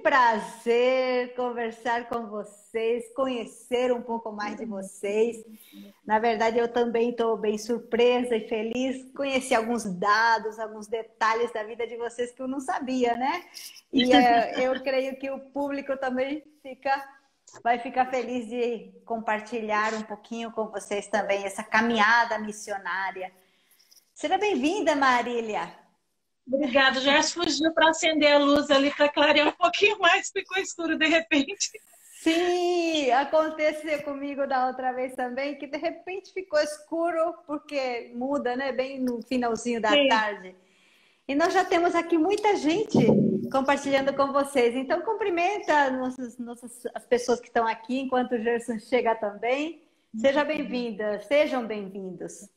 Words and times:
prazer 0.00 1.34
conversar 1.34 2.08
com 2.08 2.26
vocês, 2.26 3.12
conhecer 3.14 3.92
um 3.92 4.02
pouco 4.02 4.32
mais 4.32 4.56
de 4.56 4.64
vocês. 4.64 5.44
Na 6.04 6.18
verdade, 6.18 6.58
eu 6.58 6.66
também 6.66 7.10
estou 7.10 7.36
bem 7.36 7.56
surpresa 7.56 8.36
e 8.36 8.48
feliz. 8.48 9.06
Conheci 9.14 9.54
alguns 9.54 9.84
dados, 9.84 10.58
alguns 10.58 10.86
detalhes 10.86 11.52
da 11.52 11.62
vida 11.62 11.86
de 11.86 11.96
vocês 11.96 12.32
que 12.32 12.42
eu 12.42 12.48
não 12.48 12.60
sabia, 12.60 13.14
né? 13.14 13.44
E 13.92 14.12
é, 14.12 14.54
eu 14.66 14.82
creio 14.82 15.16
que 15.16 15.30
o 15.30 15.38
público 15.38 15.96
também 15.96 16.42
fica, 16.62 17.08
vai 17.62 17.78
ficar 17.78 18.10
feliz 18.10 18.48
de 18.48 18.92
compartilhar 19.04 19.94
um 19.94 20.02
pouquinho 20.02 20.50
com 20.52 20.66
vocês 20.68 21.06
também 21.06 21.44
essa 21.44 21.62
caminhada 21.62 22.38
missionária. 22.38 23.32
Seja 24.14 24.36
bem-vinda, 24.36 24.94
Marília. 24.94 25.79
Obrigada. 26.52 27.00
Já 27.00 27.22
fugiu 27.22 27.72
para 27.72 27.90
acender 27.90 28.32
a 28.32 28.38
luz 28.38 28.70
ali 28.70 28.90
para 28.90 29.08
clarear 29.08 29.48
um 29.48 29.52
pouquinho 29.52 29.98
mais, 29.98 30.30
ficou 30.30 30.58
escuro 30.58 30.98
de 30.98 31.06
repente. 31.06 31.70
Sim, 32.20 33.10
aconteceu 33.12 34.02
comigo 34.02 34.46
da 34.46 34.66
outra 34.66 34.92
vez 34.92 35.14
também, 35.14 35.56
que 35.56 35.66
de 35.66 35.78
repente 35.78 36.32
ficou 36.34 36.58
escuro, 36.60 37.34
porque 37.46 38.12
muda, 38.14 38.54
né? 38.54 38.72
Bem 38.72 39.00
no 39.00 39.22
finalzinho 39.22 39.80
da 39.80 39.90
Sim. 39.90 40.08
tarde. 40.08 40.54
E 41.26 41.34
nós 41.34 41.54
já 41.54 41.64
temos 41.64 41.94
aqui 41.94 42.18
muita 42.18 42.56
gente 42.56 42.98
compartilhando 43.50 44.12
com 44.14 44.32
vocês. 44.32 44.74
Então, 44.74 45.00
cumprimenta 45.00 45.90
nossas, 45.90 46.36
nossas, 46.38 46.82
as 46.94 47.06
pessoas 47.06 47.40
que 47.40 47.46
estão 47.46 47.66
aqui, 47.66 48.00
enquanto 48.00 48.32
o 48.32 48.42
Gerson 48.42 48.78
chega 48.78 49.14
também. 49.14 49.82
Seja 50.16 50.44
bem-vinda, 50.44 51.20
sejam 51.20 51.64
bem-vindos. 51.64 52.48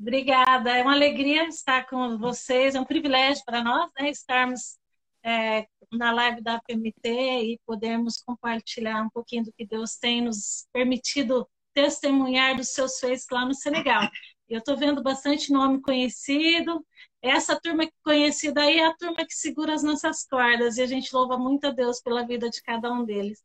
Obrigada, 0.00 0.76
é 0.76 0.82
uma 0.82 0.92
alegria 0.94 1.48
estar 1.48 1.84
com 1.88 2.18
vocês, 2.18 2.74
é 2.74 2.80
um 2.80 2.84
privilégio 2.84 3.42
para 3.44 3.64
nós 3.64 3.90
né, 3.98 4.08
estarmos 4.10 4.78
é, 5.24 5.66
na 5.92 6.12
live 6.12 6.40
da 6.40 6.60
PMT 6.60 7.08
e 7.08 7.60
podermos 7.66 8.22
compartilhar 8.22 9.02
um 9.02 9.10
pouquinho 9.10 9.44
do 9.44 9.52
que 9.52 9.66
Deus 9.66 9.96
tem 9.96 10.22
nos 10.22 10.68
permitido 10.72 11.48
testemunhar 11.74 12.56
dos 12.56 12.68
seus 12.68 12.98
feitos 12.98 13.26
lá 13.30 13.44
no 13.44 13.54
Senegal. 13.54 14.08
Eu 14.48 14.60
estou 14.60 14.76
vendo 14.76 15.02
bastante 15.02 15.52
nome 15.52 15.82
conhecido. 15.82 16.84
Essa 17.20 17.60
turma 17.60 17.88
conhecida 18.02 18.62
aí 18.62 18.78
é 18.78 18.86
a 18.86 18.96
turma 18.96 19.26
que 19.26 19.34
segura 19.34 19.74
as 19.74 19.82
nossas 19.82 20.24
cordas 20.24 20.76
e 20.76 20.82
a 20.82 20.86
gente 20.86 21.12
louva 21.12 21.36
muito 21.36 21.66
a 21.66 21.70
Deus 21.70 22.00
pela 22.00 22.26
vida 22.26 22.48
de 22.48 22.62
cada 22.62 22.90
um 22.92 23.04
deles. 23.04 23.42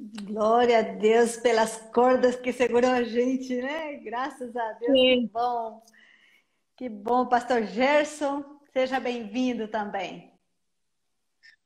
Glória 0.00 0.78
a 0.78 0.82
Deus 0.82 1.36
pelas 1.38 1.76
cordas 1.92 2.36
que 2.36 2.52
seguram 2.52 2.92
a 2.92 3.02
gente, 3.02 3.60
né? 3.60 3.94
Graças 3.96 4.54
a 4.54 4.72
Deus. 4.74 4.92
Sim. 4.92 5.22
Que 5.22 5.32
bom. 5.32 5.82
Que 6.76 6.88
bom, 6.88 7.26
pastor 7.26 7.64
Gerson. 7.64 8.44
Seja 8.72 9.00
bem-vindo 9.00 9.66
também. 9.66 10.32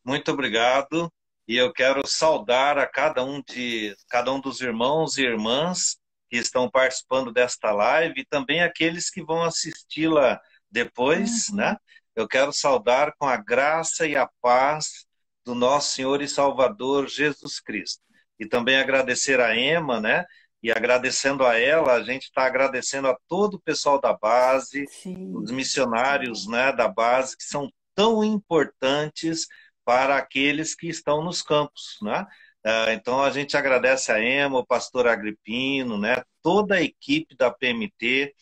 Muito 0.02 0.33
obrigado. 0.33 1.12
E 1.47 1.56
eu 1.56 1.74
quero 1.74 2.06
saudar 2.06 2.78
a 2.78 2.86
cada 2.86 3.22
um 3.22 3.42
de 3.42 3.94
cada 4.08 4.33
um 4.33 4.41
dos 4.41 4.62
irmãos 4.62 5.19
e 5.19 5.22
irmãs 5.22 5.98
que 6.30 6.39
estão 6.39 6.70
participando 6.70 7.30
desta 7.30 7.70
live 7.70 8.22
e 8.22 8.24
também 8.24 8.62
aqueles 8.62 9.11
que 9.11 9.22
vão 9.22 9.42
assisti-la 9.42 10.41
depois, 10.70 11.50
uhum. 11.50 11.56
né? 11.56 11.77
Eu 12.17 12.27
quero 12.27 12.50
saudar 12.50 13.12
com 13.19 13.27
a 13.27 13.36
graça 13.36 14.06
e 14.06 14.17
a 14.17 14.27
paz 14.41 15.06
do 15.44 15.55
nosso 15.55 15.96
Senhor 15.96 16.22
e 16.22 16.28
Salvador 16.28 17.08
Jesus 17.08 17.61
Cristo 17.61 18.02
e 18.38 18.47
também 18.47 18.77
agradecer 18.77 19.41
a 19.41 19.56
Emma, 19.56 20.00
né? 20.00 20.25
E 20.62 20.70
agradecendo 20.70 21.44
a 21.44 21.58
ela, 21.58 21.94
a 21.94 22.02
gente 22.02 22.25
está 22.25 22.44
agradecendo 22.44 23.08
a 23.08 23.16
todo 23.28 23.55
o 23.55 23.61
pessoal 23.61 24.00
da 24.00 24.12
base, 24.12 24.86
Sim. 24.89 25.33
os 25.34 25.50
missionários 25.50 26.47
né, 26.47 26.72
da 26.72 26.86
base, 26.86 27.36
que 27.36 27.42
são 27.42 27.69
tão 27.94 28.22
importantes 28.22 29.48
para 29.84 30.16
aqueles 30.16 30.74
que 30.74 30.89
estão 30.89 31.22
nos 31.22 31.42
campos, 31.42 31.98
né? 32.00 32.24
Ah, 32.64 32.92
então 32.92 33.20
a 33.22 33.30
gente 33.30 33.56
agradece 33.56 34.12
a 34.12 34.22
Emma, 34.22 34.61
o 34.61 34.67
pastor 34.67 35.08
Agripino, 35.08 35.98
né? 35.98 36.22
Toda 36.42 36.77
a 36.77 36.83
equipe 36.83 37.34
da 37.36 37.50
PMT. 37.50 38.33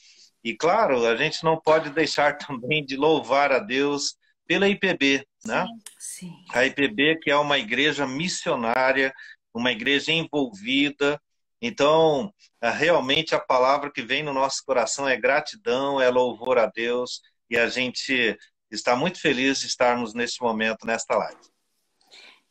E 0.45 0.55
claro, 0.55 1.07
a 1.07 1.17
gente 1.17 1.43
não 1.43 1.59
pode 1.59 1.91
deixar 1.91 2.37
também 2.39 2.85
de 2.85 2.97
louvar 2.97 3.53
a 3.53 3.59
Deus 3.59 4.17
pela 4.47 4.69
IPB, 4.69 5.27
né? 5.45 5.65
Sim, 5.99 6.29
sim. 6.29 6.45
A 6.51 6.67
IPB 6.67 7.19
que 7.23 7.31
é 7.31 7.37
uma 7.37 7.59
igreja 7.59 8.07
missionária 8.07 9.13
uma 9.55 9.73
igreja 9.73 10.13
envolvida. 10.13 11.21
Então, 11.61 12.33
é, 12.61 12.71
realmente 12.71 13.35
a 13.35 13.41
palavra 13.41 13.91
que 13.91 14.03
vem 14.03 14.23
no 14.23 14.33
nosso 14.33 14.65
coração 14.65 15.09
é 15.09 15.17
gratidão, 15.17 16.01
é 16.01 16.09
louvor 16.09 16.59
a 16.59 16.67
Deus, 16.67 17.21
e 17.49 17.57
a 17.57 17.69
gente 17.69 18.37
está 18.71 18.97
muito 18.97 19.21
feliz 19.21 19.61
de 19.61 19.67
estarmos 19.67 20.15
nesse 20.15 20.41
momento, 20.41 20.87
nesta 20.87 21.17
live. 21.17 21.41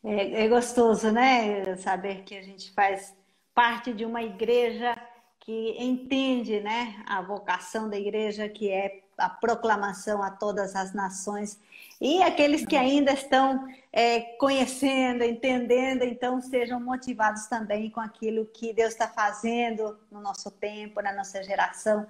É, 0.03 0.45
é 0.45 0.47
gostoso, 0.47 1.11
né? 1.11 1.75
Saber 1.77 2.23
que 2.23 2.35
a 2.35 2.41
gente 2.41 2.71
faz 2.71 3.15
parte 3.53 3.93
de 3.93 4.05
uma 4.05 4.21
igreja 4.21 4.95
que 5.39 5.75
entende 5.79 6.59
né, 6.59 7.03
a 7.07 7.21
vocação 7.21 7.89
da 7.89 7.97
igreja, 7.97 8.47
que 8.47 8.69
é 8.69 9.01
a 9.19 9.29
proclamação 9.29 10.23
a 10.23 10.31
todas 10.31 10.75
as 10.75 10.93
nações 10.93 11.59
e 12.01 12.23
aqueles 12.23 12.65
que 12.65 12.77
ainda 12.77 13.11
estão 13.11 13.67
é, 13.91 14.21
conhecendo, 14.37 15.21
entendendo, 15.21 16.03
então 16.03 16.39
sejam 16.39 16.79
motivados 16.79 17.47
também 17.47 17.89
com 17.89 17.99
aquilo 17.99 18.45
que 18.45 18.71
Deus 18.71 18.93
está 18.93 19.07
fazendo 19.07 19.99
no 20.09 20.21
nosso 20.21 20.49
tempo, 20.49 21.01
na 21.01 21.11
nossa 21.11 21.43
geração. 21.43 22.07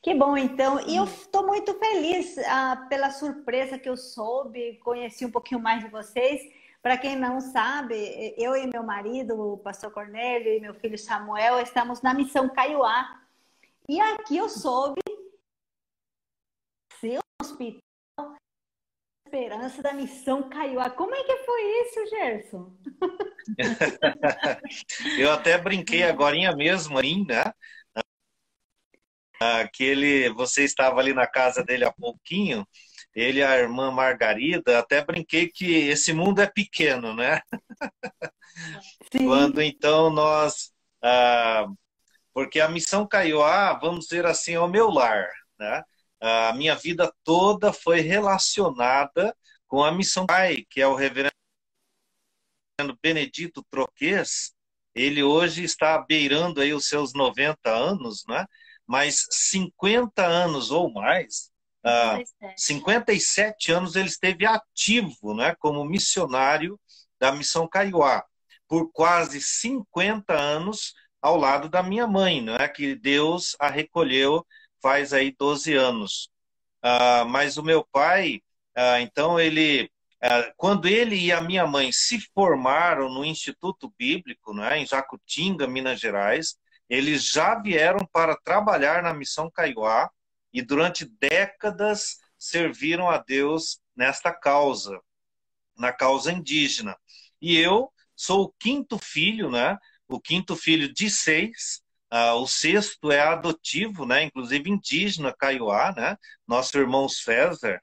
Que 0.00 0.14
bom, 0.14 0.36
então. 0.36 0.78
E 0.86 0.96
eu 0.96 1.04
estou 1.04 1.44
muito 1.46 1.74
feliz 1.74 2.38
ah, 2.46 2.86
pela 2.88 3.10
surpresa 3.10 3.78
que 3.78 3.88
eu 3.88 3.96
soube, 3.96 4.78
conheci 4.84 5.26
um 5.26 5.30
pouquinho 5.30 5.60
mais 5.60 5.82
de 5.82 5.90
vocês. 5.90 6.40
Para 6.80 6.96
quem 6.96 7.16
não 7.16 7.40
sabe, 7.40 8.34
eu 8.36 8.54
e 8.54 8.66
meu 8.66 8.84
marido, 8.84 9.54
o 9.54 9.56
pastor 9.56 9.90
Cornélio, 9.90 10.52
e 10.52 10.60
meu 10.60 10.74
filho 10.74 10.98
Samuel, 10.98 11.58
estamos 11.58 12.02
na 12.02 12.14
missão 12.14 12.48
Caiuá. 12.50 13.18
E 13.88 13.98
aqui 13.98 14.36
eu 14.36 14.48
soube 14.48 15.00
hospital 17.54 18.36
esperança 19.26 19.82
da 19.82 19.92
missão 19.92 20.48
Caiuá. 20.48 20.90
Como 20.90 21.14
é 21.14 21.24
que 21.24 21.36
foi 21.38 21.62
isso, 21.82 22.06
Gerson? 22.08 22.76
eu 25.18 25.32
até 25.32 25.58
brinquei 25.58 26.02
agora 26.02 26.36
mesmo, 26.54 26.98
né? 27.26 27.44
Aquele, 29.40 30.28
você 30.30 30.62
estava 30.64 31.00
ali 31.00 31.12
na 31.12 31.26
casa 31.26 31.64
dele 31.64 31.84
há 31.84 31.92
pouquinho, 31.92 32.66
ele 33.14 33.40
e 33.40 33.42
a 33.42 33.58
irmã 33.58 33.90
Margarida, 33.90 34.78
até 34.78 35.04
brinquei 35.04 35.48
que 35.48 35.88
esse 35.88 36.12
mundo 36.12 36.40
é 36.40 36.46
pequeno, 36.46 37.14
né? 37.14 37.40
Sim. 39.12 39.26
Quando 39.26 39.60
então 39.60 40.10
nós. 40.10 40.72
Ah, 41.02 41.66
porque 42.32 42.60
a 42.60 42.68
missão 42.68 43.06
Caiuá, 43.06 43.74
vamos 43.74 44.06
dizer 44.06 44.26
assim, 44.26 44.54
é 44.54 44.60
o 44.60 44.68
meu 44.68 44.88
lar, 44.90 45.28
né? 45.58 45.82
A 46.24 46.54
minha 46.54 46.74
vida 46.74 47.12
toda 47.22 47.70
foi 47.70 48.00
relacionada 48.00 49.36
com 49.68 49.84
a 49.84 49.92
missão 49.92 50.24
pai, 50.24 50.64
que 50.70 50.80
é 50.80 50.86
o 50.86 50.94
reverendo 50.94 51.30
Benedito 53.02 53.62
Troquês. 53.70 54.54
Ele 54.94 55.22
hoje 55.22 55.64
está 55.64 55.98
beirando 55.98 56.62
aí 56.62 56.72
os 56.72 56.86
seus 56.86 57.12
90 57.12 57.68
anos, 57.68 58.24
né? 58.26 58.46
mas 58.86 59.26
50 59.30 60.24
anos 60.24 60.70
ou 60.70 60.90
mais, 60.90 61.50
uh, 61.84 62.50
57 62.56 63.72
anos 63.72 63.94
ele 63.94 64.08
esteve 64.08 64.46
ativo 64.46 65.34
né? 65.34 65.54
como 65.58 65.84
missionário 65.84 66.80
da 67.18 67.32
Missão 67.32 67.68
Caiuá, 67.68 68.24
por 68.66 68.90
quase 68.92 69.42
50 69.42 70.32
anos 70.32 70.94
ao 71.20 71.36
lado 71.36 71.68
da 71.68 71.82
minha 71.82 72.06
mãe, 72.06 72.40
né? 72.40 72.66
que 72.68 72.94
Deus 72.94 73.56
a 73.58 73.68
recolheu 73.68 74.46
faz 74.84 75.14
aí 75.14 75.34
12 75.38 75.74
anos. 75.74 76.28
Ah, 76.82 77.24
mas 77.24 77.56
o 77.56 77.62
meu 77.62 77.82
pai, 77.90 78.42
ah, 78.76 79.00
então, 79.00 79.40
ele, 79.40 79.90
ah, 80.22 80.52
quando 80.58 80.86
ele 80.86 81.16
e 81.16 81.32
a 81.32 81.40
minha 81.40 81.66
mãe 81.66 81.90
se 81.90 82.20
formaram 82.34 83.08
no 83.08 83.24
Instituto 83.24 83.90
Bíblico, 83.98 84.52
né, 84.52 84.78
em 84.78 84.86
Jacutinga, 84.86 85.66
Minas 85.66 85.98
Gerais, 85.98 86.58
eles 86.86 87.24
já 87.24 87.54
vieram 87.58 88.06
para 88.12 88.36
trabalhar 88.36 89.02
na 89.02 89.14
Missão 89.14 89.50
Caiuá 89.50 90.10
e 90.52 90.60
durante 90.60 91.06
décadas 91.18 92.18
serviram 92.38 93.08
a 93.08 93.16
Deus 93.16 93.80
nesta 93.96 94.34
causa, 94.34 95.00
na 95.78 95.94
causa 95.94 96.30
indígena. 96.30 96.94
E 97.40 97.56
eu 97.56 97.90
sou 98.14 98.42
o 98.44 98.54
quinto 98.60 98.98
filho, 98.98 99.50
né? 99.50 99.78
O 100.06 100.20
quinto 100.20 100.54
filho 100.54 100.92
de 100.92 101.08
seis, 101.08 101.82
ah, 102.14 102.36
o 102.36 102.46
sexto 102.46 103.10
é 103.10 103.20
adotivo, 103.20 104.06
né? 104.06 104.22
Inclusive 104.22 104.70
indígena, 104.70 105.34
Kaiowá, 105.36 105.92
né? 105.96 106.16
Nosso 106.46 106.78
irmão 106.78 107.08
César. 107.08 107.82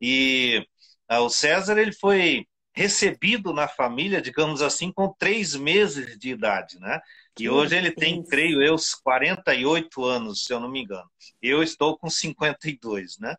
E 0.00 0.66
ah, 1.08 1.20
o 1.20 1.30
César 1.30 1.78
ele 1.78 1.92
foi 1.92 2.44
recebido 2.74 3.52
na 3.52 3.68
família, 3.68 4.20
digamos 4.20 4.62
assim, 4.62 4.90
com 4.90 5.14
três 5.16 5.54
meses 5.54 6.18
de 6.18 6.30
idade, 6.30 6.76
né? 6.80 7.00
E 7.38 7.48
hoje 7.48 7.76
ele 7.76 7.92
tem, 7.92 8.20
creio 8.24 8.60
eu, 8.60 8.74
48 9.04 10.04
anos, 10.04 10.42
se 10.42 10.52
eu 10.52 10.58
não 10.58 10.68
me 10.68 10.82
engano. 10.82 11.08
Eu 11.40 11.62
estou 11.62 11.96
com 11.96 12.10
52, 12.10 13.16
né? 13.18 13.36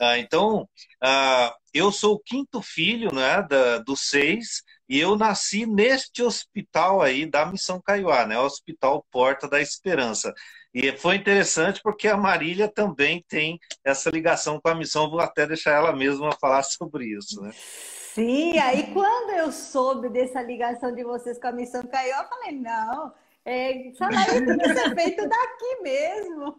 Ah, 0.00 0.16
então, 0.16 0.68
ah, 1.02 1.52
eu 1.74 1.90
sou 1.90 2.14
o 2.14 2.20
quinto 2.20 2.62
filho 2.62 3.12
né, 3.12 3.42
da, 3.42 3.78
dos 3.78 4.02
seis, 4.02 4.62
E 4.92 5.00
eu 5.00 5.16
nasci 5.16 5.64
neste 5.64 6.22
hospital 6.22 7.00
aí 7.00 7.24
da 7.24 7.46
Missão 7.46 7.80
Caiuá, 7.80 8.26
né? 8.26 8.38
Hospital 8.38 9.02
Porta 9.10 9.48
da 9.48 9.58
Esperança. 9.58 10.34
E 10.74 10.92
foi 10.98 11.16
interessante 11.16 11.80
porque 11.82 12.08
a 12.08 12.16
Marília 12.18 12.68
também 12.68 13.24
tem 13.26 13.58
essa 13.82 14.10
ligação 14.10 14.60
com 14.60 14.68
a 14.68 14.74
missão. 14.74 15.08
Vou 15.08 15.20
até 15.20 15.46
deixar 15.46 15.70
ela 15.70 15.96
mesma 15.96 16.30
falar 16.38 16.62
sobre 16.62 17.06
isso, 17.06 17.40
né? 17.40 17.52
Sim, 17.54 18.58
aí 18.58 18.92
quando 18.92 19.30
eu 19.30 19.50
soube 19.50 20.10
dessa 20.10 20.42
ligação 20.42 20.94
de 20.94 21.02
vocês 21.02 21.40
com 21.40 21.46
a 21.46 21.52
missão 21.52 21.82
Caiuá, 21.84 22.24
eu 22.24 22.28
falei, 22.28 22.52
não, 22.52 23.14
é, 23.46 23.92
salário 23.96 24.44
tem 24.44 24.58
que 24.58 24.74
ser 24.74 24.94
feito 24.94 25.26
daqui 25.26 25.80
mesmo. 25.80 26.54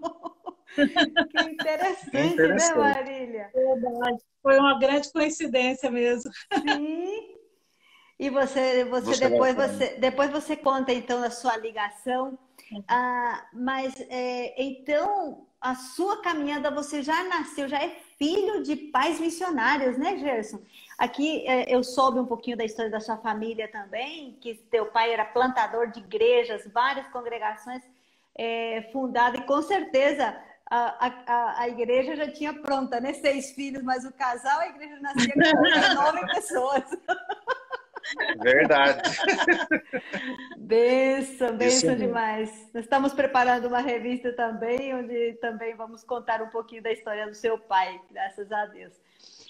que 0.73 1.51
interessante, 1.51 2.17
é 2.17 2.25
interessante. 2.25 2.73
né, 2.73 2.81
Marília? 2.81 3.51
Verdade. 3.53 4.23
Foi 4.41 4.57
uma 4.57 4.79
grande 4.79 5.11
coincidência 5.11 5.91
mesmo. 5.91 6.31
Sim. 6.51 7.32
E 8.23 8.29
você, 8.29 8.85
você, 8.85 9.05
você 9.05 9.29
depois 9.29 9.53
você 9.53 9.95
depois 9.99 10.31
você 10.31 10.55
conta 10.55 10.93
então 10.93 11.21
a 11.21 11.29
sua 11.29 11.57
ligação. 11.57 12.39
Ah, 12.87 13.45
mas 13.51 13.99
é, 14.09 14.53
então 14.63 15.45
a 15.59 15.75
sua 15.75 16.21
caminhada 16.21 16.71
você 16.71 17.03
já 17.03 17.21
nasceu, 17.25 17.67
já 17.67 17.83
é 17.83 17.89
filho 18.17 18.63
de 18.63 18.77
pais 18.77 19.19
missionários, 19.19 19.97
né, 19.97 20.17
Gerson? 20.17 20.61
Aqui 20.97 21.45
é, 21.45 21.75
eu 21.75 21.83
soube 21.83 22.17
um 22.17 22.25
pouquinho 22.25 22.55
da 22.55 22.63
história 22.63 22.89
da 22.89 23.01
sua 23.01 23.17
família 23.17 23.67
também, 23.67 24.37
que 24.39 24.55
teu 24.71 24.85
pai 24.85 25.11
era 25.11 25.25
plantador 25.25 25.91
de 25.91 25.99
igrejas, 25.99 26.65
várias 26.73 27.05
congregações 27.09 27.83
é, 28.37 28.89
fundadas, 28.93 29.41
e 29.41 29.43
com 29.43 29.61
certeza 29.61 30.33
a, 30.71 31.13
a, 31.27 31.61
a 31.63 31.67
igreja 31.67 32.15
já 32.15 32.31
tinha 32.31 32.53
pronta, 32.53 33.01
né? 33.01 33.11
Seis 33.15 33.51
filhos, 33.51 33.83
mas 33.83 34.05
o 34.05 34.13
casal, 34.13 34.61
a 34.61 34.67
igreja 34.69 34.97
nascia 35.01 35.33
com 35.33 35.41
nove 36.01 36.25
pessoas. 36.27 36.83
Verdade. 38.41 39.01
Benção, 40.57 41.55
benção 41.57 41.95
demais. 41.95 42.49
Nós 42.73 42.83
estamos 42.83 43.13
preparando 43.13 43.67
uma 43.67 43.79
revista 43.79 44.33
também, 44.33 44.93
onde 44.95 45.33
também 45.41 45.75
vamos 45.75 46.03
contar 46.03 46.41
um 46.41 46.49
pouquinho 46.49 46.83
da 46.83 46.91
história 46.91 47.27
do 47.27 47.33
seu 47.33 47.57
pai, 47.57 47.99
graças 48.11 48.51
a 48.51 48.65
Deus. 48.65 48.93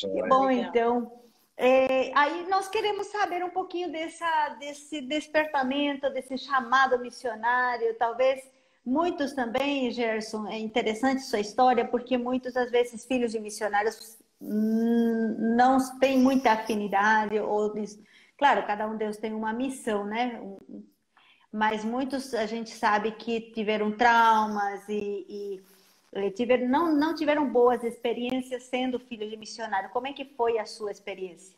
E, 0.04 0.28
bom, 0.28 0.50
então, 0.50 1.12
é, 1.56 2.12
aí 2.16 2.48
nós 2.50 2.68
queremos 2.68 3.08
saber 3.08 3.44
um 3.44 3.50
pouquinho 3.50 3.92
dessa, 3.92 4.50
desse 4.60 5.02
despertamento, 5.02 6.10
desse 6.10 6.38
chamado 6.38 7.00
missionário, 7.00 7.96
talvez 7.96 8.42
muitos 8.86 9.34
também, 9.34 9.92
Gerson, 9.92 10.48
é 10.48 10.58
interessante 10.58 11.22
sua 11.22 11.40
história, 11.40 11.86
porque 11.86 12.18
muitos, 12.18 12.58
às 12.58 12.70
vezes, 12.70 13.06
filhos 13.06 13.32
de 13.32 13.40
missionários 13.40 14.18
não 14.42 15.78
têm 16.00 16.20
muita 16.20 16.52
afinidade 16.52 17.40
ou 17.40 17.74
Claro, 18.44 18.68
cada 18.68 18.86
um 18.86 18.98
Deus 18.98 19.16
tem 19.16 19.34
uma 19.34 19.54
missão, 19.54 20.04
né? 20.04 20.38
Mas 21.50 21.86
muitos 21.86 22.34
a 22.34 22.46
gente 22.46 22.72
sabe 22.72 23.14
que 23.14 23.40
tiveram 23.40 23.96
traumas 23.96 24.84
e, 24.90 25.62
e 26.14 26.32
tiveram, 26.32 26.68
não, 26.68 26.94
não 26.94 27.16
tiveram 27.16 27.50
boas 27.50 27.82
experiências 27.86 28.64
sendo 28.64 29.00
filho 29.00 29.30
de 29.30 29.38
missionário. 29.38 29.92
Como 29.92 30.08
é 30.08 30.12
que 30.12 30.26
foi 30.36 30.60
a 30.60 30.66
sua 30.66 30.92
experiência? 30.92 31.56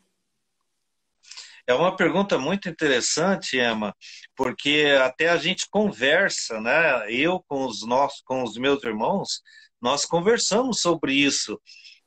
É 1.66 1.74
uma 1.74 1.96
pergunta 1.96 2.38
muito 2.38 2.68
interessante, 2.68 3.58
Emma, 3.58 3.92
porque 4.36 4.86
até 5.02 5.28
a 5.30 5.36
gente 5.38 5.68
conversa, 5.68 6.60
né? 6.60 7.10
Eu 7.10 7.42
com 7.48 7.66
os 7.66 7.84
nossos, 7.84 8.20
com 8.20 8.44
os 8.44 8.56
meus 8.56 8.80
irmãos, 8.84 9.42
nós 9.82 10.04
conversamos 10.04 10.80
sobre 10.80 11.14
isso. 11.14 11.60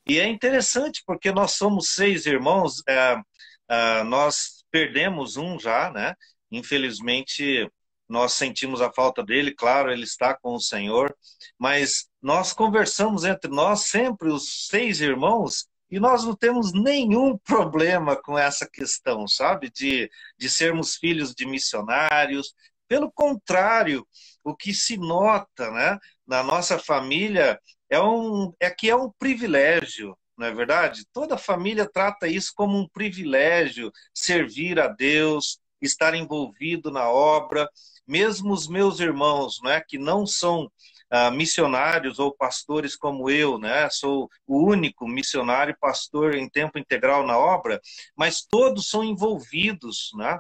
E 0.08 0.18
é 0.20 0.26
interessante 0.26 1.04
porque 1.06 1.34
nós 1.34 1.52
somos 1.52 1.90
seis 1.90 2.26
irmãos, 2.26 2.82
é, 2.88 3.22
é, 3.70 4.04
nós 4.04 4.59
perdemos 4.72 5.38
um 5.38 5.60
já, 5.60 5.92
né? 5.92 6.16
Infelizmente, 6.52 7.70
nós 8.08 8.34
sentimos 8.34 8.82
a 8.82 8.92
falta 8.92 9.24
dele, 9.24 9.54
claro, 9.54 9.92
ele 9.92 10.04
está 10.04 10.36
com 10.36 10.56
o 10.56 10.60
Senhor, 10.60 11.16
mas 11.58 12.10
nós 12.22 12.54
conversamos 12.54 13.24
entre 13.24 13.52
nós 13.52 13.82
sempre, 13.86 14.30
os 14.30 14.68
seis 14.68 15.00
irmãos, 15.00 15.68
e 15.92 16.00
nós 16.00 16.24
não 16.24 16.36
temos 16.36 16.74
nenhum 16.74 17.38
problema 17.46 18.16
com 18.16 18.38
essa 18.38 18.68
questão, 18.68 19.28
sabe? 19.28 19.70
De, 19.70 20.10
de 20.38 20.50
sermos 20.50 20.96
filhos 20.96 21.34
de 21.34 21.46
missionários. 21.46 22.54
Pelo 22.88 23.12
contrário, 23.12 24.08
o 24.44 24.56
que 24.56 24.74
se 24.74 24.98
nota 24.98 25.70
né, 25.72 26.00
na 26.28 26.44
nossa 26.44 26.80
família 26.80 27.60
é, 27.90 28.00
um, 28.02 28.54
é 28.60 28.70
que 28.70 28.90
é 28.90 28.96
um 28.96 29.12
privilégio 29.20 30.18
não 30.40 30.48
é 30.48 30.54
verdade? 30.54 31.06
Toda 31.12 31.38
família 31.38 31.86
trata 31.86 32.26
isso 32.28 32.54
como 32.56 32.78
um 32.78 32.88
privilégio, 32.88 33.92
servir 34.14 34.80
a 34.80 34.88
Deus, 34.88 35.60
estar 35.82 36.16
envolvido 36.16 36.90
na 36.90 37.10
obra. 37.10 37.70
Mesmo 38.08 38.54
os 38.54 38.68
meus 38.68 39.02
irmãos, 39.02 39.60
né, 39.62 39.82
que 39.86 39.98
não 39.98 40.26
são 40.26 40.72
ah, 41.10 41.30
missionários 41.30 42.20
ou 42.20 42.34
pastores 42.34 42.96
como 42.96 43.30
eu, 43.30 43.60
né? 43.60 43.90
Sou 43.90 44.30
o 44.48 44.64
único 44.64 45.08
missionário 45.08 45.72
e 45.72 45.78
pastor 45.78 46.36
em 46.36 46.48
tempo 46.48 46.80
integral 46.80 47.26
na 47.26 47.38
obra, 47.38 47.82
mas 48.16 48.42
todos 48.42 48.90
são 48.90 49.04
envolvidos, 49.04 50.12
né? 50.16 50.40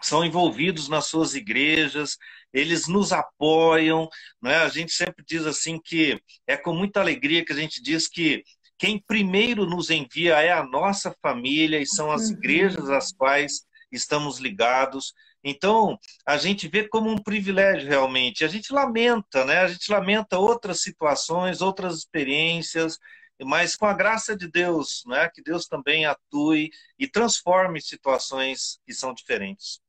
São 0.00 0.24
envolvidos 0.24 0.88
nas 0.88 1.06
suas 1.06 1.34
igrejas, 1.34 2.16
eles 2.52 2.88
nos 2.88 3.12
apoiam, 3.12 4.08
né? 4.42 4.56
A 4.56 4.68
gente 4.68 4.92
sempre 4.92 5.24
diz 5.26 5.46
assim 5.46 5.78
que 5.78 6.20
é 6.46 6.56
com 6.56 6.74
muita 6.74 7.00
alegria 7.00 7.44
que 7.44 7.52
a 7.52 7.56
gente 7.56 7.80
diz 7.82 8.08
que 8.08 8.42
quem 8.82 8.98
primeiro 8.98 9.64
nos 9.64 9.90
envia 9.90 10.42
é 10.42 10.50
a 10.50 10.64
nossa 10.64 11.16
família 11.22 11.80
e 11.80 11.86
são 11.86 12.10
as 12.10 12.22
uhum. 12.22 12.32
igrejas 12.32 12.90
às 12.90 13.12
quais 13.12 13.64
estamos 13.92 14.40
ligados. 14.40 15.14
Então, 15.44 15.96
a 16.26 16.36
gente 16.36 16.66
vê 16.66 16.88
como 16.88 17.08
um 17.08 17.16
privilégio 17.16 17.88
realmente. 17.88 18.44
A 18.44 18.48
gente 18.48 18.72
lamenta, 18.72 19.44
né? 19.44 19.58
A 19.58 19.68
gente 19.68 19.88
lamenta 19.88 20.36
outras 20.36 20.82
situações, 20.82 21.62
outras 21.62 21.98
experiências, 21.98 22.98
mas 23.44 23.76
com 23.76 23.86
a 23.86 23.94
graça 23.94 24.36
de 24.36 24.50
Deus, 24.50 25.04
né? 25.06 25.30
Que 25.32 25.44
Deus 25.44 25.68
também 25.68 26.04
atue 26.04 26.68
e 26.98 27.06
transforme 27.06 27.80
situações 27.80 28.80
que 28.84 28.92
são 28.92 29.14
diferentes. 29.14 29.80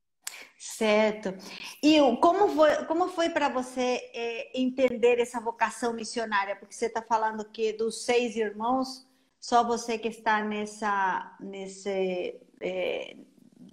Certo. 0.57 1.35
E 1.81 1.97
como 2.21 2.47
foi, 2.56 2.85
como 2.85 3.09
foi 3.09 3.30
para 3.30 3.50
você 3.50 4.00
é, 4.13 4.59
entender 4.59 5.19
essa 5.19 5.39
vocação 5.39 5.94
missionária? 5.94 6.56
Porque 6.56 6.74
você 6.74 6.85
está 6.85 7.01
falando 7.01 7.44
que 7.45 7.74
dos 7.74 8.06
seis 8.06 8.35
irmãos, 8.35 9.06
só 9.39 9.63
você 9.63 9.97
que 9.97 10.07
está 10.07 10.44
nessa, 10.44 11.35
nesse, 11.39 12.39
é, 12.62 13.15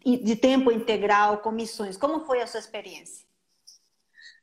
de 0.05 0.37
tempo 0.37 0.73
integral 0.73 1.39
com 1.39 1.51
missões. 1.51 1.97
Como 1.97 2.25
foi 2.27 2.41
a 2.41 2.47
sua 2.47 2.61
experiência? 2.61 3.25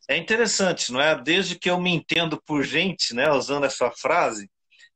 É 0.07 0.15
interessante, 0.15 0.91
não 0.91 1.01
é? 1.01 1.21
Desde 1.21 1.59
que 1.59 1.69
eu 1.69 1.79
me 1.79 1.93
entendo 1.93 2.41
por 2.41 2.63
gente, 2.63 3.13
né, 3.13 3.29
usando 3.29 3.65
essa 3.65 3.91
frase, 3.91 4.49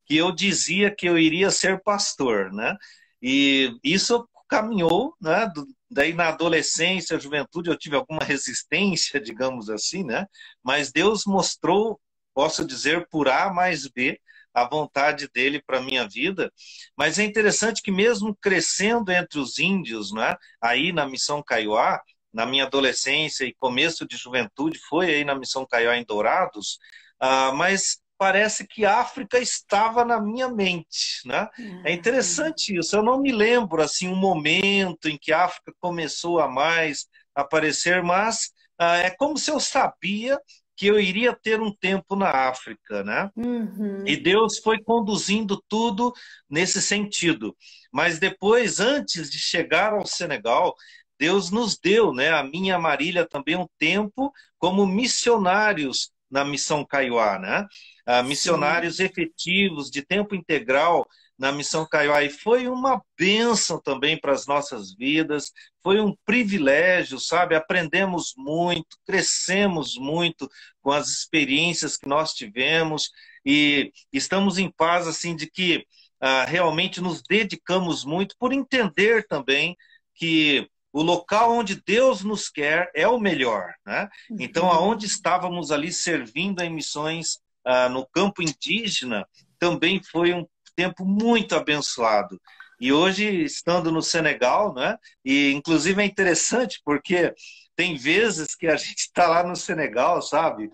que 0.05 0.15
eu 0.15 0.31
dizia 0.31 0.93
que 0.93 1.05
eu 1.05 1.17
iria 1.17 1.51
ser 1.51 1.81
pastor, 1.83 2.51
né? 2.53 2.77
E 3.21 3.77
isso 3.83 4.27
caminhou, 4.47 5.15
né, 5.21 5.51
Daí 5.91 6.13
na 6.13 6.29
adolescência, 6.29 7.19
juventude, 7.19 7.69
eu 7.69 7.77
tive 7.77 7.97
alguma 7.97 8.23
resistência, 8.23 9.19
digamos 9.21 9.69
assim, 9.69 10.03
né? 10.05 10.25
Mas 10.63 10.91
Deus 10.91 11.25
mostrou, 11.25 11.99
posso 12.33 12.65
dizer, 12.65 13.07
por 13.09 13.27
A 13.27 13.53
mais 13.53 13.87
B, 13.87 14.17
a 14.53 14.67
vontade 14.67 15.29
dele 15.33 15.61
para 15.61 15.79
a 15.79 15.81
minha 15.81 16.07
vida. 16.07 16.51
Mas 16.95 17.19
é 17.19 17.23
interessante 17.23 17.81
que 17.81 17.91
mesmo 17.91 18.35
crescendo 18.35 19.11
entre 19.11 19.39
os 19.39 19.59
índios, 19.59 20.13
né? 20.13 20.35
Aí 20.61 20.93
na 20.93 21.05
missão 21.05 21.43
Caiuá, 21.43 22.01
na 22.33 22.45
minha 22.45 22.65
adolescência 22.65 23.43
e 23.45 23.53
começo 23.53 24.07
de 24.07 24.15
juventude, 24.15 24.79
foi 24.79 25.13
aí 25.13 25.25
na 25.25 25.35
missão 25.35 25.65
Caiuá 25.69 25.97
em 25.97 26.05
Dourados, 26.05 26.79
uh, 27.21 27.53
mas 27.55 28.00
parece 28.21 28.67
que 28.67 28.85
África 28.85 29.39
estava 29.39 30.05
na 30.05 30.21
minha 30.21 30.47
mente, 30.47 31.21
né? 31.25 31.49
É 31.83 31.89
ah, 31.89 31.91
interessante 31.91 32.77
isso. 32.77 32.95
Eu 32.95 33.01
não 33.01 33.19
me 33.19 33.31
lembro 33.31 33.81
assim 33.81 34.07
um 34.07 34.15
momento 34.15 35.09
em 35.09 35.17
que 35.17 35.33
a 35.33 35.45
África 35.45 35.73
começou 35.79 36.39
a 36.39 36.47
mais 36.47 37.07
aparecer, 37.33 38.03
mas 38.03 38.51
ah, 38.77 38.97
é 38.97 39.09
como 39.09 39.39
se 39.39 39.49
eu 39.49 39.59
sabia 39.59 40.39
que 40.77 40.85
eu 40.85 40.99
iria 40.99 41.33
ter 41.33 41.59
um 41.59 41.73
tempo 41.73 42.15
na 42.15 42.29
África, 42.29 43.03
né? 43.03 43.31
Uhum. 43.35 44.03
E 44.05 44.15
Deus 44.15 44.59
foi 44.59 44.79
conduzindo 44.83 45.59
tudo 45.67 46.13
nesse 46.47 46.79
sentido. 46.79 47.57
Mas 47.91 48.19
depois, 48.19 48.79
antes 48.79 49.31
de 49.31 49.39
chegar 49.39 49.93
ao 49.93 50.05
Senegal, 50.05 50.75
Deus 51.19 51.49
nos 51.49 51.75
deu, 51.75 52.13
né, 52.13 52.29
a 52.29 52.43
minha 52.43 52.77
Marília 52.77 53.27
também 53.27 53.55
um 53.55 53.67
tempo 53.79 54.31
como 54.59 54.85
missionários 54.85 56.11
na 56.31 56.45
missão 56.45 56.85
Caiuá, 56.85 57.37
né? 57.37 57.67
Ah, 58.05 58.23
missionários 58.23 58.97
Sim. 58.97 59.03
efetivos 59.03 59.91
de 59.91 60.01
tempo 60.01 60.33
integral 60.33 61.05
na 61.37 61.51
missão 61.51 61.85
Caiuá. 61.85 62.23
E 62.23 62.29
foi 62.29 62.67
uma 62.67 63.01
bênção 63.17 63.81
também 63.81 64.17
para 64.19 64.31
as 64.31 64.47
nossas 64.47 64.93
vidas, 64.93 65.51
foi 65.83 65.99
um 65.99 66.15
privilégio, 66.25 67.19
sabe? 67.19 67.55
Aprendemos 67.55 68.33
muito, 68.37 68.97
crescemos 69.05 69.97
muito 69.97 70.49
com 70.81 70.91
as 70.91 71.09
experiências 71.09 71.97
que 71.97 72.07
nós 72.07 72.33
tivemos 72.33 73.09
e 73.45 73.91
estamos 74.13 74.57
em 74.57 74.69
paz, 74.69 75.07
assim, 75.07 75.35
de 75.35 75.49
que 75.49 75.85
ah, 76.21 76.45
realmente 76.45 77.01
nos 77.01 77.21
dedicamos 77.23 78.05
muito 78.05 78.35
por 78.39 78.53
entender 78.53 79.25
também 79.27 79.75
que 80.15 80.69
o 80.93 81.01
local 81.01 81.53
onde 81.53 81.81
Deus 81.85 82.23
nos 82.23 82.49
quer 82.49 82.91
é 82.93 83.07
o 83.07 83.19
melhor. 83.19 83.73
Né? 83.85 84.09
Então, 84.39 84.65
uhum. 84.65 84.71
aonde 84.71 85.05
estávamos 85.05 85.71
ali 85.71 85.91
servindo 85.91 86.61
em 86.61 86.69
missões 86.69 87.39
ah, 87.65 87.87
no 87.89 88.05
campo 88.07 88.41
indígena, 88.41 89.25
também 89.59 90.01
foi 90.03 90.33
um 90.33 90.45
tempo 90.75 91.05
muito 91.05 91.55
abençoado. 91.55 92.39
E 92.79 92.91
hoje, 92.91 93.43
estando 93.43 93.91
no 93.91 94.01
Senegal, 94.01 94.73
né? 94.73 94.97
e 95.23 95.51
inclusive 95.51 96.01
é 96.01 96.05
interessante 96.05 96.81
porque 96.83 97.33
tem 97.75 97.95
vezes 97.95 98.55
que 98.55 98.67
a 98.67 98.75
gente 98.77 99.01
está 99.01 99.27
lá 99.27 99.43
no 99.43 99.55
Senegal, 99.55 100.21
sabe? 100.21 100.69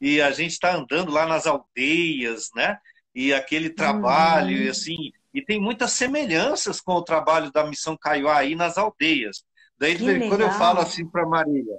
E 0.00 0.20
a 0.20 0.30
gente 0.30 0.52
está 0.52 0.74
andando 0.74 1.12
lá 1.12 1.26
nas 1.26 1.46
aldeias, 1.46 2.48
né? 2.54 2.78
E 3.14 3.34
aquele 3.34 3.68
trabalho, 3.68 4.56
uhum. 4.56 4.62
e 4.62 4.68
assim, 4.68 5.12
e 5.34 5.42
tem 5.42 5.60
muitas 5.60 5.92
semelhanças 5.92 6.80
com 6.80 6.94
o 6.94 7.04
trabalho 7.04 7.52
da 7.52 7.64
Missão 7.64 7.96
Caiuá 7.96 8.38
aí 8.38 8.54
nas 8.54 8.78
aldeias. 8.78 9.44
Daí, 9.80 9.96
de 9.96 10.04
vez 10.04 10.22
em 10.22 10.28
quando 10.28 10.42
eu 10.42 10.52
falo 10.52 10.80
assim 10.80 11.08
para 11.08 11.26
Marília, 11.26 11.78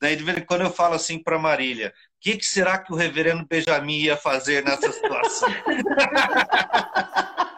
daí 0.00 0.14
de 0.14 0.22
vez 0.22 0.38
em 0.38 0.44
quando 0.44 0.60
eu 0.60 0.70
falo 0.70 0.94
assim 0.94 1.22
para 1.22 1.38
Marília, 1.38 1.88
o 1.88 1.92
que, 2.20 2.36
que, 2.36 2.44
será 2.44 2.78
que 2.78 2.92
o 2.92 2.96
reverendo 2.96 3.46
Benjamin 3.46 4.00
ia 4.00 4.16
fazer 4.16 4.62
nessa 4.62 4.92
situação? 4.92 5.48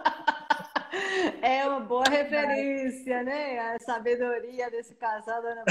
É 1.42 1.66
uma 1.66 1.80
boa 1.80 2.04
referência, 2.08 3.22
né? 3.22 3.58
A 3.58 3.78
sabedoria 3.78 4.70
desse 4.70 4.94
casal, 4.94 5.42
dona 5.42 5.64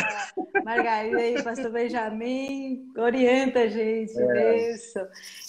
Margarida 0.64 1.26
e 1.26 1.44
pastor 1.44 1.72
Benjamin, 1.72 2.92
orienta 2.98 3.62
a 3.62 3.68
gente 3.68 4.18
é. 4.18 4.56
nisso. 4.56 5.00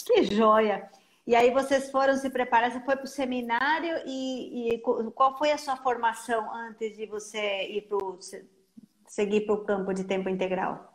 Que 0.06 0.24
joia! 0.24 0.88
E 1.26 1.34
aí 1.34 1.50
vocês 1.50 1.90
foram 1.90 2.16
se 2.16 2.28
preparar, 2.28 2.72
você 2.72 2.80
foi 2.80 2.96
para 2.96 3.04
o 3.04 3.08
seminário 3.08 4.02
e, 4.04 4.74
e, 4.74 4.78
qual 5.14 5.38
foi 5.38 5.52
a 5.52 5.58
sua 5.58 5.76
formação 5.76 6.52
antes 6.52 6.96
de 6.96 7.06
você 7.06 7.68
ir 7.68 7.82
pro, 7.82 8.18
seguir 9.10 9.40
para 9.40 9.54
o 9.56 9.64
campo 9.64 9.92
de 9.92 10.04
tempo 10.04 10.28
integral? 10.28 10.88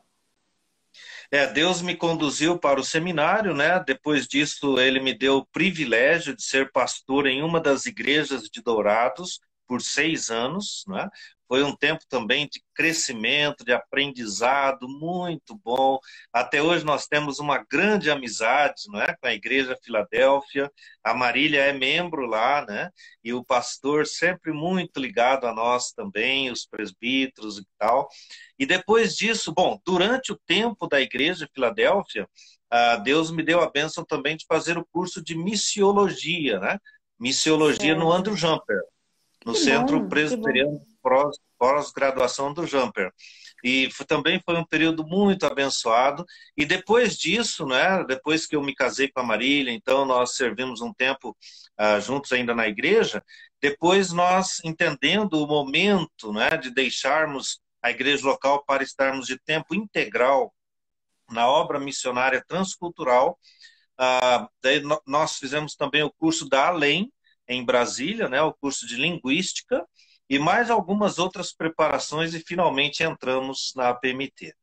É, 1.29 1.45
Deus 1.45 1.81
me 1.81 1.97
conduziu 1.97 2.57
para 2.57 2.79
o 2.79 2.83
seminário, 2.83 3.53
né? 3.53 3.83
Depois 3.85 4.25
disso, 4.25 4.79
ele 4.79 5.01
me 5.01 5.13
deu 5.13 5.37
o 5.39 5.45
privilégio 5.45 6.33
de 6.33 6.41
ser 6.41 6.71
pastor 6.71 7.27
em 7.27 7.43
uma 7.43 7.59
das 7.59 7.85
igrejas 7.85 8.43
de 8.43 8.61
Dourados 8.61 9.41
por 9.67 9.81
seis 9.81 10.29
anos, 10.29 10.83
né? 10.87 11.09
Foi 11.47 11.61
um 11.61 11.75
tempo 11.75 12.03
também 12.09 12.47
de 12.47 12.59
crescimento, 12.73 13.63
de 13.63 13.71
aprendizado 13.71 14.87
muito 14.87 15.55
bom. 15.63 15.99
Até 16.33 16.59
hoje 16.59 16.83
nós 16.83 17.05
temos 17.05 17.37
uma 17.37 17.63
grande 17.69 18.09
amizade 18.09 18.83
não 18.87 18.99
é? 18.99 19.15
com 19.15 19.27
a 19.27 19.33
Igreja 19.33 19.77
Filadélfia. 19.83 20.71
A 21.03 21.13
Marília 21.13 21.61
é 21.61 21.71
membro 21.71 22.25
lá, 22.25 22.65
né? 22.65 22.89
E 23.23 23.31
o 23.31 23.45
pastor 23.45 24.07
sempre 24.07 24.51
muito 24.51 24.99
ligado 24.99 25.45
a 25.45 25.53
nós 25.53 25.91
também, 25.91 26.49
os 26.49 26.65
presbíteros 26.65 27.59
e 27.59 27.65
tal. 27.77 28.07
E 28.57 28.65
depois 28.65 29.15
disso, 29.15 29.53
bom, 29.53 29.79
durante 29.85 30.31
o 30.31 30.39
tempo 30.47 30.87
da 30.87 30.99
Igreja 30.99 31.47
Filadélfia, 31.53 32.27
Deus 33.03 33.29
me 33.29 33.43
deu 33.43 33.61
a 33.61 33.69
bênção 33.69 34.03
também 34.03 34.35
de 34.35 34.45
fazer 34.47 34.77
o 34.79 34.85
curso 34.85 35.23
de 35.23 35.37
missiologia, 35.37 36.59
né? 36.59 36.79
Missiologia 37.19 37.95
no 37.95 38.11
Andrew 38.11 38.35
Jumper, 38.35 38.81
no 39.45 39.53
que 39.53 39.59
Centro 39.59 39.99
bom, 39.99 40.09
Presbiteriano 40.09 40.81
pós-graduação 41.57 42.51
do 42.51 42.65
Jumper. 42.65 43.11
E 43.63 43.89
também 44.07 44.41
foi 44.43 44.57
um 44.57 44.65
período 44.65 45.05
muito 45.05 45.45
abençoado. 45.45 46.25
E 46.57 46.65
depois 46.65 47.17
disso, 47.17 47.65
né, 47.65 48.03
depois 48.03 48.45
que 48.45 48.55
eu 48.55 48.61
me 48.61 48.75
casei 48.75 49.09
com 49.09 49.19
a 49.19 49.23
Marília, 49.23 49.71
então 49.71 50.05
nós 50.05 50.35
servimos 50.35 50.81
um 50.81 50.93
tempo 50.93 51.35
uh, 51.79 52.01
juntos 52.01 52.31
ainda 52.31 52.53
na 52.53 52.67
igreja. 52.67 53.23
Depois 53.61 54.11
nós, 54.11 54.59
entendendo 54.63 55.33
o 55.41 55.47
momento 55.47 56.33
né, 56.33 56.57
de 56.57 56.69
deixarmos 56.71 57.59
a 57.81 57.91
igreja 57.91 58.25
local 58.27 58.63
para 58.65 58.83
estarmos 58.83 59.27
de 59.27 59.39
tempo 59.39 59.73
integral 59.75 60.53
na 61.29 61.47
obra 61.47 61.79
missionária 61.79 62.43
transcultural, 62.47 63.39
uh, 63.99 64.47
daí 64.61 64.81
nós 65.07 65.37
fizemos 65.37 65.75
também 65.75 66.03
o 66.03 66.11
curso 66.11 66.47
da 66.47 66.67
Além, 66.67 67.11
em 67.47 67.63
Brasília, 67.63 68.27
né, 68.27 68.41
o 68.41 68.53
curso 68.53 68.87
de 68.87 68.95
Linguística, 68.95 69.85
e 70.29 70.39
mais 70.39 70.69
algumas 70.69 71.19
outras 71.19 71.53
preparações 71.53 72.33
e 72.33 72.39
finalmente 72.39 73.03
entramos 73.03 73.71
na 73.75 73.93
PMT. 73.93 74.53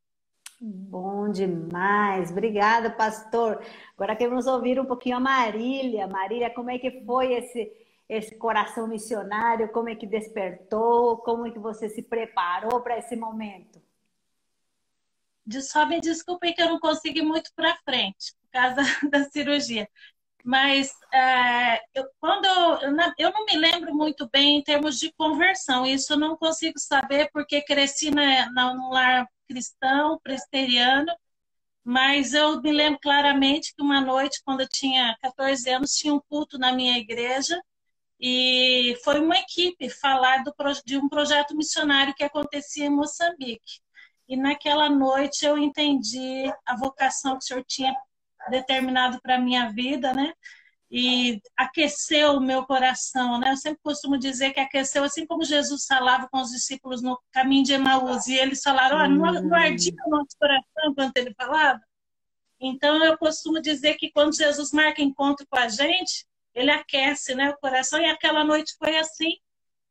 Bom 0.59 1.29
demais, 1.29 2.31
obrigada, 2.31 2.89
pastor. 2.89 3.61
Agora 3.95 4.15
queremos 4.15 4.45
ouvir 4.45 4.79
um 4.79 4.85
pouquinho 4.85 5.17
a 5.17 5.19
Marília. 5.19 6.07
Marília, 6.07 6.49
como 6.49 6.69
é 6.69 6.77
que 6.77 7.03
foi 7.05 7.33
esse 7.33 7.71
esse 8.07 8.35
coração 8.35 8.87
missionário? 8.87 9.71
Como 9.71 9.89
é 9.89 9.95
que 9.95 10.05
despertou? 10.05 11.17
Como 11.17 11.47
é 11.47 11.51
que 11.51 11.59
você 11.59 11.89
se 11.89 12.03
preparou 12.03 12.81
para 12.81 12.97
esse 12.97 13.15
momento? 13.15 13.81
Só 15.61 15.85
me 15.85 15.99
desculpe 15.99 16.53
que 16.53 16.61
eu 16.61 16.69
não 16.69 16.79
consegui 16.79 17.21
muito 17.21 17.51
para 17.55 17.75
frente 17.83 18.33
por 18.39 18.51
causa 18.51 18.81
da 19.09 19.29
cirurgia. 19.29 19.89
Mas 20.43 20.91
é, 21.13 21.77
eu, 21.93 22.05
quando 22.19 22.45
eu, 23.17 23.31
não 23.31 23.45
me 23.45 23.55
lembro 23.57 23.95
muito 23.95 24.29
bem 24.29 24.57
em 24.57 24.63
termos 24.63 24.99
de 24.99 25.11
conversão, 25.13 25.85
isso 25.85 26.13
eu 26.13 26.19
não 26.19 26.35
consigo 26.37 26.77
saber 26.77 27.29
porque 27.31 27.61
cresci 27.61 28.11
na, 28.11 28.51
na, 28.51 28.73
num 28.73 28.89
lar 28.89 29.25
cristão, 29.47 30.19
presteriano, 30.21 31.13
mas 31.83 32.33
eu 32.33 32.61
me 32.61 32.71
lembro 32.71 32.99
claramente 33.01 33.73
que 33.75 33.81
uma 33.81 34.01
noite, 34.01 34.41
quando 34.45 34.61
eu 34.61 34.69
tinha 34.69 35.17
14 35.21 35.69
anos, 35.69 35.95
tinha 35.95 36.13
um 36.13 36.21
culto 36.29 36.57
na 36.57 36.73
minha 36.73 36.97
igreja. 36.97 37.61
E 38.19 38.97
foi 39.03 39.19
uma 39.19 39.37
equipe 39.37 39.89
falar 39.89 40.43
do, 40.43 40.53
de 40.85 40.97
um 40.97 41.09
projeto 41.09 41.55
missionário 41.55 42.13
que 42.15 42.23
acontecia 42.23 42.85
em 42.85 42.89
Moçambique. 42.89 43.81
E 44.27 44.37
naquela 44.37 44.89
noite 44.89 45.45
eu 45.45 45.57
entendi 45.57 46.45
a 46.65 46.75
vocação 46.77 47.33
que 47.33 47.39
o 47.39 47.47
senhor 47.47 47.63
tinha 47.65 47.93
determinado 48.49 49.19
para 49.21 49.35
a 49.35 49.39
minha 49.39 49.69
vida, 49.69 50.13
né? 50.13 50.33
E 50.91 51.41
aqueceu 51.57 52.33
o 52.33 52.41
meu 52.41 52.65
coração, 52.65 53.39
né? 53.39 53.51
Eu 53.51 53.57
sempre 53.57 53.79
costumo 53.81 54.17
dizer 54.17 54.53
que 54.53 54.59
aqueceu, 54.59 55.03
assim 55.03 55.25
como 55.25 55.43
Jesus 55.43 55.85
falava 55.85 56.27
com 56.29 56.39
os 56.39 56.51
discípulos 56.51 57.01
no 57.01 57.19
caminho 57.31 57.63
de 57.63 57.73
Emaús, 57.73 58.27
e 58.27 58.35
eles 58.35 58.61
falaram, 58.61 58.97
ah, 58.97 59.07
não, 59.07 59.31
não 59.41 59.55
ardia 59.55 59.93
o 60.05 60.09
nosso 60.09 60.37
coração 60.39 60.93
quando 60.95 61.17
ele 61.17 61.33
falava? 61.35 61.81
Então, 62.59 63.03
eu 63.03 63.17
costumo 63.17 63.59
dizer 63.59 63.95
que 63.95 64.11
quando 64.11 64.35
Jesus 64.35 64.71
marca 64.71 65.01
encontro 65.01 65.45
com 65.49 65.57
a 65.57 65.67
gente, 65.67 66.25
ele 66.53 66.71
aquece 66.71 67.35
né, 67.35 67.49
o 67.49 67.57
coração, 67.57 67.99
e 67.99 68.05
aquela 68.05 68.43
noite 68.43 68.73
foi 68.77 68.95
assim. 68.97 69.37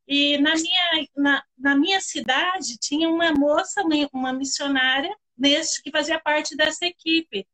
E 0.07 0.39
na 0.39 0.55
minha, 0.55 1.07
na, 1.17 1.45
na 1.59 1.77
minha 1.77 2.01
cidade 2.01 2.79
tinha 2.79 3.09
uma 3.09 3.33
moça, 3.33 3.83
uma 4.13 4.33
missionária, 4.33 5.15
neste 5.37 5.83
que 5.83 5.91
fazia 5.91 6.21
parte 6.21 6.57
dessa 6.57 6.87
equipe. 6.87 7.47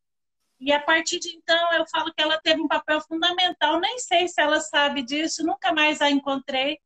E 0.60 0.72
a 0.72 0.80
partir 0.80 1.18
de 1.18 1.28
então 1.28 1.72
eu 1.74 1.86
falo 1.88 2.12
que 2.12 2.22
ela 2.22 2.40
teve 2.40 2.60
um 2.60 2.68
papel 2.68 3.00
fundamental. 3.02 3.78
Nem 3.80 3.98
sei 3.98 4.26
se 4.26 4.40
ela 4.40 4.60
sabe 4.60 5.02
disso, 5.02 5.44
nunca 5.44 5.72
mais 5.72 6.00
a 6.00 6.10
encontrei, 6.10 6.78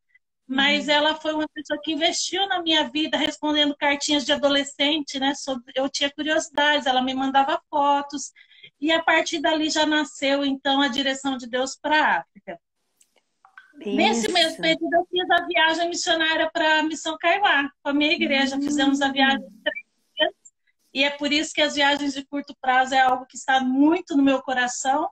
mas 0.46 0.86
uhum. 0.86 0.94
ela 0.94 1.14
foi 1.14 1.32
uma 1.32 1.48
pessoa 1.48 1.80
que 1.82 1.92
investiu 1.92 2.46
na 2.48 2.62
minha 2.62 2.88
vida 2.90 3.16
respondendo 3.16 3.76
cartinhas 3.76 4.24
de 4.24 4.32
adolescente, 4.32 5.18
né? 5.18 5.34
Sobre, 5.34 5.72
eu 5.74 5.88
tinha 5.88 6.10
curiosidades, 6.10 6.86
ela 6.86 7.02
me 7.02 7.14
mandava 7.14 7.60
fotos 7.70 8.32
e 8.80 8.92
a 8.92 9.02
partir 9.02 9.40
dali 9.40 9.70
já 9.70 9.86
nasceu 9.86 10.44
então 10.44 10.80
a 10.80 10.88
direção 10.88 11.36
de 11.36 11.48
Deus 11.48 11.76
para 11.80 11.96
a 11.96 12.18
África. 12.18 12.58
Isso. 13.80 13.96
Nesse 13.96 14.30
mesmo 14.30 14.60
período 14.60 14.94
eu 14.94 15.06
fiz 15.10 15.30
a 15.30 15.46
viagem 15.46 15.88
missionária 15.88 16.50
para 16.52 16.80
a 16.80 16.82
Missão 16.82 17.16
Caiuá, 17.18 17.70
com 17.82 17.90
a 17.90 17.94
minha 17.94 18.12
igreja. 18.12 18.56
Uhum. 18.56 18.62
Fizemos 18.62 19.00
a 19.00 19.10
viagem 19.10 19.40
de 19.40 19.62
três 19.62 19.81
e 20.92 21.04
é 21.04 21.10
por 21.10 21.32
isso 21.32 21.54
que 21.54 21.62
as 21.62 21.74
viagens 21.74 22.12
de 22.12 22.24
curto 22.24 22.54
prazo 22.60 22.94
é 22.94 23.00
algo 23.00 23.26
que 23.26 23.36
está 23.36 23.60
muito 23.60 24.16
no 24.16 24.22
meu 24.22 24.42
coração, 24.42 25.08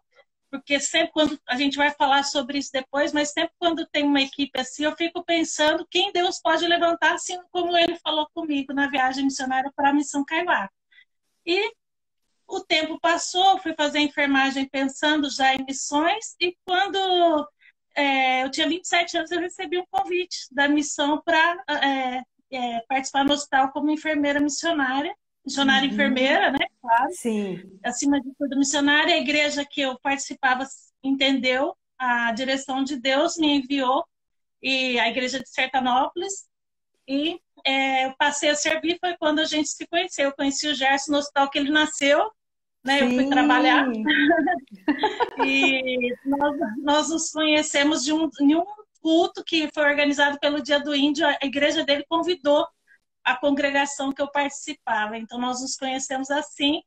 porque 0.51 0.79
sempre 0.81 1.13
quando 1.13 1.41
a 1.49 1.57
gente 1.57 1.77
vai 1.77 1.91
falar 1.91 2.25
sobre 2.25 2.59
isso 2.59 2.71
depois, 2.73 3.13
mas 3.13 3.31
sempre 3.31 3.53
quando 3.59 3.87
tem 3.87 4.05
uma 4.05 4.21
equipe 4.21 4.61
assim, 4.61 4.85
eu 4.85 4.95
fico 4.97 5.25
pensando 5.25 5.87
quem 5.91 6.13
Deus 6.13 6.41
pode 6.41 6.67
levantar, 6.67 7.15
assim 7.15 7.39
como 7.51 7.77
ele 7.77 7.97
falou 7.99 8.29
comigo 8.35 8.73
na 8.75 8.89
viagem 8.89 9.25
missionária 9.25 9.73
para 9.75 9.91
a 9.91 9.93
Missão 9.93 10.25
Caiuá. 10.25 10.69
E 11.47 11.73
o 12.47 12.61
tempo 12.61 12.99
passou, 13.01 13.59
fui 13.59 13.75
fazer 13.75 14.01
enfermagem 14.01 14.69
pensando 14.69 15.31
já 15.31 15.55
em 15.55 15.65
missões, 15.65 16.35
e 16.41 16.57
quando 16.65 16.99
é, 17.95 18.45
eu 18.45 18.51
tinha 18.51 18.69
27 18.69 19.17
anos, 19.19 19.31
eu 19.31 19.41
recebi 19.41 19.79
um 19.79 19.87
convite 19.91 20.47
da 20.51 20.69
missão 20.69 21.23
para 21.23 21.65
é, 21.69 22.23
é, 22.51 22.81
participar 22.89 23.25
no 23.25 23.33
hospital 23.33 23.71
como 23.73 23.91
enfermeira 23.91 24.41
missionária 24.41 25.15
missionária 25.45 25.89
uhum. 25.89 25.95
enfermeira, 25.95 26.53
né? 26.53 26.67
Claro. 26.81 27.11
Sim. 27.13 27.79
Acima 27.85 28.21
de 28.21 28.31
tudo, 28.39 28.59
missionária. 28.59 29.15
A 29.15 29.19
igreja 29.19 29.65
que 29.65 29.81
eu 29.81 29.99
participava 30.01 30.67
entendeu 31.03 31.77
a 31.99 32.33
direção 32.33 32.83
de 32.83 32.97
Deus, 32.97 33.37
me 33.37 33.59
enviou, 33.59 34.05
e 34.63 34.99
a 34.99 35.09
igreja 35.09 35.39
de 35.39 35.49
Sertanópolis. 35.49 36.49
E 37.07 37.41
é, 37.65 38.07
eu 38.07 38.15
passei 38.19 38.51
a 38.51 38.55
servir, 38.55 38.99
foi 39.01 39.17
quando 39.17 39.41
a 39.41 39.45
gente 39.45 39.69
se 39.69 39.87
conheceu. 39.87 40.27
Eu 40.27 40.33
conheci 40.33 40.69
o 40.69 40.75
Gerson 40.75 41.13
no 41.13 41.19
hospital 41.19 41.51
que 41.51 41.59
ele 41.59 41.71
nasceu, 41.71 42.31
né? 42.85 42.99
Sim. 42.99 43.05
Eu 43.05 43.11
fui 43.11 43.29
trabalhar. 43.29 43.87
e 45.45 46.15
nós, 46.25 46.57
nós 46.79 47.11
nos 47.11 47.31
conhecemos 47.31 48.05
de 48.05 48.13
um, 48.13 48.29
de 48.29 48.57
um 48.57 48.65
culto 49.03 49.43
que 49.45 49.71
foi 49.73 49.85
organizado 49.85 50.39
pelo 50.39 50.63
Dia 50.63 50.81
do 50.81 50.95
Índio. 50.95 51.27
A 51.27 51.39
igreja 51.43 51.85
dele 51.85 52.05
convidou 52.09 52.67
a 53.25 53.37
congregação 53.37 54.13
que 54.13 54.23
eu 54.23 54.31
participava. 54.31 55.17
Então, 55.17 55.39
nós 55.39 55.61
nos 55.61 55.77
conhecemos 55.77 56.31
assim. 56.31 56.83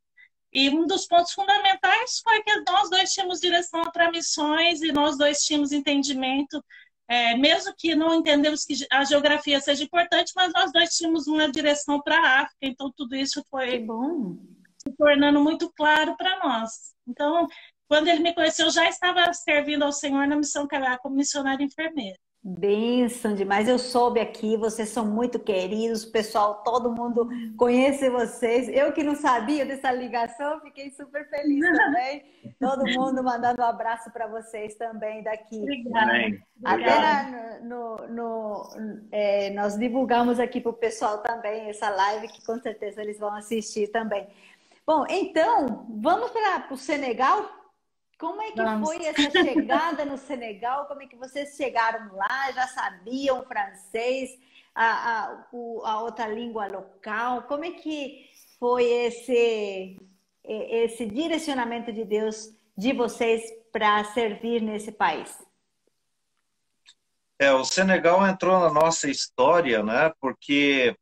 E 0.52 0.70
um 0.70 0.86
dos 0.86 1.08
pontos 1.08 1.34
fundamentais 1.34 2.20
foi 2.24 2.42
que 2.44 2.64
nós 2.70 2.90
dois 2.90 3.12
tínhamos 3.12 3.40
direção 3.40 3.82
para 3.92 4.12
missões 4.12 4.82
e 4.82 4.92
nós 4.92 5.18
dois 5.18 5.44
tínhamos 5.44 5.72
entendimento, 5.72 6.64
é, 7.08 7.36
mesmo 7.36 7.74
que 7.76 7.96
não 7.96 8.14
entendemos 8.16 8.64
que 8.64 8.76
a 8.92 9.04
geografia 9.04 9.60
seja 9.60 9.84
importante, 9.84 10.32
mas 10.36 10.54
nós 10.54 10.72
dois 10.72 10.96
tínhamos 10.96 11.28
uma 11.28 11.52
direção 11.52 12.00
para 12.02 12.18
a 12.18 12.42
África. 12.42 12.58
Então, 12.62 12.92
tudo 12.96 13.16
isso 13.16 13.44
foi 13.50 13.86
se 14.78 14.92
tornando 14.98 15.40
muito 15.40 15.72
claro 15.74 16.16
para 16.16 16.40
nós. 16.40 16.94
Então, 17.08 17.48
quando 17.88 18.08
ele 18.08 18.20
me 18.20 18.34
conheceu, 18.34 18.68
eu 18.68 18.72
já 18.72 18.88
estava 18.88 19.34
servindo 19.34 19.84
ao 19.84 19.92
Senhor 19.92 20.28
na 20.28 20.36
missão 20.36 20.68
Cará 20.68 20.98
como 20.98 21.16
missionária 21.16 21.64
enfermeira. 21.64 22.18
Benção 22.46 23.36
demais. 23.36 23.70
Eu 23.70 23.80
soube 23.80 24.20
aqui, 24.20 24.58
vocês 24.58 24.90
são 24.90 25.06
muito 25.06 25.40
queridos, 25.40 26.04
pessoal, 26.04 26.56
todo 26.56 26.92
mundo 26.92 27.30
conhece 27.56 28.10
vocês. 28.10 28.68
Eu 28.68 28.92
que 28.92 29.02
não 29.02 29.16
sabia 29.16 29.66
dessa 29.66 29.90
ligação, 29.94 30.60
fiquei 30.60 30.92
super 30.92 31.26
feliz 31.30 31.62
também. 31.78 32.26
todo 32.60 32.84
mundo 32.84 33.24
mandando 33.24 33.62
um 33.62 33.66
abraço 33.66 34.12
para 34.12 34.28
vocês 34.28 34.76
também 34.76 35.24
daqui. 35.24 35.62
Obrigada. 35.62 36.44
Até 36.66 37.60
no, 37.62 37.96
no, 38.08 38.08
no 38.10 39.08
é, 39.10 39.50
nós 39.52 39.78
divulgamos 39.78 40.38
aqui 40.38 40.60
para 40.60 40.72
o 40.72 40.74
pessoal 40.74 41.20
também 41.20 41.70
essa 41.70 41.90
live, 41.90 42.28
que 42.28 42.46
com 42.46 42.60
certeza 42.60 43.02
eles 43.02 43.18
vão 43.18 43.34
assistir 43.34 43.88
também. 43.88 44.28
Bom, 44.86 45.06
então, 45.10 45.86
vamos 45.90 46.30
para 46.32 46.74
o 46.74 46.76
Senegal? 46.76 47.63
Como 48.24 48.42
é 48.42 48.52
que 48.52 48.64
Vamos. 48.64 48.88
foi 48.88 49.06
essa 49.06 49.32
chegada 49.32 50.06
no 50.06 50.18
Senegal? 50.18 50.86
Como 50.86 51.02
é 51.02 51.08
que 51.08 51.18
vocês 51.18 51.58
chegaram 51.58 52.16
lá? 52.16 52.50
Já 52.54 52.68
sabiam 52.68 53.44
francês, 53.44 54.40
a, 54.74 55.26
a, 55.26 55.46
a 55.84 56.02
outra 56.02 56.28
língua 56.28 56.68
local? 56.68 57.42
Como 57.42 57.66
é 57.66 57.72
que 57.72 58.30
foi 58.58 58.86
esse, 58.86 60.00
esse 60.42 61.06
direcionamento 61.06 61.92
de 61.92 62.06
Deus 62.06 62.56
de 62.78 62.94
vocês 62.94 63.44
para 63.74 64.02
servir 64.06 64.62
nesse 64.62 64.94
país? 64.94 65.38
É, 67.38 67.52
o 67.52 67.66
Senegal 67.66 68.26
entrou 68.26 68.58
na 68.58 68.72
nossa 68.72 69.10
história, 69.10 69.84
né? 69.84 70.14
Porque 70.22 70.96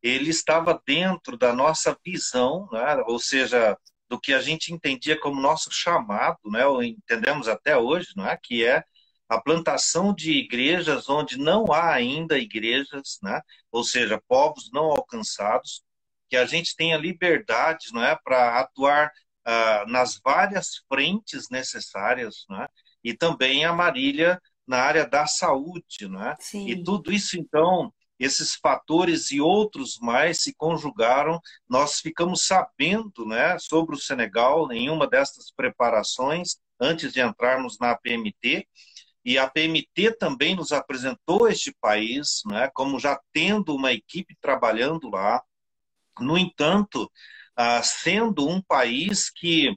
ele 0.00 0.30
estava 0.30 0.80
dentro 0.86 1.36
da 1.36 1.52
nossa 1.52 1.98
visão, 2.04 2.68
né? 2.70 3.02
Ou 3.08 3.18
seja, 3.18 3.76
do 4.08 4.18
que 4.18 4.32
a 4.32 4.40
gente 4.40 4.72
entendia 4.72 5.18
como 5.18 5.40
nosso 5.40 5.70
chamado, 5.70 6.38
né, 6.46 6.66
ou 6.66 6.82
entendemos 6.82 7.48
até 7.48 7.76
hoje, 7.76 8.08
não 8.16 8.26
é, 8.26 8.38
que 8.42 8.64
é 8.64 8.82
a 9.28 9.40
plantação 9.40 10.14
de 10.14 10.32
igrejas 10.32 11.08
onde 11.08 11.38
não 11.38 11.70
há 11.70 11.92
ainda 11.92 12.38
igrejas, 12.38 13.18
né, 13.22 13.40
ou 13.70 13.84
seja, 13.84 14.22
povos 14.26 14.70
não 14.72 14.84
alcançados, 14.84 15.82
que 16.28 16.36
a 16.36 16.46
gente 16.46 16.74
tenha 16.76 16.96
liberdade, 16.96 17.86
não 17.92 18.02
é, 18.02 18.16
para 18.16 18.60
atuar 18.60 19.10
uh, 19.46 19.90
nas 19.90 20.18
várias 20.22 20.82
frentes 20.88 21.48
necessárias, 21.50 22.44
não 22.48 22.62
é, 22.62 22.68
e 23.02 23.14
também 23.14 23.64
a 23.64 23.72
Marília 23.72 24.40
na 24.66 24.78
área 24.78 25.06
da 25.06 25.26
saúde, 25.26 26.06
não 26.08 26.22
é? 26.22 26.36
Sim. 26.38 26.68
E 26.68 26.82
tudo 26.82 27.10
isso 27.10 27.38
então 27.38 27.92
esses 28.18 28.54
fatores 28.54 29.30
e 29.30 29.40
outros 29.40 29.98
mais 30.00 30.42
se 30.42 30.54
conjugaram. 30.54 31.40
Nós 31.68 32.00
ficamos 32.00 32.46
sabendo 32.46 33.24
né, 33.24 33.58
sobre 33.58 33.94
o 33.94 33.98
Senegal 33.98 34.70
em 34.72 34.90
uma 34.90 35.06
dessas 35.06 35.50
preparações, 35.50 36.56
antes 36.80 37.12
de 37.12 37.20
entrarmos 37.20 37.78
na 37.78 37.96
PMT. 37.96 38.66
E 39.24 39.36
a 39.38 39.48
PMT 39.48 40.16
também 40.18 40.56
nos 40.56 40.72
apresentou 40.72 41.48
este 41.48 41.72
país, 41.80 42.42
né, 42.46 42.70
como 42.74 42.98
já 42.98 43.20
tendo 43.32 43.74
uma 43.74 43.92
equipe 43.92 44.36
trabalhando 44.40 45.10
lá. 45.10 45.42
No 46.18 46.36
entanto, 46.36 47.10
ah, 47.54 47.82
sendo 47.82 48.48
um 48.48 48.62
país 48.62 49.30
que 49.30 49.76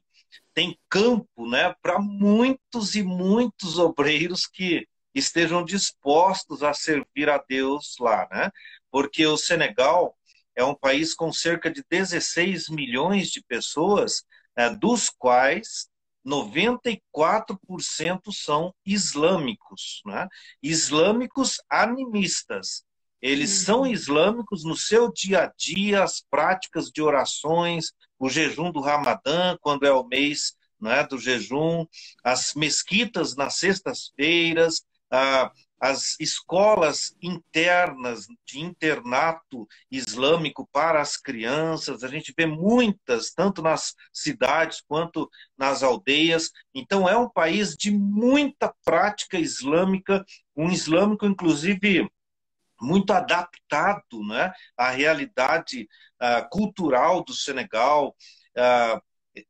tem 0.53 0.77
campo 0.89 1.47
né, 1.49 1.73
para 1.81 1.99
muitos 1.99 2.95
e 2.95 3.03
muitos 3.03 3.77
obreiros 3.77 4.45
que 4.45 4.87
estejam 5.13 5.63
dispostos 5.63 6.63
a 6.63 6.73
servir 6.73 7.29
a 7.29 7.37
Deus 7.37 7.95
lá, 7.99 8.27
né? 8.31 8.51
Porque 8.89 9.25
o 9.25 9.37
Senegal 9.37 10.17
é 10.55 10.63
um 10.63 10.75
país 10.75 11.13
com 11.13 11.31
cerca 11.31 11.71
de 11.71 11.83
16 11.89 12.69
milhões 12.69 13.29
de 13.29 13.41
pessoas, 13.43 14.23
né, 14.55 14.69
dos 14.69 15.09
quais 15.09 15.89
94% 16.25 18.31
são 18.31 18.73
islâmicos, 18.85 20.01
né? 20.05 20.27
islâmicos 20.61 21.57
animistas. 21.69 22.83
Eles 23.21 23.59
uhum. 23.59 23.65
são 23.65 23.87
islâmicos 23.87 24.63
no 24.63 24.75
seu 24.75 25.11
dia 25.11 25.43
a 25.43 25.51
dia, 25.57 26.03
as 26.03 26.23
práticas 26.29 26.89
de 26.89 27.01
orações, 27.01 27.91
o 28.17 28.29
jejum 28.29 28.71
do 28.71 28.81
Ramadã, 28.81 29.57
quando 29.61 29.85
é 29.85 29.91
o 29.91 30.07
mês 30.07 30.53
né, 30.79 31.03
do 31.03 31.19
jejum, 31.19 31.85
as 32.23 32.55
mesquitas 32.55 33.35
nas 33.35 33.55
sextas-feiras, 33.55 34.83
ah, 35.11 35.51
as 35.81 36.15
escolas 36.19 37.17
internas 37.19 38.27
de 38.45 38.59
internato 38.59 39.67
islâmico 39.89 40.69
para 40.71 41.01
as 41.01 41.17
crianças, 41.17 42.03
a 42.03 42.07
gente 42.07 42.31
vê 42.37 42.45
muitas, 42.45 43.33
tanto 43.33 43.63
nas 43.63 43.95
cidades 44.13 44.79
quanto 44.87 45.27
nas 45.57 45.81
aldeias. 45.81 46.51
Então, 46.71 47.09
é 47.09 47.17
um 47.17 47.27
país 47.27 47.75
de 47.75 47.89
muita 47.89 48.71
prática 48.85 49.39
islâmica, 49.39 50.23
um 50.55 50.69
islâmico, 50.69 51.25
inclusive, 51.25 52.07
muito 52.79 53.11
adaptado 53.11 54.23
né, 54.27 54.53
à 54.77 54.91
realidade 54.91 55.89
uh, 56.21 56.47
cultural 56.51 57.23
do 57.23 57.33
Senegal. 57.33 58.15
Uh, 58.55 59.01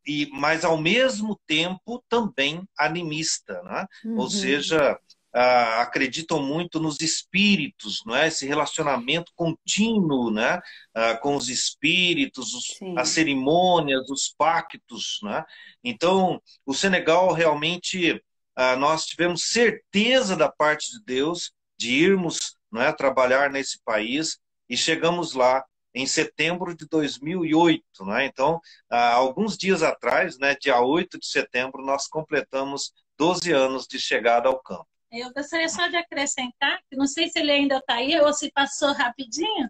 e, 0.06 0.30
mas 0.32 0.64
ao 0.64 0.78
mesmo 0.78 1.40
tempo 1.46 2.04
também 2.08 2.68
animista, 2.78 3.62
né? 3.64 3.88
Uhum. 4.06 4.18
ou 4.20 4.30
seja, 4.30 4.98
ah, 5.34 5.82
acreditam 5.82 6.42
muito 6.42 6.80
nos 6.80 7.00
espíritos, 7.02 8.02
não 8.06 8.16
é? 8.16 8.28
Esse 8.28 8.46
relacionamento 8.46 9.32
contínuo, 9.36 10.32
né? 10.32 10.60
Ah, 10.94 11.16
com 11.16 11.36
os 11.36 11.50
espíritos, 11.50 12.54
os, 12.54 12.66
as 12.98 13.10
cerimônias, 13.10 14.10
os 14.10 14.34
pactos, 14.38 15.20
né? 15.24 15.44
Então, 15.84 16.42
o 16.66 16.74
Senegal 16.74 17.32
realmente 17.34 18.22
ah, 18.56 18.76
nós 18.76 19.06
tivemos 19.06 19.44
certeza 19.50 20.36
da 20.36 20.50
parte 20.52 20.92
de 20.92 21.04
Deus 21.06 21.54
de 21.78 21.92
irmos, 21.94 22.56
não 22.72 22.82
é, 22.82 22.94
trabalhar 22.94 23.50
nesse 23.50 23.82
país 23.84 24.38
e 24.70 24.78
chegamos 24.78 25.34
lá 25.34 25.64
em 25.94 26.06
setembro 26.06 26.76
de 26.76 26.88
2008, 26.88 27.84
né? 28.06 28.26
Então, 28.26 28.60
há 28.90 29.14
alguns 29.14 29.58
dias 29.58 29.84
atrás, 29.84 30.38
né, 30.38 30.56
dia 30.56 30.80
8 30.80 31.20
de 31.20 31.28
setembro, 31.28 31.84
nós 31.84 32.08
completamos 32.08 32.94
12 33.18 33.52
anos 33.52 33.88
de 33.88 34.00
chegada 34.00 34.48
ao 34.48 34.60
campo. 34.62 34.91
Eu 35.12 35.34
gostaria 35.34 35.68
só 35.68 35.88
de 35.88 35.98
acrescentar, 35.98 36.80
que 36.90 36.96
não 36.96 37.06
sei 37.06 37.30
se 37.30 37.40
ele 37.40 37.52
ainda 37.52 37.78
está 37.78 37.96
aí 37.96 38.20
ou 38.22 38.34
se 38.34 38.50
passou 38.52 38.94
rapidinho, 38.94 39.70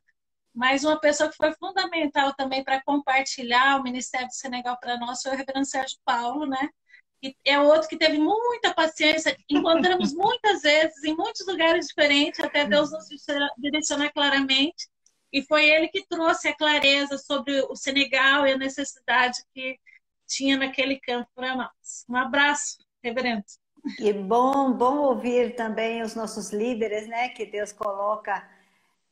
mas 0.53 0.83
uma 0.83 0.99
pessoa 0.99 1.29
que 1.29 1.35
foi 1.35 1.51
fundamental 1.53 2.33
também 2.35 2.63
para 2.63 2.81
compartilhar 2.83 3.79
o 3.79 3.83
Ministério 3.83 4.27
do 4.27 4.33
Senegal 4.33 4.77
para 4.79 4.97
nós 4.97 5.21
foi 5.21 5.31
o 5.31 5.35
Reverendo 5.35 5.65
Sérgio 5.65 5.97
Paulo, 6.05 6.45
né? 6.45 6.69
E 7.23 7.35
é 7.45 7.59
outro 7.59 7.87
que 7.87 7.97
teve 7.97 8.17
muita 8.17 8.73
paciência, 8.73 9.35
encontramos 9.49 10.13
muitas 10.13 10.61
vezes 10.61 11.03
em 11.03 11.15
muitos 11.15 11.45
lugares 11.47 11.87
diferentes, 11.87 12.39
até 12.39 12.65
Deus 12.65 12.91
nos 12.91 13.07
direcionar 13.57 14.11
claramente. 14.11 14.89
E 15.31 15.41
foi 15.43 15.69
ele 15.69 15.87
que 15.87 16.05
trouxe 16.07 16.49
a 16.49 16.55
clareza 16.55 17.17
sobre 17.17 17.61
o 17.61 17.75
Senegal 17.75 18.45
e 18.45 18.53
a 18.53 18.57
necessidade 18.57 19.37
que 19.53 19.79
tinha 20.27 20.57
naquele 20.57 20.99
campo 20.99 21.29
para 21.33 21.55
nós. 21.55 22.05
Um 22.09 22.17
abraço, 22.17 22.77
reverendo. 23.03 23.45
E 23.99 24.13
bom, 24.13 24.71
bom 24.73 24.97
ouvir 24.99 25.55
também 25.55 26.01
os 26.01 26.15
nossos 26.15 26.51
líderes, 26.51 27.07
né? 27.07 27.29
Que 27.29 27.45
Deus 27.45 27.71
coloca 27.71 28.47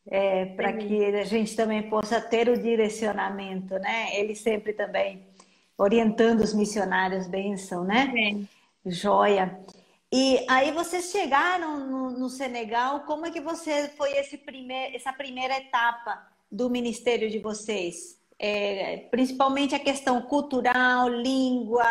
é, 0.08 0.46
para 0.46 0.74
que 0.74 1.06
a 1.06 1.24
gente 1.24 1.56
também 1.56 1.90
possa 1.90 2.22
ter 2.22 2.50
o 2.50 2.62
direcionamento, 2.62 3.76
né? 3.80 4.16
Ele 4.16 4.36
sempre 4.36 4.74
também 4.74 5.26
orientando 5.78 6.42
os 6.42 6.54
missionários, 6.54 7.28
bênção, 7.28 7.84
né? 7.84 8.12
Sim. 8.12 8.48
Joia. 8.86 9.60
E 10.12 10.46
aí 10.50 10.72
vocês 10.72 11.12
chegaram 11.12 11.80
no, 11.86 12.12
no, 12.12 12.30
Senegal, 12.30 13.02
como 13.02 13.28
é 13.28 13.32
que 13.32 13.40
você 13.40 13.90
foi 13.90 14.12
esse 14.18 14.38
primeir, 14.38 14.96
essa 14.96 15.14
primeira 15.14 15.58
etapa 15.58 16.28
do 16.52 16.70
ministério 16.70 17.30
de 17.30 17.38
vocês? 17.38 18.18
É, 18.40 19.08
principalmente 19.12 19.76
a 19.76 19.80
questão 19.80 20.22
cultural, 20.24 21.10
língua, 21.10 21.86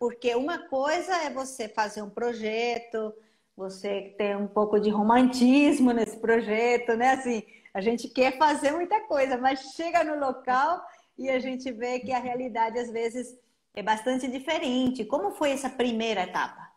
porque 0.00 0.34
uma 0.34 0.66
coisa 0.66 1.14
é 1.24 1.28
você 1.28 1.68
fazer 1.68 2.00
um 2.00 2.08
projeto, 2.08 3.14
você 3.54 4.14
ter 4.16 4.34
um 4.34 4.48
pouco 4.48 4.80
de 4.80 4.88
romantismo 4.88 5.92
nesse 5.92 6.16
projeto, 6.16 6.96
né? 6.96 7.10
Assim, 7.10 7.42
a 7.74 7.82
gente 7.82 8.08
quer 8.08 8.38
fazer 8.38 8.72
muita 8.72 8.98
coisa, 9.02 9.36
mas 9.36 9.60
chega 9.76 10.02
no 10.02 10.18
local 10.18 10.82
e 11.18 11.28
a 11.28 11.38
gente 11.38 11.70
vê 11.70 12.00
que 12.00 12.12
a 12.12 12.18
realidade 12.18 12.78
às 12.78 12.90
vezes 12.90 13.38
é 13.74 13.82
bastante 13.82 14.26
diferente. 14.26 15.04
Como 15.04 15.32
foi 15.32 15.50
essa 15.50 15.68
primeira 15.68 16.22
etapa? 16.22 16.72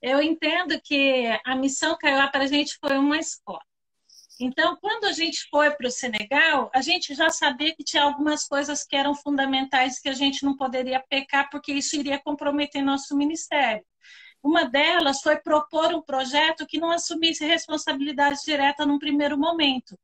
Eu 0.00 0.22
entendo 0.22 0.80
que 0.80 1.26
a 1.44 1.56
missão 1.56 1.98
Caiuá 1.98 2.28
para 2.28 2.44
a 2.44 2.46
gente 2.46 2.78
foi 2.78 2.96
uma 2.96 3.18
escola. 3.18 3.60
Então, 4.40 4.76
quando 4.80 5.04
a 5.04 5.12
gente 5.12 5.46
foi 5.50 5.70
para 5.70 5.86
o 5.86 5.90
Senegal, 5.90 6.70
a 6.74 6.80
gente 6.80 7.14
já 7.14 7.30
sabia 7.30 7.74
que 7.74 7.84
tinha 7.84 8.02
algumas 8.02 8.44
coisas 8.46 8.84
que 8.84 8.96
eram 8.96 9.14
fundamentais 9.14 10.00
que 10.00 10.08
a 10.08 10.14
gente 10.14 10.44
não 10.44 10.56
poderia 10.56 11.00
pecar, 11.08 11.48
porque 11.50 11.72
isso 11.72 11.96
iria 11.96 12.18
comprometer 12.18 12.82
nosso 12.82 13.16
ministério. 13.16 13.84
Uma 14.42 14.64
delas 14.64 15.20
foi 15.22 15.36
propor 15.36 15.94
um 15.94 16.02
projeto 16.02 16.66
que 16.66 16.80
não 16.80 16.90
assumisse 16.90 17.44
responsabilidade 17.46 18.40
direta 18.44 18.84
num 18.84 18.98
primeiro 18.98 19.38
momento, 19.38 19.96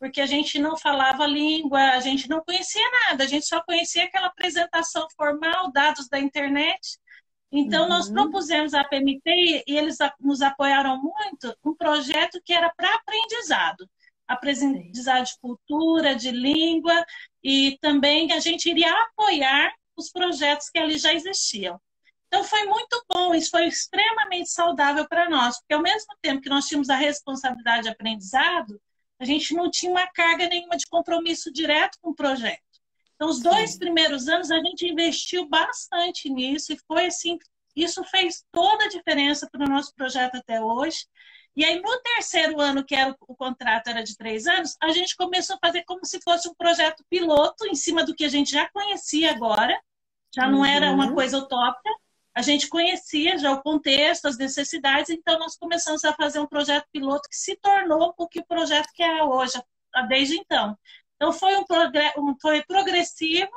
porque 0.00 0.20
a 0.20 0.26
gente 0.26 0.58
não 0.58 0.76
falava 0.76 1.26
língua, 1.26 1.78
a 1.90 2.00
gente 2.00 2.28
não 2.28 2.42
conhecia 2.42 2.82
nada, 3.08 3.22
a 3.22 3.26
gente 3.26 3.46
só 3.46 3.62
conhecia 3.62 4.04
aquela 4.04 4.26
apresentação 4.26 5.06
formal, 5.16 5.70
dados 5.70 6.08
da 6.08 6.18
internet. 6.18 6.98
Então, 7.56 7.84
uhum. 7.84 7.88
nós 7.88 8.10
propusemos 8.10 8.74
à 8.74 8.82
PMT 8.82 9.64
e 9.66 9.76
eles 9.78 9.98
nos 10.20 10.42
apoiaram 10.42 11.00
muito 11.00 11.56
um 11.64 11.74
projeto 11.74 12.40
que 12.44 12.52
era 12.52 12.68
para 12.76 12.92
aprendizado 12.94 13.88
aprendizado 14.26 15.26
de 15.26 15.38
cultura, 15.40 16.14
de 16.14 16.30
língua, 16.30 17.04
e 17.42 17.78
também 17.80 18.32
a 18.32 18.40
gente 18.40 18.68
iria 18.68 18.90
apoiar 19.02 19.72
os 19.96 20.10
projetos 20.10 20.70
que 20.70 20.78
ali 20.78 20.98
já 20.98 21.12
existiam. 21.12 21.80
Então 22.26 22.42
foi 22.42 22.64
muito 22.64 23.04
bom, 23.08 23.34
isso 23.34 23.50
foi 23.50 23.68
extremamente 23.68 24.50
saudável 24.50 25.06
para 25.06 25.28
nós, 25.28 25.58
porque 25.58 25.74
ao 25.74 25.82
mesmo 25.82 26.16
tempo 26.20 26.40
que 26.40 26.48
nós 26.48 26.66
tínhamos 26.66 26.90
a 26.90 26.96
responsabilidade 26.96 27.84
de 27.84 27.90
aprendizado, 27.90 28.80
a 29.20 29.24
gente 29.24 29.54
não 29.54 29.70
tinha 29.70 29.92
uma 29.92 30.06
carga 30.08 30.48
nenhuma 30.48 30.76
de 30.76 30.86
compromisso 30.86 31.52
direto 31.52 31.96
com 32.00 32.10
o 32.10 32.14
projeto. 32.14 32.62
Então, 33.24 33.30
os 33.30 33.40
dois 33.40 33.72
Sim. 33.72 33.78
primeiros 33.78 34.28
anos 34.28 34.50
a 34.50 34.58
gente 34.58 34.86
investiu 34.86 35.48
bastante 35.48 36.28
nisso 36.28 36.72
e 36.72 36.78
foi 36.86 37.06
assim, 37.06 37.38
isso 37.74 38.04
fez 38.04 38.44
toda 38.52 38.84
a 38.84 38.88
diferença 38.88 39.48
para 39.50 39.64
o 39.64 39.68
nosso 39.68 39.94
projeto 39.94 40.36
até 40.36 40.62
hoje. 40.62 41.06
E 41.56 41.64
aí, 41.64 41.80
no 41.80 42.00
terceiro 42.00 42.60
ano, 42.60 42.84
que 42.84 42.94
era 42.94 43.16
o, 43.20 43.34
contrato 43.34 43.88
era 43.88 44.02
de 44.02 44.16
três 44.16 44.46
anos, 44.46 44.76
a 44.82 44.90
gente 44.90 45.16
começou 45.16 45.56
a 45.56 45.66
fazer 45.66 45.84
como 45.84 46.04
se 46.04 46.20
fosse 46.20 46.48
um 46.48 46.54
projeto 46.54 47.02
piloto 47.08 47.66
em 47.66 47.74
cima 47.74 48.04
do 48.04 48.14
que 48.14 48.24
a 48.24 48.28
gente 48.28 48.50
já 48.50 48.68
conhecia 48.70 49.30
agora, 49.30 49.80
já 50.34 50.46
não 50.46 50.58
uhum. 50.58 50.66
era 50.66 50.90
uma 50.90 51.06
uhum. 51.06 51.14
coisa 51.14 51.38
utópica, 51.38 51.90
a 52.34 52.42
gente 52.42 52.68
conhecia 52.68 53.38
já 53.38 53.52
o 53.52 53.62
contexto, 53.62 54.26
as 54.26 54.36
necessidades, 54.36 55.08
então 55.10 55.38
nós 55.38 55.56
começamos 55.56 56.04
a 56.04 56.12
fazer 56.12 56.40
um 56.40 56.46
projeto 56.46 56.86
piloto 56.92 57.28
que 57.28 57.36
se 57.36 57.56
tornou 57.56 58.12
o 58.18 58.28
que 58.28 58.40
o 58.40 58.46
projeto 58.46 58.88
que 58.92 59.02
é 59.02 59.22
hoje, 59.22 59.54
desde 60.08 60.36
então. 60.36 60.76
Então 61.24 61.32
foi 61.32 61.56
um, 61.56 61.64
um 62.18 62.36
foi 62.38 62.62
progressivo 62.64 63.50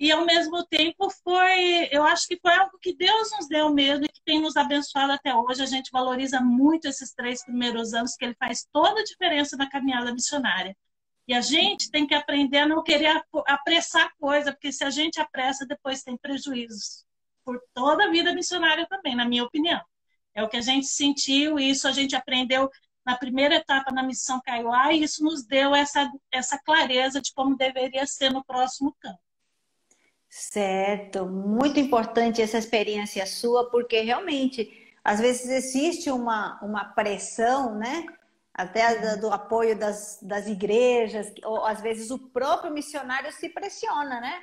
e 0.00 0.10
ao 0.10 0.24
mesmo 0.24 0.64
tempo 0.64 1.10
foi, 1.22 1.86
eu 1.92 2.02
acho 2.02 2.26
que 2.26 2.38
foi 2.40 2.54
algo 2.54 2.78
que 2.80 2.96
Deus 2.96 3.30
nos 3.32 3.46
deu 3.46 3.68
mesmo 3.74 4.06
e 4.06 4.08
que 4.08 4.22
tem 4.24 4.40
nos 4.40 4.56
abençoado 4.56 5.12
até 5.12 5.34
hoje. 5.36 5.62
A 5.62 5.66
gente 5.66 5.90
valoriza 5.92 6.40
muito 6.40 6.88
esses 6.88 7.12
três 7.12 7.44
primeiros 7.44 7.92
anos 7.92 8.16
que 8.16 8.24
ele 8.24 8.34
faz 8.36 8.66
toda 8.72 9.02
a 9.02 9.04
diferença 9.04 9.54
na 9.54 9.68
caminhada 9.68 10.14
missionária. 10.14 10.74
E 11.28 11.34
a 11.34 11.42
gente 11.42 11.90
tem 11.90 12.06
que 12.06 12.14
aprender 12.14 12.60
a 12.60 12.66
não 12.66 12.82
querer 12.82 13.22
apressar 13.46 14.10
coisa, 14.18 14.50
porque 14.50 14.72
se 14.72 14.82
a 14.82 14.88
gente 14.88 15.20
apressa, 15.20 15.66
depois 15.66 16.02
tem 16.02 16.16
prejuízos 16.16 17.04
por 17.44 17.60
toda 17.74 18.06
a 18.06 18.10
vida 18.10 18.32
missionária 18.32 18.86
também, 18.88 19.14
na 19.14 19.26
minha 19.26 19.44
opinião. 19.44 19.82
É 20.34 20.42
o 20.42 20.48
que 20.48 20.56
a 20.56 20.62
gente 20.62 20.86
sentiu 20.86 21.58
e 21.60 21.68
isso 21.68 21.86
a 21.86 21.92
gente 21.92 22.16
aprendeu 22.16 22.70
na 23.04 23.16
primeira 23.16 23.56
etapa 23.56 23.92
na 23.92 24.02
missão 24.02 24.40
Kaiowá 24.40 24.92
e 24.92 25.02
isso 25.02 25.22
nos 25.22 25.44
deu 25.44 25.74
essa, 25.74 26.10
essa 26.32 26.58
clareza 26.58 27.20
de 27.20 27.32
como 27.32 27.56
deveria 27.56 28.06
ser 28.06 28.30
no 28.30 28.44
próximo 28.44 28.94
campo. 29.00 29.18
Certo, 30.28 31.26
muito 31.26 31.78
importante 31.78 32.42
essa 32.42 32.58
experiência 32.58 33.24
sua, 33.24 33.70
porque 33.70 34.00
realmente, 34.00 34.92
às 35.04 35.20
vezes 35.20 35.48
existe 35.48 36.10
uma, 36.10 36.58
uma 36.60 36.86
pressão, 36.86 37.78
né? 37.78 38.04
Até 38.52 39.16
do 39.16 39.32
apoio 39.32 39.78
das, 39.78 40.18
das 40.22 40.48
igrejas, 40.48 41.32
ou 41.44 41.64
às 41.64 41.80
vezes 41.80 42.10
o 42.10 42.18
próprio 42.18 42.72
missionário 42.72 43.30
se 43.32 43.48
pressiona, 43.48 44.20
né? 44.20 44.42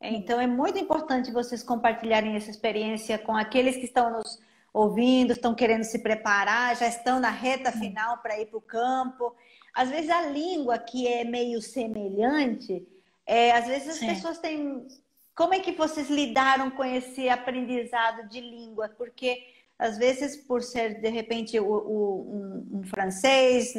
Então 0.00 0.40
é 0.40 0.46
muito 0.46 0.78
importante 0.78 1.30
vocês 1.30 1.62
compartilharem 1.62 2.34
essa 2.34 2.50
experiência 2.50 3.18
com 3.18 3.36
aqueles 3.36 3.76
que 3.76 3.84
estão 3.84 4.10
nos 4.10 4.40
ouvindo, 4.78 5.32
estão 5.32 5.54
querendo 5.54 5.84
se 5.84 5.98
preparar, 6.00 6.76
já 6.76 6.86
estão 6.86 7.18
na 7.18 7.30
reta 7.30 7.72
final 7.72 8.18
para 8.18 8.38
ir 8.38 8.46
para 8.46 8.58
o 8.58 8.60
campo. 8.60 9.34
Às 9.74 9.90
vezes 9.90 10.10
a 10.10 10.22
língua 10.26 10.78
que 10.78 11.06
é 11.06 11.24
meio 11.24 11.62
semelhante, 11.62 12.86
é, 13.26 13.52
às 13.52 13.66
vezes 13.66 13.88
as 13.88 13.96
Sim. 13.96 14.08
pessoas 14.08 14.38
têm. 14.38 14.86
Como 15.34 15.54
é 15.54 15.60
que 15.60 15.72
vocês 15.72 16.08
lidaram 16.08 16.70
com 16.70 16.84
esse 16.84 17.28
aprendizado 17.28 18.28
de 18.28 18.40
língua? 18.40 18.88
Porque 18.88 19.42
às 19.78 19.98
vezes, 19.98 20.36
por 20.36 20.62
ser 20.62 21.00
de 21.00 21.08
repente 21.08 21.58
o, 21.60 21.66
o, 21.66 22.66
um, 22.72 22.78
um 22.78 22.82
francês, 22.84 23.74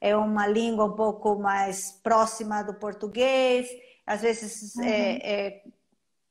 é 0.00 0.16
uma 0.16 0.46
língua 0.46 0.86
um 0.86 0.96
pouco 0.96 1.36
mais 1.36 1.92
próxima 2.02 2.62
do 2.62 2.74
português 2.74 3.68
às 4.06 4.22
vezes, 4.22 4.74
uhum. 4.74 4.84
é, 4.84 5.62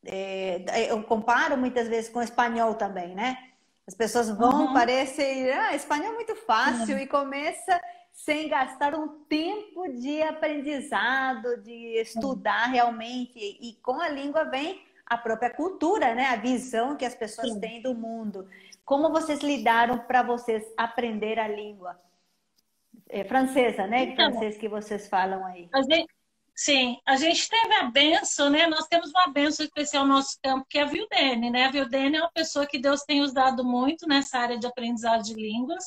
é, 0.03 0.65
é, 0.67 0.91
eu 0.91 1.01
comparo 1.03 1.57
muitas 1.57 1.87
vezes 1.87 2.09
com 2.09 2.19
o 2.19 2.23
espanhol 2.23 2.75
também, 2.75 3.15
né? 3.15 3.50
As 3.91 3.95
pessoas 3.95 4.29
vão, 4.29 4.67
uhum. 4.67 4.73
parece, 4.73 5.21
ah, 5.51 5.75
espanhol 5.75 6.13
é 6.13 6.15
muito 6.15 6.33
fácil 6.33 6.95
uhum. 6.95 7.01
e 7.01 7.07
começa 7.07 7.81
sem 8.13 8.47
gastar 8.47 8.95
um 8.95 9.25
tempo 9.25 9.85
de 9.91 10.21
aprendizado, 10.21 11.61
de 11.61 11.99
estudar 11.99 12.67
realmente. 12.67 13.37
E 13.37 13.73
com 13.83 13.99
a 13.99 14.07
língua 14.07 14.45
vem 14.45 14.81
a 15.05 15.17
própria 15.17 15.49
cultura, 15.49 16.15
né? 16.15 16.27
A 16.27 16.37
visão 16.37 16.95
que 16.95 17.03
as 17.03 17.13
pessoas 17.13 17.51
Sim. 17.51 17.59
têm 17.59 17.81
do 17.81 17.93
mundo. 17.93 18.47
Como 18.85 19.11
vocês 19.11 19.41
lidaram 19.41 19.99
para 19.99 20.23
vocês 20.23 20.63
aprender 20.77 21.37
a 21.37 21.49
língua? 21.49 21.99
É 23.09 23.25
francesa, 23.25 23.87
né? 23.87 24.03
Então, 24.03 24.31
Francês 24.31 24.57
que 24.57 24.69
vocês 24.69 25.09
falam 25.09 25.45
aí. 25.45 25.67
A 25.73 25.81
gente, 25.81 26.07
Sim, 26.55 26.97
a 27.07 27.15
gente 27.15 27.49
teve 27.49 27.73
a 27.75 27.83
benção, 27.89 28.49
né? 28.49 28.67
Nós 28.67 28.85
temos 28.87 29.09
uma 29.09 29.27
benção 29.33 29.65
especial 29.65 30.05
no 30.05 30.13
nosso 30.13 30.37
campo, 30.43 30.65
que 30.69 30.77
é 30.77 30.83
a 30.83 30.85
Vildene, 30.85 31.49
né? 31.49 31.65
A 31.65 31.71
Vildene 31.71 32.17
é 32.17 32.21
uma 32.21 32.31
pessoa 32.31 32.67
que 32.67 32.77
Deus 32.77 33.01
tem 33.03 33.21
usado 33.21 33.63
muito 33.65 34.07
nessa 34.07 34.37
área 34.37 34.59
de 34.59 34.67
aprendizado 34.67 35.23
de 35.23 35.33
línguas. 35.33 35.83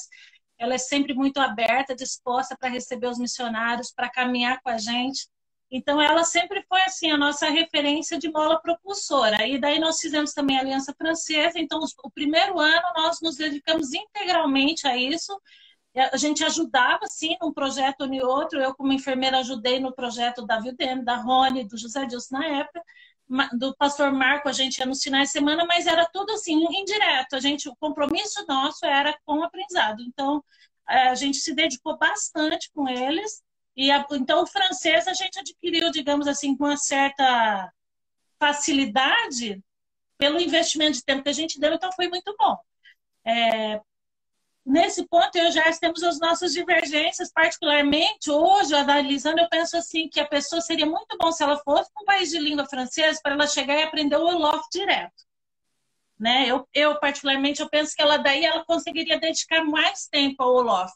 Ela 0.59 0.75
é 0.75 0.79
sempre 0.79 1.15
muito 1.15 1.39
aberta, 1.39 1.95
disposta 1.95 2.57
para 2.59 2.71
receber 2.71 3.07
os 3.09 3.19
missionários, 3.19 3.93
para 3.93 4.11
caminhar 4.11 4.61
com 4.63 4.71
a 4.71 4.79
gente. 4.79 5.29
Então, 5.71 6.01
ela 6.01 6.25
sempre 6.25 6.65
foi, 6.69 6.83
assim, 6.83 7.11
a 7.11 7.17
nossa 7.17 7.49
referência 7.49 8.19
de 8.19 8.31
mola 8.31 8.61
propulsora. 8.61 9.47
E 9.47 9.59
daí 9.59 9.79
nós 9.79 9.99
fizemos 10.01 10.33
também 10.33 10.57
a 10.59 10.61
Aliança 10.61 10.95
Francesa. 10.97 11.59
Então, 11.59 11.81
o 12.05 12.11
primeiro 12.11 12.59
ano 12.59 12.87
nós 12.97 13.21
nos 13.21 13.37
dedicamos 13.37 13.93
integralmente 13.93 14.87
a 14.87 14.97
isso 14.97 15.37
a 15.95 16.17
gente 16.17 16.45
ajudava, 16.45 17.07
sim, 17.07 17.37
num 17.41 17.53
projeto 17.53 18.03
ou 18.03 18.07
em 18.13 18.23
outro. 18.23 18.61
Eu, 18.61 18.75
como 18.75 18.93
enfermeira, 18.93 19.39
ajudei 19.39 19.79
no 19.79 19.95
projeto 19.95 20.45
da 20.45 20.59
Vildem, 20.59 21.05
da 21.05 21.17
Rony, 21.17 21.67
do 21.67 21.77
José 21.79 22.05
Dilson 22.07 22.39
na 22.39 22.47
época. 22.47 22.83
Do 23.53 23.75
pastor 23.77 24.13
Marco, 24.13 24.49
a 24.49 24.53
gente 24.53 24.79
ia 24.79 24.87
nos 24.87 25.03
finais 25.03 25.29
de 25.29 25.33
semana, 25.33 25.65
mas 25.65 25.87
era 25.87 26.05
tudo 26.07 26.33
assim, 26.33 26.55
indireto. 26.55 27.37
A 27.37 27.41
gente, 27.41 27.69
o 27.69 27.77
compromisso 27.77 28.45
nosso 28.47 28.85
era 28.85 29.17
com 29.25 29.39
o 29.39 29.45
aprendizado. 29.45 30.03
Então, 30.03 30.45
é, 30.89 31.09
a 31.09 31.15
gente 31.15 31.39
se 31.39 31.55
dedicou 31.55 31.97
bastante 31.97 32.71
com 32.73 32.89
eles. 32.89 33.43
E 33.77 33.91
a, 33.91 34.05
então, 34.13 34.43
o 34.43 34.47
francês 34.47 35.09
a 35.09 35.15
gente 35.15 35.39
adquiriu, 35.39 35.91
digamos 35.91 36.27
assim, 36.27 36.57
com 36.57 36.65
uma 36.65 36.77
certa 36.77 37.73
facilidade 38.39 39.63
pelo 40.19 40.41
investimento 40.41 40.93
de 40.93 41.05
tempo 41.05 41.23
que 41.23 41.29
a 41.29 41.33
gente 41.33 41.59
deu, 41.59 41.73
então 41.75 41.91
foi 41.93 42.09
muito 42.09 42.35
bom. 42.39 42.57
É, 43.25 43.81
nesse 44.65 45.07
ponto 45.07 45.37
eu 45.37 45.51
já 45.51 45.71
temos 45.79 46.03
as 46.03 46.19
nossas 46.19 46.53
divergências, 46.53 47.31
particularmente 47.33 48.31
hoje, 48.31 48.75
analisando, 48.75 49.41
eu 49.41 49.49
penso 49.49 49.77
assim 49.77 50.09
que 50.09 50.21
a 50.21 50.27
pessoa 50.27 50.61
seria 50.61 50.87
muito 50.87 51.17
bom 51.19 51.31
se 51.31 51.43
ela 51.43 51.59
fosse 51.59 51.93
para 51.93 52.03
um 52.03 52.07
país 52.07 52.31
de 52.31 52.39
língua 52.39 52.67
francesa 52.67 53.21
para 53.23 53.35
ela 53.35 53.47
chegar 53.47 53.79
e 53.79 53.83
aprender 53.83 54.17
o 54.17 54.25
Wolof 54.25 54.65
direto. 54.73 55.25
Né? 56.19 56.47
Eu, 56.47 56.67
eu, 56.73 56.99
particularmente, 56.99 57.61
eu 57.61 57.69
penso 57.69 57.95
que 57.95 58.01
ela 58.01 58.17
daí 58.17 58.45
ela 58.45 58.65
conseguiria 58.65 59.19
dedicar 59.19 59.65
mais 59.65 60.07
tempo 60.07 60.43
ao 60.43 60.55
Wolof, 60.55 60.93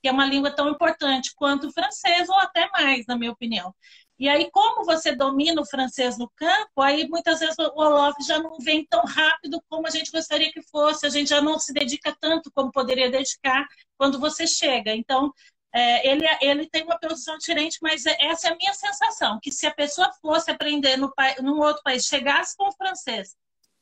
que 0.00 0.08
é 0.08 0.12
uma 0.12 0.24
língua 0.24 0.50
tão 0.50 0.68
importante 0.68 1.32
quanto 1.34 1.68
o 1.68 1.72
francês, 1.72 2.28
ou 2.28 2.36
até 2.36 2.68
mais, 2.70 3.06
na 3.06 3.16
minha 3.16 3.32
opinião. 3.32 3.74
E 4.20 4.28
aí, 4.28 4.50
como 4.50 4.84
você 4.84 5.16
domina 5.16 5.62
o 5.62 5.64
francês 5.64 6.18
no 6.18 6.28
campo, 6.36 6.82
aí 6.82 7.08
muitas 7.08 7.40
vezes 7.40 7.56
o 7.58 7.72
Olof 7.74 8.14
já 8.22 8.38
não 8.38 8.58
vem 8.58 8.84
tão 8.84 9.02
rápido 9.02 9.64
como 9.66 9.86
a 9.86 9.90
gente 9.90 10.12
gostaria 10.12 10.52
que 10.52 10.60
fosse, 10.60 11.06
a 11.06 11.08
gente 11.08 11.30
já 11.30 11.40
não 11.40 11.58
se 11.58 11.72
dedica 11.72 12.14
tanto 12.20 12.52
como 12.54 12.70
poderia 12.70 13.10
dedicar 13.10 13.66
quando 13.96 14.20
você 14.20 14.46
chega. 14.46 14.94
Então, 14.94 15.32
é, 15.72 16.06
ele, 16.06 16.26
ele 16.42 16.68
tem 16.68 16.84
uma 16.84 16.98
posição 16.98 17.38
diferente, 17.38 17.78
mas 17.80 18.04
é, 18.04 18.14
essa 18.20 18.48
é 18.48 18.52
a 18.52 18.56
minha 18.56 18.74
sensação, 18.74 19.38
que 19.42 19.50
se 19.50 19.66
a 19.66 19.74
pessoa 19.74 20.12
fosse 20.20 20.50
aprender 20.50 20.98
no, 20.98 21.10
num 21.40 21.58
outro 21.58 21.82
país, 21.82 22.04
chegasse 22.04 22.54
com 22.54 22.68
o 22.68 22.72
francês 22.72 23.34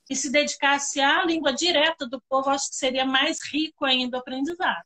e 0.09 0.15
se 0.15 0.31
dedicasse 0.31 1.01
à 1.01 1.25
língua 1.25 1.53
direta 1.53 2.07
do 2.07 2.23
povo, 2.29 2.49
acho 2.51 2.71
que 2.71 2.77
seria 2.77 3.05
mais 3.05 3.41
rico 3.53 3.85
ainda 3.85 4.17
o 4.17 4.21
aprendizado. 4.21 4.85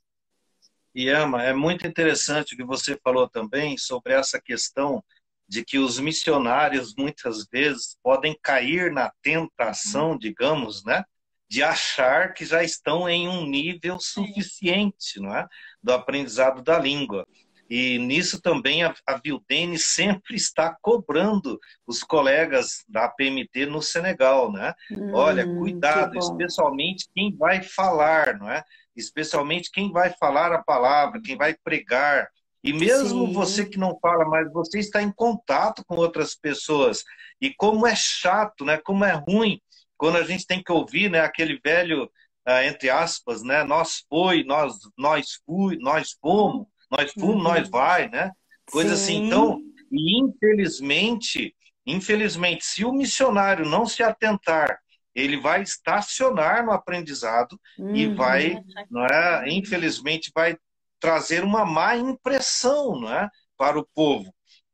E 0.95 1.11
Ama, 1.11 1.43
é 1.43 1.53
muito 1.53 1.87
interessante 1.87 2.55
o 2.55 2.57
que 2.57 2.65
você 2.65 2.99
falou 3.05 3.29
também 3.29 3.77
sobre 3.77 4.15
essa 4.15 4.41
questão 4.41 5.05
de 5.53 5.63
que 5.63 5.79
os 5.79 6.01
missionários 6.01 6.95
muitas 6.97 7.47
vezes 7.47 7.99
podem 8.03 8.35
cair 8.43 8.91
na 8.91 9.13
tentação, 9.21 10.17
digamos, 10.17 10.83
né, 10.83 11.05
de 11.47 11.63
achar 11.63 12.33
que 12.33 12.43
já 12.47 12.65
estão 12.65 13.07
em 13.07 13.29
um 13.29 13.45
nível 13.45 13.99
suficiente, 14.01 15.21
não 15.21 15.37
é, 15.37 15.47
do 15.83 15.93
aprendizado 15.93 16.63
da 16.63 16.79
língua. 16.79 17.27
E 17.69 17.99
nisso 17.99 18.41
também 18.41 18.83
a, 18.83 18.95
a 19.07 19.21
Vildene 19.23 19.79
sempre 19.79 20.37
está 20.37 20.75
cobrando 20.81 21.61
os 21.87 22.03
colegas 22.03 22.83
da 22.89 23.07
PMT 23.11 23.67
no 23.67 23.83
Senegal, 23.83 24.51
né? 24.51 24.73
Hum, 24.91 25.13
Olha, 25.13 25.45
cuidado, 25.45 26.19
especialmente 26.19 27.11
quem 27.15 27.37
vai 27.37 27.63
falar, 27.63 28.39
não 28.39 28.51
é? 28.51 28.65
Especialmente 28.97 29.71
quem 29.71 29.93
vai 29.93 30.15
falar 30.19 30.51
a 30.51 30.63
palavra, 30.65 31.21
quem 31.23 31.37
vai 31.37 31.55
pregar. 31.63 32.31
E 32.63 32.73
mesmo 32.73 33.27
Sim. 33.27 33.33
você 33.33 33.65
que 33.67 33.79
não 33.79 33.99
fala, 34.01 34.25
mas 34.25 34.53
você 34.53 34.79
está 34.79 35.03
em 35.03 35.11
contato 35.11 35.85
com 35.85 35.97
outras 35.97 36.35
pessoas. 36.35 37.03
E 37.41 37.53
como 37.53 37.87
é 37.87 37.95
chato, 37.97 38.65
né? 38.65 38.79
Como 38.79 39.05
é 39.05 39.13
ruim 39.13 39.61
quando 39.97 40.17
a 40.17 40.23
gente 40.23 40.47
tem 40.47 40.63
que 40.63 40.71
ouvir, 40.71 41.11
né? 41.11 41.21
Aquele 41.21 41.59
velho, 41.63 42.05
uh, 42.05 42.63
entre 42.65 42.89
aspas, 42.89 43.43
né? 43.43 43.65
Nós 43.65 44.05
foi, 44.09 44.45
nós, 44.45 44.75
nós 44.97 45.41
fui, 45.45 45.77
nós 45.79 46.17
fomos 46.21 46.67
nós 46.93 47.11
fomos, 47.13 47.37
uhum. 47.37 47.43
nós 47.43 47.69
vai, 47.71 48.11
né? 48.11 48.31
Coisa 48.71 48.93
assim. 48.93 49.05
Sim. 49.05 49.17
assim. 49.17 49.27
Então, 49.27 49.61
e 49.91 50.21
infelizmente, 50.21 51.57
infelizmente, 51.87 52.67
se 52.67 52.85
o 52.85 52.93
missionário 52.93 53.65
não 53.65 53.87
se 53.87 54.03
atentar, 54.03 54.79
ele 55.15 55.41
vai 55.41 55.63
estacionar 55.63 56.65
no 56.65 56.73
aprendizado 56.73 57.59
uhum. 57.79 57.97
e 57.97 58.15
vai, 58.15 58.63
não 58.91 59.07
é? 59.07 59.49
Infelizmente, 59.49 60.31
vai 60.35 60.57
trazer 61.03 61.45
uma 61.45 61.67
má 61.67 61.97
impressão, 61.97 63.01
não 63.01 63.13
é? 63.13 63.29
Para 63.59 63.79
o 63.79 63.87
povo 63.95 64.33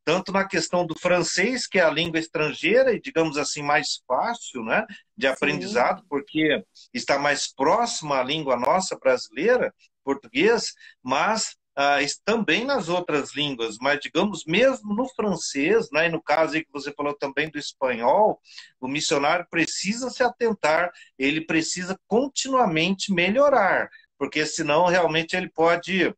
tanto 0.08 0.32
na 0.32 0.48
questão 0.48 0.86
do 0.86 0.98
francês, 0.98 1.66
que 1.66 1.78
é 1.78 1.82
a 1.82 1.90
língua 1.90 2.18
estrangeira 2.18 2.94
e, 2.94 2.98
digamos 2.98 3.36
assim, 3.36 3.60
mais 3.60 4.00
fácil 4.08 4.64
né, 4.64 4.86
de 5.14 5.26
aprendizado, 5.26 6.00
Sim. 6.00 6.06
porque 6.08 6.64
está 6.94 7.18
mais 7.18 7.52
próxima 7.52 8.18
à 8.18 8.24
língua 8.24 8.56
nossa 8.56 8.98
brasileira, 8.98 9.70
português, 10.02 10.72
mas 11.02 11.58
ah, 11.76 11.98
também 12.24 12.64
nas 12.64 12.88
outras 12.88 13.34
línguas, 13.34 13.76
mas 13.82 14.00
digamos 14.00 14.44
mesmo 14.46 14.94
no 14.94 15.06
francês, 15.10 15.88
né, 15.92 16.06
e 16.06 16.10
no 16.10 16.22
caso 16.22 16.54
aí 16.54 16.64
que 16.64 16.72
você 16.72 16.90
falou 16.90 17.14
também 17.14 17.50
do 17.50 17.58
espanhol, 17.58 18.40
o 18.80 18.88
missionário 18.88 19.46
precisa 19.50 20.08
se 20.08 20.22
atentar, 20.22 20.90
ele 21.18 21.42
precisa 21.42 22.00
continuamente 22.08 23.12
melhorar, 23.12 23.90
porque 24.18 24.44
senão 24.44 24.86
realmente 24.86 25.36
ele 25.36 25.48
pode 25.48 26.14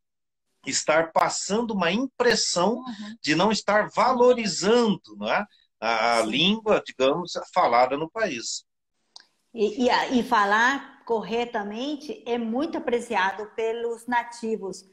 estar 0.65 1.11
passando 1.11 1.71
uma 1.71 1.91
impressão 1.91 2.75
uhum. 2.75 3.15
de 3.21 3.35
não 3.35 3.51
estar 3.51 3.89
valorizando 3.89 5.15
né, 5.17 5.45
a, 5.79 6.21
língua, 6.21 6.81
digamos, 6.85 7.33
falada 7.53 7.97
no 7.97 8.09
país. 8.09 8.63
E, 9.53 9.87
e, 9.87 10.19
e 10.19 10.23
falar 10.23 11.03
corretamente 11.05 12.23
é 12.25 12.37
muito 12.37 12.77
apreciado 12.77 13.47
pelos 13.55 14.07
nativos 14.07 14.85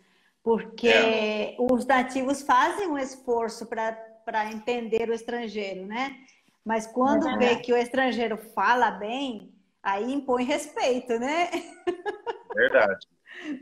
porque 0.49 0.88
é. 0.88 1.57
os 1.59 1.85
nativos 1.85 2.40
fazem 2.40 2.88
um 2.88 2.97
esforço 2.97 3.66
para 3.66 4.51
entender 4.51 5.11
o 5.11 5.12
estrangeiro, 5.12 5.87
né? 5.87 6.16
Mas 6.64 6.87
quando 6.87 7.29
é. 7.29 7.37
vê 7.37 7.57
que 7.57 7.71
o 7.71 7.77
estrangeiro 7.77 8.38
fala 8.55 8.90
bem, 8.90 9.53
aí 9.83 10.11
impõe 10.11 10.44
respeito, 10.44 11.18
né? 11.18 11.51
Verdade. 12.55 13.07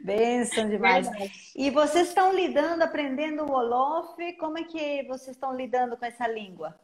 Benção 0.05 0.69
demais. 0.69 1.09
Verdade. 1.09 1.33
E 1.55 1.71
vocês 1.71 2.09
estão 2.09 2.35
lidando, 2.35 2.83
aprendendo 2.83 3.45
o 3.45 3.53
Olof, 3.53 4.17
como 4.39 4.59
é 4.59 4.65
que 4.65 5.03
vocês 5.05 5.37
estão 5.37 5.55
lidando 5.55 5.97
com 5.97 6.05
essa 6.05 6.27
língua? 6.27 6.79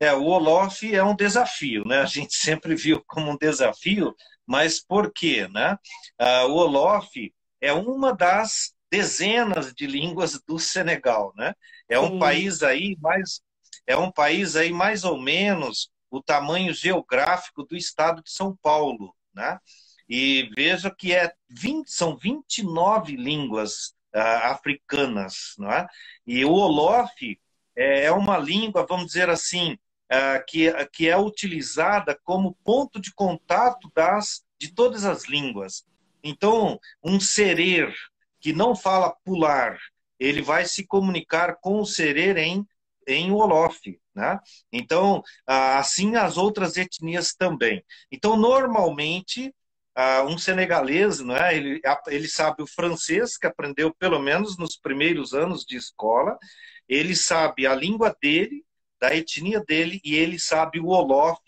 É, 0.00 0.12
o 0.12 0.24
Olof 0.24 0.82
é 0.82 1.02
um 1.02 1.14
desafio, 1.14 1.84
né? 1.86 2.00
A 2.00 2.06
gente 2.06 2.34
sempre 2.34 2.74
viu 2.74 3.02
como 3.06 3.30
um 3.30 3.36
desafio, 3.36 4.14
mas 4.46 4.80
por 4.80 5.12
quê, 5.12 5.46
né? 5.48 5.78
Ah, 6.18 6.46
o 6.46 6.54
Olof 6.54 7.32
é 7.60 7.72
uma 7.72 8.12
das 8.12 8.74
dezenas 8.90 9.72
de 9.72 9.86
línguas 9.86 10.40
do 10.46 10.58
Senegal, 10.58 11.32
né? 11.36 11.54
É 11.88 11.98
um 11.98 12.10
Sim. 12.10 12.18
país 12.18 12.62
aí 12.62 12.96
mais 13.00 13.40
é 13.86 13.96
um 13.96 14.10
país 14.12 14.54
aí 14.54 14.72
mais 14.72 15.04
ou 15.04 15.20
menos 15.20 15.90
o 16.10 16.22
tamanho 16.22 16.74
geográfico 16.74 17.64
do 17.64 17.76
estado 17.76 18.22
de 18.22 18.30
São 18.30 18.56
Paulo, 18.62 19.14
né? 19.34 19.58
E 20.08 20.50
veja 20.54 20.90
que 20.90 21.14
é 21.14 21.32
20, 21.48 21.88
são 21.88 22.16
29 22.16 23.16
línguas 23.16 23.94
uh, 24.14 24.44
africanas, 24.44 25.54
não 25.58 25.70
é? 25.70 25.86
E 26.26 26.44
o 26.44 26.52
Olof 26.52 27.38
é, 27.76 28.04
é 28.04 28.12
uma 28.12 28.38
língua, 28.38 28.86
vamos 28.86 29.06
dizer 29.06 29.30
assim, 29.30 29.72
uh, 29.72 30.44
que, 30.46 30.72
que 30.92 31.08
é 31.08 31.16
utilizada 31.16 32.18
como 32.24 32.56
ponto 32.64 33.00
de 33.00 33.12
contato 33.14 33.90
das 33.94 34.44
de 34.58 34.72
todas 34.72 35.04
as 35.04 35.28
línguas. 35.28 35.84
Então, 36.22 36.78
um 37.02 37.18
serer 37.18 37.92
que 38.40 38.52
não 38.52 38.76
fala 38.76 39.10
pular, 39.24 39.76
ele 40.20 40.40
vai 40.40 40.64
se 40.64 40.86
comunicar 40.86 41.56
com 41.60 41.80
o 41.80 41.86
serer 41.86 42.36
em, 42.36 42.64
em 43.08 43.32
Wolof. 43.32 43.80
Né? 44.14 44.38
Então, 44.72 45.20
assim 45.44 46.14
as 46.14 46.36
outras 46.36 46.76
etnias 46.76 47.34
também. 47.34 47.84
Então, 48.10 48.36
normalmente, 48.36 49.52
um 50.26 50.38
senegalês, 50.38 51.20
né, 51.20 51.54
ele, 51.54 51.80
ele 52.08 52.28
sabe 52.28 52.62
o 52.62 52.66
francês, 52.66 53.36
que 53.36 53.46
aprendeu 53.46 53.94
pelo 53.94 54.18
menos 54.18 54.56
nos 54.56 54.76
primeiros 54.76 55.34
anos 55.34 55.64
de 55.64 55.76
escola, 55.76 56.38
ele 56.88 57.14
sabe 57.14 57.66
a 57.66 57.74
língua 57.74 58.14
dele, 58.20 58.64
da 59.00 59.14
etnia 59.14 59.62
dele, 59.66 60.00
e 60.04 60.14
ele 60.14 60.38
sabe 60.38 60.80
o 60.80 60.86
Wolof 60.86 61.40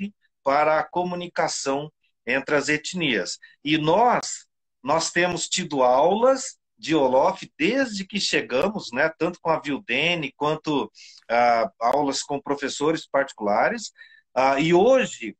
para 0.42 0.78
a 0.78 0.85
comunicação 0.85 1.90
entre 2.26 2.54
as 2.57 2.68
etnias. 2.68 3.38
E 3.64 3.78
nós, 3.78 4.46
nós 4.83 5.11
temos 5.11 5.48
tido 5.48 5.83
aulas 5.83 6.59
de 6.76 6.94
Olof 6.94 7.50
desde 7.59 8.07
que 8.07 8.20
chegamos, 8.20 8.90
né, 8.92 9.11
tanto 9.18 9.38
com 9.40 9.50
a 9.50 9.61
Vildene 9.61 10.33
quanto 10.37 10.90
ah, 11.30 11.70
aulas 11.80 12.22
com 12.22 12.40
professores 12.40 13.07
particulares. 13.07 13.92
Ah, 14.35 14.61
e 14.61 14.74
hoje 14.74 15.37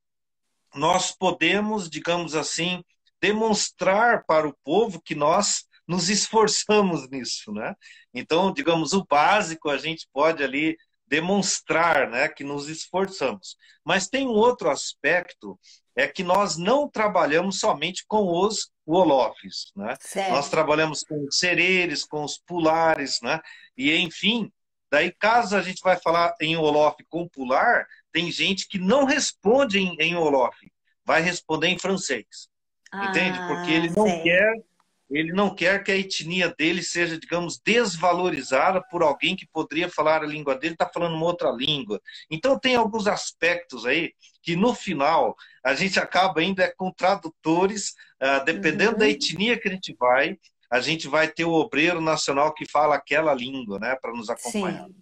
nós 0.75 1.13
podemos, 1.13 1.89
digamos 1.91 2.35
assim, 2.35 2.83
demonstrar 3.25 4.23
para 4.27 4.47
o 4.47 4.55
povo 4.63 5.01
que 5.01 5.15
nós 5.15 5.65
nos 5.89 6.11
esforçamos 6.11 7.09
nisso, 7.09 7.51
né? 7.53 7.75
Então, 8.13 8.53
digamos, 8.53 8.93
o 8.93 9.03
básico 9.03 9.71
a 9.71 9.79
gente 9.79 10.07
pode 10.13 10.45
ali 10.45 10.77
demonstrar, 11.07 12.11
né, 12.11 12.29
que 12.29 12.45
nos 12.45 12.69
esforçamos. 12.69 13.57
Mas 13.83 14.09
tem 14.09 14.27
um 14.27 14.33
outro 14.33 14.69
aspecto 14.69 15.59
é 15.97 16.07
que 16.07 16.23
nós 16.23 16.59
não 16.59 16.87
trabalhamos 16.87 17.61
somente 17.61 18.05
com 18.07 18.27
os 18.27 18.71
Wolofs, 18.87 19.73
né? 19.75 19.97
Nós 20.31 20.51
trabalhamos 20.51 21.03
com 21.03 21.25
os 21.25 21.39
sereres, 21.39 22.05
com 22.05 22.25
os 22.25 22.37
pulares, 22.37 23.21
né? 23.23 23.41
E 23.75 23.97
enfim, 23.97 24.53
daí 24.91 25.11
caso 25.11 25.57
a 25.57 25.63
gente 25.63 25.81
vai 25.83 25.97
falar 25.99 26.35
em 26.43 26.59
Wolof 26.59 26.97
com 27.09 27.27
pular, 27.27 27.87
tem 28.13 28.31
gente 28.31 28.69
que 28.69 28.79
não 28.79 29.07
responde 29.07 29.79
em, 29.79 29.97
em 29.99 30.15
Wolof, 30.15 30.59
vai 31.07 31.23
responder 31.23 31.69
em 31.69 31.79
francês. 31.79 32.53
Ah, 32.95 33.07
entende? 33.07 33.39
Porque 33.47 33.71
ele 33.73 33.91
não 33.91 34.07
sei. 34.07 34.23
quer 34.23 34.65
ele 35.11 35.33
não 35.33 35.55
quer 35.55 35.83
que 35.85 35.93
a 35.93 35.97
etnia 35.97 36.53
dele 36.57 36.83
seja, 36.83 37.19
digamos, 37.19 37.59
desvalorizada 37.59 38.83
por 38.91 39.03
alguém 39.03 39.37
que 39.37 39.47
poderia 39.47 39.89
falar 39.89 40.23
a 40.23 40.27
língua 40.27 40.57
dele, 40.57 40.75
está 40.75 40.89
falando 40.93 41.15
uma 41.15 41.27
outra 41.27 41.51
língua. 41.51 42.01
Então 42.31 42.59
tem 42.59 42.75
alguns 42.75 43.07
aspectos 43.07 43.85
aí 43.85 44.13
que 44.43 44.57
no 44.57 44.75
final 44.75 45.37
a 45.63 45.75
gente 45.75 46.01
acaba 46.01 46.41
ainda 46.41 46.73
com 46.77 46.91
tradutores, 46.91 47.95
uh, 48.23 48.45
dependendo 48.45 48.93
uhum. 48.93 48.99
da 48.99 49.09
etnia 49.09 49.59
que 49.59 49.69
a 49.69 49.73
gente 49.73 49.95
vai, 49.99 50.39
a 50.71 50.81
gente 50.81 51.07
vai 51.07 51.29
ter 51.29 51.45
o 51.45 51.53
obreiro 51.53 52.01
nacional 52.01 52.53
que 52.53 52.69
fala 52.69 52.97
aquela 52.97 53.35
língua, 53.35 53.79
né, 53.79 53.97
para 54.01 54.13
nos 54.13 54.31
acompanhar. 54.31 54.87
Sim. 54.87 54.95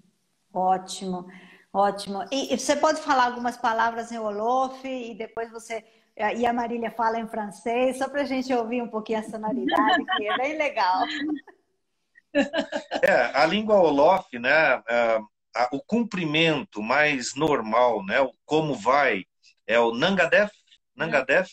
Ótimo, 0.52 1.26
ótimo. 1.72 2.24
E, 2.31 2.52
e 2.52 2.59
você 2.59 2.76
pode 2.76 3.00
falar 3.00 3.26
algumas 3.26 3.57
palavras 3.57 4.12
em 4.12 4.18
Olof 4.18 4.85
e 4.85 5.14
depois 5.14 5.50
você 5.50 5.83
e 6.16 6.46
a 6.46 6.53
Marília 6.53 6.90
fala 6.90 7.18
em 7.18 7.27
francês, 7.27 7.98
só 7.98 8.09
para 8.09 8.22
a 8.22 8.27
gente 8.27 8.53
ouvir 8.53 8.83
um 8.83 8.88
pouquinho 8.88 9.18
a 9.18 9.22
sonoridade, 9.22 10.05
que 10.16 10.29
é 10.29 10.37
bem 10.37 10.57
legal. 10.57 11.05
É, 13.03 13.31
a 13.35 13.44
língua 13.46 13.77
Olof, 13.77 14.27
né, 14.38 14.83
é, 14.88 15.18
o 15.72 15.81
cumprimento 15.81 16.83
mais 16.83 17.35
normal, 17.35 18.05
né, 18.05 18.20
o 18.20 18.33
como 18.44 18.75
vai, 18.75 19.25
é 19.66 19.79
o 19.79 19.92
Nangadef, 19.92 20.53
Nangadef, 20.96 21.51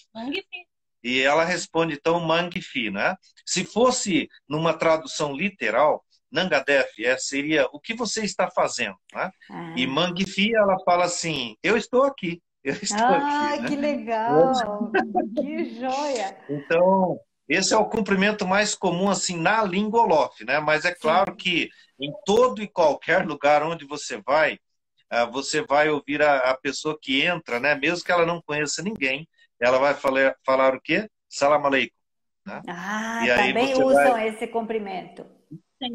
e 1.04 1.22
ela 1.22 1.44
responde 1.44 1.94
então 1.94 2.20
Mangfi, 2.20 2.90
né? 2.90 3.16
Se 3.46 3.64
fosse 3.64 4.28
numa 4.48 4.74
tradução 4.74 5.34
literal, 5.34 6.04
Nangadef 6.32 7.04
é, 7.04 7.18
seria 7.18 7.68
o 7.72 7.80
que 7.80 7.94
você 7.94 8.24
está 8.24 8.50
fazendo, 8.52 8.98
né? 9.14 9.32
Ah. 9.50 9.74
E 9.76 9.88
Mangfi 9.88 10.54
ela 10.54 10.78
fala 10.84 11.06
assim, 11.06 11.56
eu 11.64 11.78
estou 11.78 12.04
aqui. 12.04 12.42
Eu 12.64 12.74
estou 12.82 13.06
ah, 13.06 13.54
aqui, 13.54 13.62
né? 13.62 13.68
que 13.68 13.76
legal! 13.76 14.92
que 15.36 15.80
joia! 15.80 16.38
Então, 16.50 17.20
esse 17.48 17.74
é 17.74 17.78
o 17.78 17.90
cumprimento 17.90 18.46
mais 18.46 18.76
comum 18.76 19.10
assim 19.10 19.38
na 19.38 19.64
língua 19.64 20.02
Olof, 20.02 20.44
né? 20.46 20.60
Mas 20.60 20.86
é 20.86 20.94
claro 20.94 21.32
Sim. 21.32 21.38
que 21.38 21.70
em 22.00 22.12
todo 22.26 22.62
e 22.62 22.68
qualquer 22.68 23.26
lugar 23.26 23.64
onde 23.64 23.86
você 23.86 24.22
vai, 24.22 24.60
ah, 25.10 25.26
você 25.26 25.62
vai 25.62 25.90
ouvir 25.90 26.22
a, 26.22 26.38
a, 26.52 26.58
pessoa 26.58 26.98
que 27.02 27.22
entra, 27.22 27.60
né? 27.60 27.76
Mesmo 27.76 28.06
que 28.06 28.12
ela 28.12 28.26
não 28.26 28.42
conheça 28.42 28.84
ninguém, 28.84 29.28
ela 29.60 29.80
vai 29.80 29.94
falar, 29.94 30.36
falar 30.46 30.76
o 30.76 30.82
quê? 30.82 31.10
Salam 31.28 31.66
aleikum. 31.66 31.96
Né? 32.46 32.62
Ah, 32.68 33.22
e 33.26 33.36
também 33.36 33.74
usam 33.74 34.12
vai... 34.12 34.28
esse 34.28 34.48
cumprimento. 34.48 35.26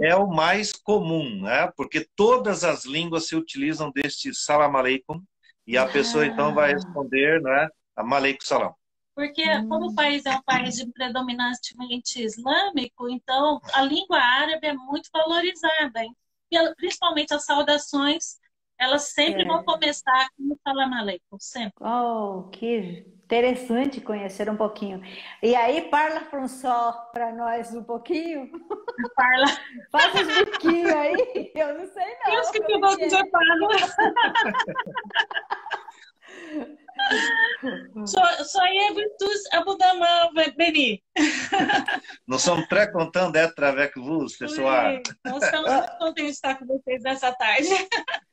é 0.02 0.14
o 0.16 0.26
mais 0.26 0.72
comum, 0.72 1.42
né? 1.42 1.70
Porque 1.76 2.06
todas 2.16 2.64
as 2.64 2.84
línguas 2.84 3.28
se 3.28 3.36
utilizam 3.36 3.92
deste 3.92 4.34
salam 4.34 4.76
aleikum 4.76 5.22
e 5.66 5.76
a 5.76 5.84
ah. 5.84 5.88
pessoa 5.88 6.26
então 6.26 6.54
vai 6.54 6.72
responder, 6.72 7.40
né? 7.40 7.68
Aleikum 7.96 8.44
salam. 8.44 8.74
Porque 9.14 9.44
como 9.68 9.90
o 9.90 9.94
país 9.94 10.26
é 10.26 10.34
um 10.34 10.42
país 10.42 10.74
de 10.74 10.90
predominantemente 10.90 12.20
islâmico, 12.20 13.08
então 13.08 13.60
a 13.72 13.82
língua 13.82 14.18
árabe 14.18 14.66
é 14.66 14.72
muito 14.72 15.08
valorizada, 15.12 16.02
hein? 16.02 16.14
principalmente 16.76 17.32
as 17.32 17.44
saudações, 17.44 18.38
elas 18.78 19.12
sempre 19.12 19.42
é. 19.42 19.44
vão 19.44 19.64
começar 19.64 20.28
com 20.36 20.52
o 20.52 20.58
salam 20.64 20.94
aleikum, 20.94 21.38
sempre. 21.38 21.74
Oh, 21.80 22.48
que 22.50 23.06
Interessante 23.24 24.00
conhecer 24.02 24.50
um 24.50 24.56
pouquinho. 24.56 25.00
E 25.42 25.54
aí, 25.54 25.88
parla 25.88 26.28
só 26.46 26.92
para 27.12 27.32
nós 27.32 27.74
um 27.74 27.82
pouquinho. 27.82 28.50
Parla. 29.16 29.46
Faz 29.90 30.14
uns 30.14 30.44
biquinhos 30.44 30.92
aí. 30.92 31.50
Eu 31.54 31.78
não 31.78 31.86
sei 31.86 32.04
não. 32.22 32.34
Eu 32.34 32.52
que 32.52 32.72
eu 32.72 32.80
vou 32.80 32.94
dizer 32.98 33.24
parla. 36.54 38.44
Soyez 38.44 38.94
virtus 38.94 39.42
abondamment 39.52 40.32
béni. 40.56 41.02
Nous 42.26 42.38
sommes 42.38 42.66
très 42.68 42.90
contents 42.90 43.30
d'être 43.30 43.62
avec 43.62 43.96
vous 43.96 44.28
ce 44.28 44.46
soir. 44.46 45.00
Nós 45.24 45.42
estamos 45.42 45.70
muito 45.70 45.98
contentes 45.98 46.24
de 46.24 46.30
estar 46.30 46.58
com 46.58 46.66
vocês 46.66 47.02
nessa 47.02 47.32
tarde. 47.32 47.68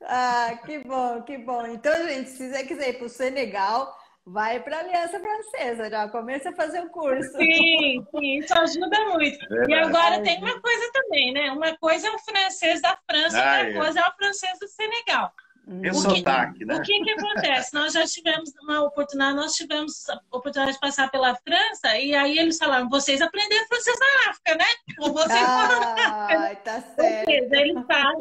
Ah, 0.04 0.60
que 0.66 0.80
bom, 0.80 1.22
que 1.24 1.38
bom. 1.38 1.66
Então, 1.68 1.94
gente, 2.08 2.30
se 2.30 2.50
você 2.50 2.66
quiser 2.66 2.90
ir 2.90 2.94
para 2.98 3.06
o 3.06 3.10
Senegal, 3.10 3.96
vai 4.26 4.60
para 4.60 4.78
a 4.78 4.80
Aliança 4.82 5.20
Francesa, 5.20 5.90
já 5.90 6.08
começa 6.10 6.50
a 6.50 6.56
fazer 6.56 6.82
o 6.82 6.90
curso. 6.90 7.32
Sim, 7.38 8.06
sim, 8.12 8.38
isso 8.40 8.54
ajuda 8.54 9.06
muito. 9.06 9.40
Verdade. 9.48 9.72
E 9.72 9.74
agora 9.74 10.22
tem 10.22 10.38
uma 10.40 10.60
coisa 10.60 10.92
também, 10.94 11.34
né? 11.34 11.52
Uma 11.52 11.78
coisa 11.78 12.08
é 12.08 12.12
o 12.12 12.20
francês 12.20 12.82
da 12.82 12.98
França, 13.10 13.42
ah, 13.42 13.58
outra 13.58 13.70
é. 13.70 13.74
coisa 13.74 14.00
é 14.00 14.04
o 14.04 14.16
francês 14.16 14.60
do 14.60 14.68
Senegal. 14.68 15.32
Tem 15.66 15.92
o 15.92 15.94
sotaque, 15.94 16.66
né? 16.66 16.76
O 16.76 16.82
que 16.82 17.04
que 17.04 17.12
acontece? 17.12 17.74
Nós 17.74 17.94
já 17.94 18.06
tivemos 18.06 18.52
uma 18.64 18.82
oportunidade, 18.84 19.36
nós 19.36 19.54
tivemos 19.54 20.10
a 20.10 20.20
oportunidade 20.32 20.74
de 20.74 20.80
passar 20.80 21.10
pela 21.12 21.36
França 21.36 21.98
e 21.98 22.14
aí 22.16 22.38
eles 22.38 22.58
falaram, 22.58 22.90
vocês 22.90 23.22
aprenderam 23.22 23.68
francês 23.68 23.98
na 24.00 24.32
África, 24.32 24.56
né? 24.56 24.66
Ou 25.00 25.14
vocês 25.14 25.44
ah, 25.44 25.68
foram 25.68 26.56
tá 26.64 26.82
certo. 26.96 27.30
Ele, 27.30 27.84
tá, 27.84 28.14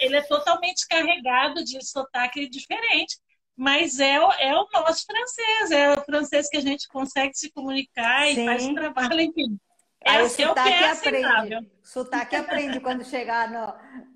ele 0.00 0.16
é 0.16 0.22
totalmente 0.22 0.86
carregado 0.86 1.64
de 1.64 1.84
sotaque 1.84 2.48
diferente 2.48 3.16
mas 3.60 4.00
é, 4.00 4.14
é 4.14 4.54
o 4.54 4.66
nosso 4.72 5.04
francês, 5.04 5.70
é 5.70 5.92
o 5.92 6.00
francês 6.02 6.48
que 6.48 6.56
a 6.56 6.62
gente 6.62 6.88
consegue 6.88 7.34
se 7.34 7.52
comunicar 7.52 8.26
Sim. 8.26 8.40
e 8.40 8.46
faz 8.46 8.66
o 8.66 8.74
trabalho, 8.74 9.20
enfim. 9.20 9.60
É 10.02 10.10
Aí 10.12 10.22
o 10.22 10.26
assim, 10.26 10.44
sotaque 10.44 10.72
é 10.72 10.90
aprende. 10.90 11.70
Sotaque 11.82 12.36
aprende 12.36 12.80
quando 12.80 13.04
chegar 13.04 13.50
no, 13.50 13.66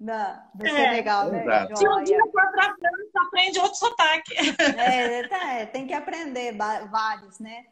no, 0.01 0.14
no 0.55 0.66
é, 0.66 0.70
Senegal, 0.70 1.31
né? 1.31 1.68
Se 1.75 1.87
um 1.87 2.03
dia 2.03 2.20
for 2.20 2.51
para 2.53 2.70
a 2.70 2.75
França, 2.75 3.27
aprende 3.27 3.59
outro 3.59 3.75
sotaque. 3.75 4.35
É, 4.79 5.29
tá, 5.29 5.53
é, 5.53 5.66
tem 5.66 5.87
que 5.87 5.92
aprender 5.92 6.57
vários, 6.57 7.38
né? 7.38 7.66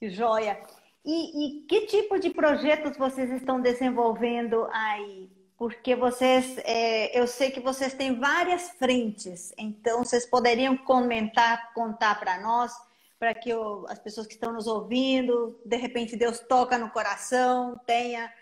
Joia. 0.00 0.60
E, 1.04 1.60
e 1.60 1.60
que 1.62 1.86
tipo 1.86 2.18
de 2.18 2.30
projetos 2.30 2.96
vocês 2.96 3.30
estão 3.30 3.60
desenvolvendo 3.60 4.68
aí? 4.72 5.28
porque 5.58 5.96
vocês, 5.96 6.58
é, 6.58 7.18
eu 7.18 7.26
sei 7.26 7.50
que 7.50 7.60
vocês 7.60 7.94
têm 7.94 8.18
várias 8.18 8.70
frentes, 8.72 9.54
então 9.56 10.04
vocês 10.04 10.26
poderiam 10.26 10.76
comentar, 10.76 11.72
contar 11.72 12.20
para 12.20 12.38
nós, 12.40 12.72
para 13.18 13.34
que 13.34 13.50
eu, 13.50 13.86
as 13.88 13.98
pessoas 13.98 14.26
que 14.26 14.34
estão 14.34 14.52
nos 14.52 14.66
ouvindo, 14.66 15.60
de 15.64 15.76
repente 15.76 16.16
Deus 16.16 16.38
toca 16.40 16.76
no 16.76 16.90
coração, 16.90 17.80
tenha, 17.86 18.32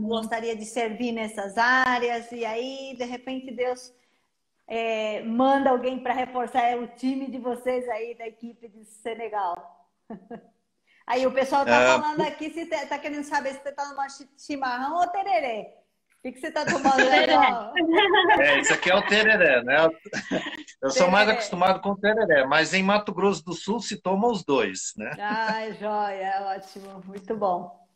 gostaria 0.00 0.54
de 0.54 0.66
servir 0.66 1.12
nessas 1.12 1.56
áreas, 1.56 2.30
e 2.32 2.44
aí 2.44 2.94
de 2.96 3.04
repente 3.04 3.50
Deus 3.50 3.92
é, 4.66 5.22
manda 5.22 5.70
alguém 5.70 5.98
para 6.02 6.12
reforçar 6.12 6.76
o 6.78 6.88
time 6.88 7.30
de 7.30 7.38
vocês 7.38 7.88
aí 7.88 8.14
da 8.14 8.26
equipe 8.26 8.68
de 8.68 8.84
Senegal. 8.84 9.88
Aí 11.08 11.24
o 11.24 11.30
pessoal 11.30 11.62
está 11.62 11.80
é... 11.80 11.86
falando 11.86 12.20
aqui 12.22 12.50
se 12.50 12.62
está 12.62 12.98
querendo 12.98 13.22
saber 13.22 13.54
se 13.54 13.62
você 13.62 13.68
está 13.68 13.86
numa 13.86 14.08
chimarrão 14.36 14.96
ou 14.96 15.06
tererê. 15.06 15.72
O 16.24 16.32
que, 16.32 16.40
você 16.40 16.48
está 16.48 16.64
tomando? 16.64 16.96
É, 18.42 18.58
isso 18.58 18.74
aqui 18.74 18.90
é 18.90 18.96
o 18.96 19.06
tereré, 19.06 19.62
né? 19.62 19.76
Eu 20.82 20.90
sou 20.90 21.10
mais 21.10 21.28
acostumado 21.28 21.80
com 21.80 21.90
o 21.90 21.98
tereré, 21.98 22.46
mas 22.46 22.74
em 22.74 22.82
Mato 22.82 23.12
Grosso 23.12 23.44
do 23.44 23.54
Sul 23.54 23.80
se 23.80 24.00
toma 24.00 24.28
os 24.28 24.44
dois, 24.44 24.92
né? 24.96 25.10
Ah, 25.18 25.70
joia, 25.72 26.54
ótimo, 26.56 27.02
muito 27.04 27.34
bom. 27.36 27.86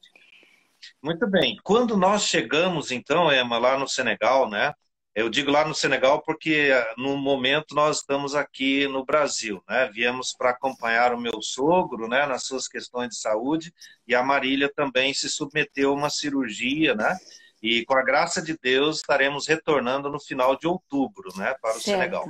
Muito 1.02 1.26
bem. 1.26 1.58
Quando 1.62 1.96
nós 1.96 2.22
chegamos, 2.22 2.90
então, 2.90 3.32
Emma, 3.32 3.58
lá 3.58 3.78
no 3.78 3.86
Senegal, 3.86 4.48
né? 4.48 4.72
Eu 5.14 5.28
digo 5.28 5.50
lá 5.50 5.66
no 5.66 5.74
Senegal 5.74 6.22
porque 6.22 6.70
no 6.96 7.16
momento 7.16 7.74
nós 7.74 7.98
estamos 7.98 8.34
aqui 8.34 8.86
no 8.86 9.04
Brasil, 9.04 9.62
né? 9.68 9.90
Viemos 9.92 10.32
para 10.32 10.50
acompanhar 10.50 11.12
o 11.12 11.20
meu 11.20 11.42
sogro, 11.42 12.08
né, 12.08 12.24
nas 12.26 12.44
suas 12.44 12.68
questões 12.68 13.08
de 13.08 13.16
saúde, 13.16 13.74
e 14.06 14.14
a 14.14 14.22
Marília 14.22 14.72
também 14.72 15.12
se 15.12 15.28
submeteu 15.28 15.90
a 15.90 15.94
uma 15.94 16.10
cirurgia, 16.10 16.94
né? 16.94 17.18
E 17.60 17.84
com 17.84 17.98
a 17.98 18.04
graça 18.04 18.40
de 18.40 18.56
Deus 18.56 18.98
estaremos 18.98 19.46
retornando 19.46 20.08
no 20.08 20.20
final 20.20 20.56
de 20.56 20.66
outubro, 20.66 21.28
né, 21.36 21.54
para 21.60 21.70
o 21.76 21.80
certo. 21.80 21.84
Senegal. 21.84 22.24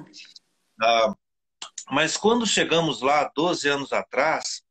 Ah, 0.80 1.14
mas 1.90 2.16
quando 2.16 2.46
chegamos 2.46 3.00
lá 3.00 3.30
12 3.34 3.68
anos 3.68 3.92
atrás, 3.92 4.62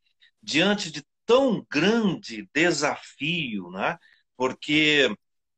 diante 0.42 0.92
de 0.92 1.04
tão 1.26 1.66
grande 1.70 2.50
desafio, 2.54 3.70
né, 3.72 3.98
porque 4.38 5.14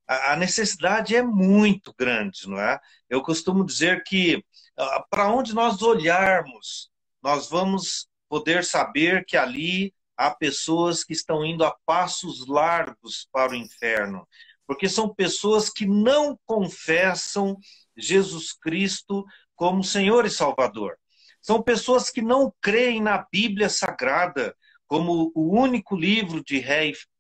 a 0.08 0.36
necessidade 0.36 1.16
é 1.16 1.24
muito 1.24 1.94
grande, 1.98 2.48
não 2.48 2.60
é? 2.60 2.80
Eu 3.10 3.22
costumo 3.22 3.66
dizer 3.66 4.04
que 4.04 4.44
ah, 4.78 5.06
para 5.10 5.30
onde 5.34 5.54
nós 5.54 5.82
olharmos, 5.82 6.92
nós 7.22 7.50
vamos 7.50 8.08
poder 8.30 8.66
saber 8.66 9.26
que 9.26 9.38
ali 9.38 9.94
há 10.18 10.32
pessoas 10.32 11.04
que 11.04 11.14
estão 11.14 11.46
indo 11.46 11.64
a 11.64 11.76
passos 11.86 12.48
largos 12.48 13.28
para 13.32 13.52
o 13.54 13.56
inferno 13.56 14.28
porque 14.72 14.88
são 14.88 15.14
pessoas 15.14 15.70
que 15.70 15.86
não 15.86 16.40
confessam 16.46 17.58
Jesus 17.98 18.54
Cristo 18.54 19.26
como 19.62 19.84
Senhor 19.84 20.26
e 20.26 20.30
Salvador. 20.32 20.98
São 21.40 21.62
pessoas 21.62 22.10
que 22.10 22.20
não 22.20 22.52
creem 22.60 23.00
na 23.00 23.24
Bíblia 23.32 23.70
Sagrada 23.70 24.56
como 24.88 25.32
o 25.36 25.56
único 25.56 25.96
livro 25.96 26.44
de, 26.44 26.66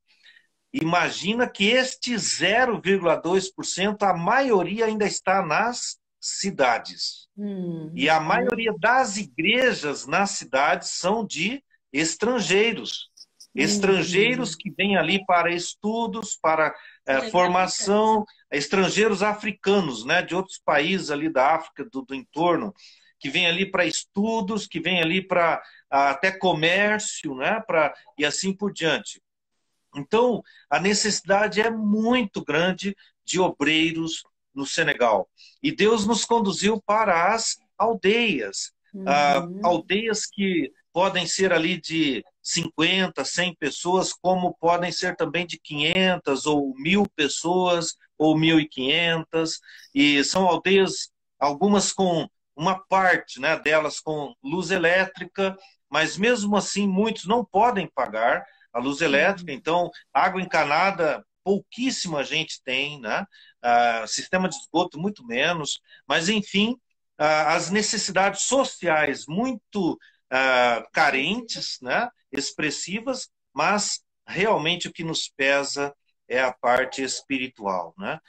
imagina 0.74 1.48
que 1.48 1.70
este 1.70 2.14
0,2%, 2.16 4.04
a 4.04 4.14
maioria 4.14 4.86
ainda 4.86 5.06
está 5.06 5.46
nas 5.46 5.98
cidades. 6.20 7.28
Hum. 7.38 7.92
E 7.96 8.10
a 8.10 8.20
maioria 8.20 8.74
das 8.80 9.18
igrejas 9.18 10.06
nas 10.06 10.32
cidades 10.32 10.90
são 10.92 11.26
de 11.26 11.64
estrangeiros. 11.92 13.10
Estrangeiros 13.56 14.54
que 14.54 14.70
vêm 14.70 14.98
ali 14.98 15.26
para 15.26 15.52
estudos, 15.52 16.38
para 16.40 16.76
é, 17.08 17.32
formação, 17.32 18.24
estrangeiros 18.52 19.24
africanos, 19.24 20.06
né, 20.06 20.22
de 20.22 20.36
outros 20.36 20.62
países 20.64 21.10
ali 21.10 21.28
da 21.28 21.56
África, 21.56 21.84
do, 21.92 22.04
do 22.04 22.14
entorno, 22.14 22.72
que 23.20 23.32
vêm 23.32 23.48
ali 23.48 23.66
para 23.66 23.84
estudos, 23.84 24.68
que 24.68 24.80
vêm 24.80 25.02
ali 25.02 25.26
para 25.26 25.60
até 25.90 26.32
comércio, 26.32 27.34
né, 27.34 27.60
pra, 27.66 27.92
e 28.16 28.24
assim 28.24 28.54
por 28.54 28.72
diante. 28.72 29.20
Então, 29.98 30.44
a 30.70 30.80
necessidade 30.80 31.60
é 31.60 31.70
muito 31.70 32.44
grande 32.44 32.96
de 33.26 33.40
obreiros 33.40 34.24
no 34.54 34.66
Senegal. 34.66 35.30
E 35.62 35.72
Deus 35.72 36.06
nos 36.06 36.24
conduziu 36.24 36.82
para 36.82 37.34
as 37.34 37.58
aldeias, 37.78 38.72
ah, 39.06 39.40
uhum. 39.40 39.60
aldeias 39.64 40.26
que 40.26 40.72
podem 40.92 41.28
ser 41.28 41.54
ali 41.54 41.80
de 41.80 42.24
50, 42.42 43.24
100 43.24 43.56
pessoas, 43.56 44.14
como 44.14 44.56
podem 44.56 44.92
ser 44.92 45.16
também 45.16 45.46
de 45.46 45.60
500 45.60 46.46
ou 46.46 46.74
mil 46.76 47.06
pessoas 47.16 47.96
ou 48.18 48.36
1.500. 48.36 49.60
E 49.94 50.24
são 50.24 50.48
aldeias, 50.48 51.12
algumas 51.40 51.94
com 51.94 52.28
uma 52.56 52.80
parte 52.88 53.40
né, 53.40 53.60
delas 53.60 54.00
com 54.00 54.34
luz 54.44 54.72
elétrica, 54.72 55.56
mas 55.88 56.18
mesmo 56.18 56.58
assim 56.58 56.88
muitos 56.88 57.26
não 57.26 57.46
podem 57.46 57.88
pagar 57.94 58.44
a 58.78 58.80
luz 58.80 59.02
elétrica. 59.02 59.52
Então, 59.52 59.90
água 60.14 60.40
encanada, 60.40 61.26
pouquíssima 61.44 62.24
gente 62.24 62.62
tem, 62.64 63.02
né? 63.02 63.26
Uh, 63.64 64.08
sistema 64.08 64.48
de 64.48 64.56
esgoto, 64.56 65.00
muito 65.00 65.26
menos. 65.26 65.80
Mas, 66.08 66.30
enfim, 66.30 66.74
uh, 67.20 67.48
as 67.48 67.72
necessidades 67.72 68.44
sociais 68.44 69.26
muito 69.28 69.94
uh, 69.94 70.92
carentes, 70.94 71.80
né? 71.82 72.08
expressivas, 72.32 73.30
mas 73.54 74.02
realmente 74.28 74.88
o 74.88 74.94
que 74.94 75.04
nos 75.04 75.30
pesa 75.30 75.96
é 76.28 76.40
a 76.40 76.54
parte 76.54 77.02
espiritual. 77.02 77.94
Né? 77.98 78.20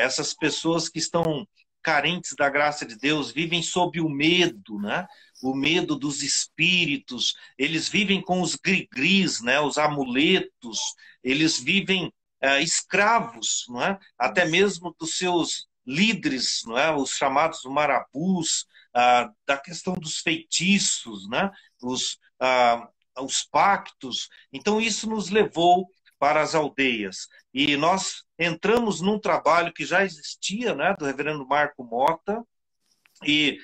essas 0.00 0.32
pessoas 0.32 0.88
que 0.88 1.00
estão 1.00 1.44
carentes 1.82 2.34
da 2.38 2.48
graça 2.48 2.86
de 2.86 2.96
Deus 2.96 3.32
vivem 3.32 3.60
sob 3.60 4.00
o 4.00 4.08
medo, 4.08 4.78
né? 4.80 5.06
O 5.44 5.54
medo 5.54 5.94
dos 5.96 6.22
espíritos, 6.22 7.34
eles 7.58 7.88
vivem 7.88 8.22
com 8.22 8.40
os 8.40 8.56
grigris, 8.56 9.42
né, 9.42 9.60
os 9.60 9.76
amuletos, 9.76 10.80
eles 11.22 11.60
vivem 11.60 12.12
é, 12.40 12.62
escravos, 12.62 13.64
não 13.68 13.82
é? 13.82 13.98
até 14.18 14.44
mesmo 14.46 14.94
dos 14.98 15.18
seus 15.18 15.66
líderes, 15.86 16.62
não 16.66 16.78
é? 16.78 16.94
os 16.94 17.10
chamados 17.10 17.60
marabus, 17.64 18.66
ah, 18.94 19.30
da 19.46 19.58
questão 19.58 19.94
dos 19.94 20.18
feitiços, 20.18 21.28
né? 21.28 21.50
os, 21.82 22.18
ah, 22.40 22.88
os 23.18 23.42
pactos. 23.42 24.28
Então, 24.52 24.80
isso 24.80 25.08
nos 25.08 25.28
levou 25.30 25.86
para 26.18 26.40
as 26.40 26.54
aldeias. 26.54 27.28
E 27.52 27.76
nós 27.76 28.24
entramos 28.38 29.00
num 29.00 29.18
trabalho 29.18 29.72
que 29.72 29.84
já 29.84 30.04
existia, 30.04 30.74
né, 30.74 30.94
do 30.98 31.04
reverendo 31.04 31.46
Marco 31.46 31.84
Mota, 31.84 32.42
e 33.26 33.58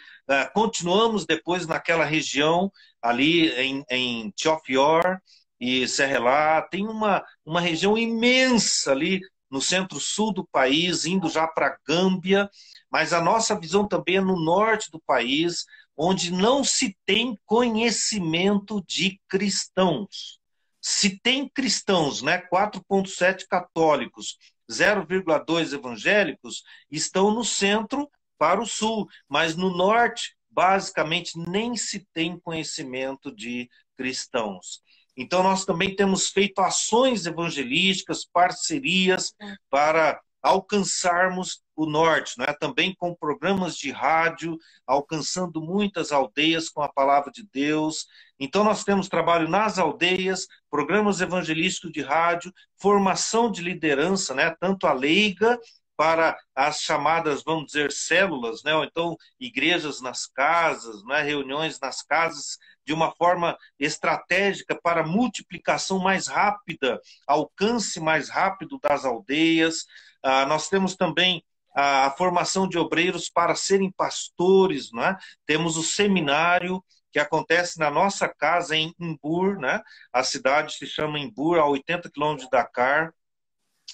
continuamos 0.53 1.27
depois 1.27 1.67
naquela 1.67 2.05
região 2.05 2.71
ali 3.03 3.51
em, 3.51 3.85
em 3.91 4.31
Tiofior 4.31 5.21
e 5.59 5.87
Serrelá. 5.89 6.63
Tem 6.63 6.87
uma, 6.87 7.25
uma 7.45 7.61
região 7.61 7.97
imensa 7.97 8.93
ali 8.93 9.21
no 9.51 9.61
centro-sul 9.61 10.33
do 10.33 10.47
país, 10.47 11.05
indo 11.05 11.29
já 11.29 11.47
para 11.47 11.77
Gâmbia, 11.87 12.49
mas 12.91 13.13
a 13.13 13.21
nossa 13.21 13.59
visão 13.59 13.87
também 13.87 14.17
é 14.17 14.21
no 14.21 14.39
norte 14.41 14.91
do 14.91 15.01
país, 15.01 15.65
onde 15.97 16.33
não 16.33 16.63
se 16.63 16.97
tem 17.05 17.39
conhecimento 17.45 18.83
de 18.87 19.21
cristãos. 19.29 20.39
Se 20.81 21.21
tem 21.21 21.49
cristãos, 21.49 22.23
né, 22.23 22.39
4,7 22.39 23.47
católicos, 23.49 24.39
0,2 24.71 25.73
evangélicos, 25.75 26.63
estão 26.91 27.33
no 27.33 27.45
centro 27.45 28.09
para 28.41 28.59
o 28.59 28.67
sul, 28.67 29.07
mas 29.29 29.55
no 29.55 29.69
norte, 29.69 30.35
basicamente, 30.51 31.39
nem 31.39 31.77
se 31.77 32.09
tem 32.15 32.41
conhecimento 32.41 33.31
de 33.31 33.69
cristãos. 33.99 34.81
Então, 35.15 35.43
nós 35.43 35.67
também 35.67 35.95
temos 35.95 36.31
feito 36.31 36.59
ações 36.61 37.27
evangelísticas, 37.27 38.25
parcerias 38.25 39.35
para 39.69 40.19
alcançarmos 40.43 41.63
o 41.77 41.85
norte, 41.85 42.39
né? 42.39 42.47
também 42.59 42.95
com 42.95 43.15
programas 43.15 43.77
de 43.77 43.91
rádio, 43.91 44.57
alcançando 44.87 45.61
muitas 45.61 46.11
aldeias 46.11 46.71
com 46.71 46.81
a 46.81 46.91
palavra 46.91 47.31
de 47.31 47.47
Deus. 47.53 48.07
Então, 48.39 48.65
nós 48.65 48.85
temos 48.85 49.07
trabalho 49.07 49.51
nas 49.51 49.79
aldeias, 49.79 50.47
programas 50.71 51.21
evangelísticos 51.21 51.93
de 51.93 52.01
rádio, 52.01 52.51
formação 52.81 53.51
de 53.51 53.61
liderança, 53.61 54.35
né? 54.35 54.57
tanto 54.59 54.87
a 54.87 54.95
leiga 54.95 55.61
para 56.01 56.35
as 56.55 56.81
chamadas, 56.81 57.43
vamos 57.45 57.67
dizer, 57.67 57.93
células, 57.93 58.63
né? 58.63 58.75
ou 58.75 58.85
então 58.85 59.19
igrejas 59.39 60.01
nas 60.01 60.27
casas, 60.27 61.05
né? 61.05 61.21
reuniões 61.21 61.79
nas 61.79 62.01
casas, 62.03 62.57
de 62.87 62.95
uma 62.95 63.15
forma 63.17 63.55
estratégica 63.79 64.75
para 64.83 65.07
multiplicação 65.07 65.99
mais 65.99 66.27
rápida, 66.27 66.99
alcance 67.27 68.01
mais 68.01 68.31
rápido 68.31 68.79
das 68.83 69.05
aldeias. 69.05 69.85
Ah, 70.23 70.47
nós 70.47 70.71
temos 70.71 70.97
também 70.97 71.45
a 71.77 72.11
formação 72.17 72.67
de 72.67 72.79
obreiros 72.79 73.29
para 73.29 73.55
serem 73.55 73.93
pastores, 73.93 74.91
né? 74.95 75.19
temos 75.45 75.77
o 75.77 75.83
seminário 75.83 76.83
que 77.13 77.19
acontece 77.19 77.79
na 77.79 77.91
nossa 77.91 78.27
casa 78.27 78.75
em 78.75 78.95
Imbur, 78.99 79.59
né? 79.59 79.83
a 80.11 80.23
cidade 80.25 80.73
se 80.73 80.87
chama 80.87 81.19
Imbur, 81.19 81.59
a 81.59 81.67
80 81.67 82.11
quilômetros 82.11 82.47
de 82.47 82.51
Dakar, 82.51 83.13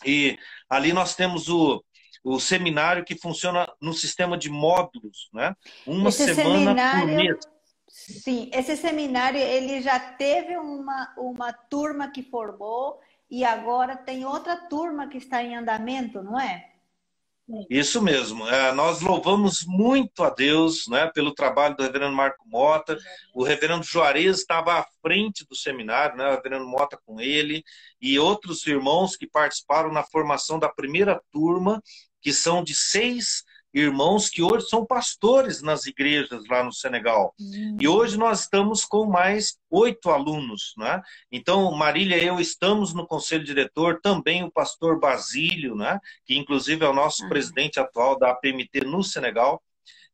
e 0.04 0.38
ali 0.68 0.92
nós 0.92 1.14
temos 1.14 1.48
o, 1.48 1.82
o 2.26 2.40
seminário 2.40 3.04
que 3.04 3.16
funciona 3.16 3.72
no 3.80 3.92
sistema 3.92 4.36
de 4.36 4.50
módulos, 4.50 5.28
né? 5.32 5.54
Uma 5.86 6.08
esse 6.08 6.34
semana 6.34 7.00
por 7.00 7.06
mês. 7.06 7.38
Sim, 7.88 8.50
esse 8.52 8.76
seminário 8.76 9.38
ele 9.38 9.80
já 9.80 9.98
teve 9.98 10.56
uma, 10.56 11.14
uma 11.16 11.52
turma 11.52 12.10
que 12.10 12.24
formou 12.24 13.00
e 13.30 13.44
agora 13.44 13.96
tem 13.96 14.26
outra 14.26 14.56
turma 14.56 15.08
que 15.08 15.18
está 15.18 15.40
em 15.42 15.56
andamento, 15.56 16.20
não 16.20 16.38
é? 16.38 16.72
Isso 17.70 18.02
mesmo. 18.02 18.48
É, 18.48 18.72
nós 18.72 19.00
louvamos 19.00 19.64
muito 19.64 20.24
a 20.24 20.30
Deus 20.30 20.88
né, 20.88 21.08
pelo 21.14 21.32
trabalho 21.32 21.76
do 21.76 21.82
reverendo 21.84 22.14
Marco 22.14 22.44
Mota. 22.48 22.98
O 23.32 23.44
reverendo 23.44 23.84
Juarez 23.84 24.38
estava 24.38 24.80
à 24.80 24.86
frente 25.00 25.46
do 25.48 25.54
seminário, 25.54 26.16
né, 26.16 26.26
o 26.26 26.34
reverendo 26.34 26.66
Mota 26.66 26.98
com 27.06 27.20
ele, 27.20 27.62
e 28.00 28.18
outros 28.18 28.66
irmãos 28.66 29.14
que 29.16 29.28
participaram 29.28 29.92
na 29.92 30.02
formação 30.02 30.58
da 30.58 30.68
primeira 30.68 31.22
turma, 31.30 31.80
que 32.20 32.32
são 32.32 32.62
de 32.62 32.74
seis 32.74 33.44
irmãos 33.78 34.30
que 34.30 34.42
hoje 34.42 34.68
são 34.68 34.86
pastores 34.86 35.60
nas 35.60 35.84
igrejas 35.84 36.42
lá 36.48 36.64
no 36.64 36.72
Senegal. 36.72 37.34
Uhum. 37.38 37.76
E 37.78 37.86
hoje 37.86 38.16
nós 38.16 38.40
estamos 38.42 38.84
com 38.84 39.04
mais 39.04 39.58
oito 39.70 40.08
alunos. 40.08 40.72
Né? 40.78 41.02
Então, 41.30 41.70
Marília 41.72 42.16
e 42.16 42.26
eu 42.26 42.40
estamos 42.40 42.94
no 42.94 43.06
conselho 43.06 43.44
diretor, 43.44 44.00
também 44.00 44.42
o 44.42 44.50
pastor 44.50 44.98
Basílio, 44.98 45.74
né? 45.74 46.00
que 46.24 46.36
inclusive 46.36 46.84
é 46.84 46.88
o 46.88 46.94
nosso 46.94 47.24
uhum. 47.24 47.28
presidente 47.28 47.78
atual 47.78 48.18
da 48.18 48.30
APMT 48.30 48.80
no 48.86 49.02
Senegal 49.02 49.62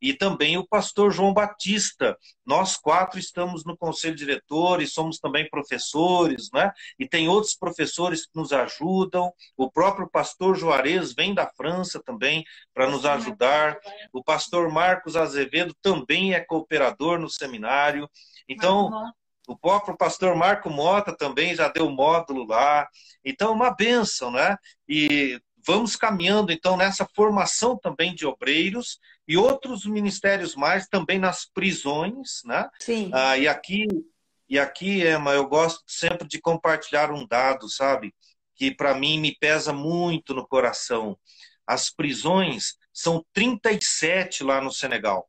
e 0.03 0.13
também 0.13 0.59
o 0.59 0.67
pastor 0.67 1.13
João 1.13 1.33
Batista. 1.33 2.19
Nós 2.45 2.77
quatro 2.77 3.21
estamos 3.21 3.65
no 3.65 3.77
conselho 3.77 4.17
diretor 4.17 4.83
e 4.83 4.87
somos 4.87 5.21
também 5.21 5.49
professores, 5.49 6.51
né? 6.53 6.73
E 6.99 7.09
tem 7.09 7.29
outros 7.29 7.55
professores 7.55 8.27
que 8.27 8.33
nos 8.35 8.53
ajudam. 8.53 9.33
O 9.57 9.71
próprio 9.71 10.11
pastor 10.11 10.57
Juarez 10.57 11.15
vem 11.15 11.33
da 11.33 11.47
França 11.47 12.03
também 12.05 12.45
para 12.75 12.91
nos 12.91 13.07
ajudar. 13.07 13.79
O 14.13 14.25
pastor 14.25 14.69
Marcos 14.73 15.15
Azevedo 15.15 15.73
também 15.81 16.35
é 16.35 16.41
cooperador 16.41 17.21
no 17.21 17.31
seminário. 17.31 18.11
Então, 18.49 18.91
o 19.47 19.57
próprio 19.57 19.97
pastor 19.97 20.35
Marco 20.35 20.69
Mota 20.69 21.17
também 21.17 21.55
já 21.55 21.69
deu 21.69 21.89
módulo 21.89 22.45
lá. 22.45 22.89
Então, 23.25 23.53
uma 23.53 23.71
bênção, 23.71 24.33
né? 24.33 24.57
E 24.89 25.41
vamos 25.65 25.95
caminhando, 25.95 26.51
então, 26.51 26.77
nessa 26.77 27.07
formação 27.15 27.79
também 27.79 28.17
de 28.17 28.27
obreiros 28.27 28.99
e 29.33 29.37
outros 29.39 29.87
ministérios 29.87 30.55
mais 30.55 30.87
também 30.87 31.19
nas 31.19 31.47
prisões, 31.47 32.43
né? 32.45 32.69
Sim. 32.79 33.11
Ah, 33.15 33.39
e 33.39 33.49
aqui, 33.49 33.87
e 34.47 34.59
aqui, 34.59 35.09
Emma, 35.09 35.33
eu 35.33 35.49
gosto 35.49 35.83
sempre 35.87 36.29
de 36.29 36.39
compartilhar 36.39 37.11
um 37.11 37.27
dado, 37.27 37.67
sabe? 37.71 38.15
Que 38.55 38.75
para 38.75 38.93
mim 38.93 39.19
me 39.19 39.35
pesa 39.35 39.73
muito 39.73 40.35
no 40.35 40.47
coração. 40.47 41.19
As 41.67 41.89
prisões 41.89 42.77
são 42.93 43.25
37 43.33 44.45
lá 44.45 44.61
no 44.61 44.71
Senegal. 44.71 45.27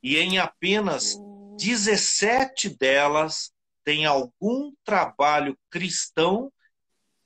E 0.00 0.16
em 0.16 0.38
apenas 0.38 1.16
17 1.58 2.68
delas 2.78 3.50
tem 3.82 4.06
algum 4.06 4.72
trabalho 4.84 5.58
cristão 5.68 6.52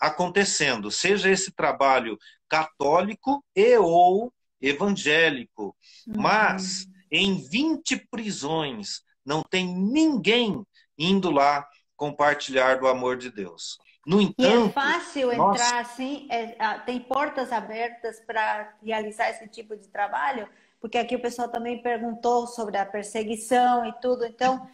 acontecendo, 0.01 0.91
seja 0.91 1.31
esse 1.31 1.53
trabalho 1.53 2.18
católico 2.49 3.45
e 3.55 3.77
ou 3.77 4.33
evangélico. 4.67 5.77
Uhum. 6.07 6.21
Mas 6.21 6.87
em 7.11 7.37
20 7.37 8.09
prisões 8.11 9.03
não 9.25 9.43
tem 9.43 9.67
ninguém 9.67 10.65
indo 10.99 11.31
lá 11.31 11.67
compartilhar 11.97 12.79
do 12.79 12.87
amor 12.87 13.17
de 13.17 13.31
Deus. 13.31 13.79
No 14.07 14.21
entanto, 14.21 14.67
e 14.67 14.69
é 14.69 14.73
fácil 14.73 15.33
entrar 15.33 15.81
assim, 15.81 16.27
é, 16.31 16.79
tem 16.81 17.01
portas 17.01 17.51
abertas 17.51 18.21
para 18.21 18.75
realizar 18.83 19.31
esse 19.31 19.49
tipo 19.49 19.75
de 19.77 19.89
trabalho, 19.89 20.47
porque 20.79 20.99
aqui 20.99 21.17
o 21.17 21.23
pessoal 21.23 21.49
também 21.49 21.81
perguntou 21.81 22.47
sobre 22.47 22.77
a 22.77 22.85
perseguição 22.85 23.87
e 23.89 23.93
tudo. 24.03 24.27
Então, 24.27 24.69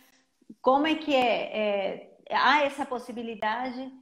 como 0.61 0.87
é 0.87 0.97
que 0.97 1.15
é? 1.15 2.09
é 2.29 2.37
há 2.37 2.65
essa 2.65 2.85
possibilidade? 2.85 3.93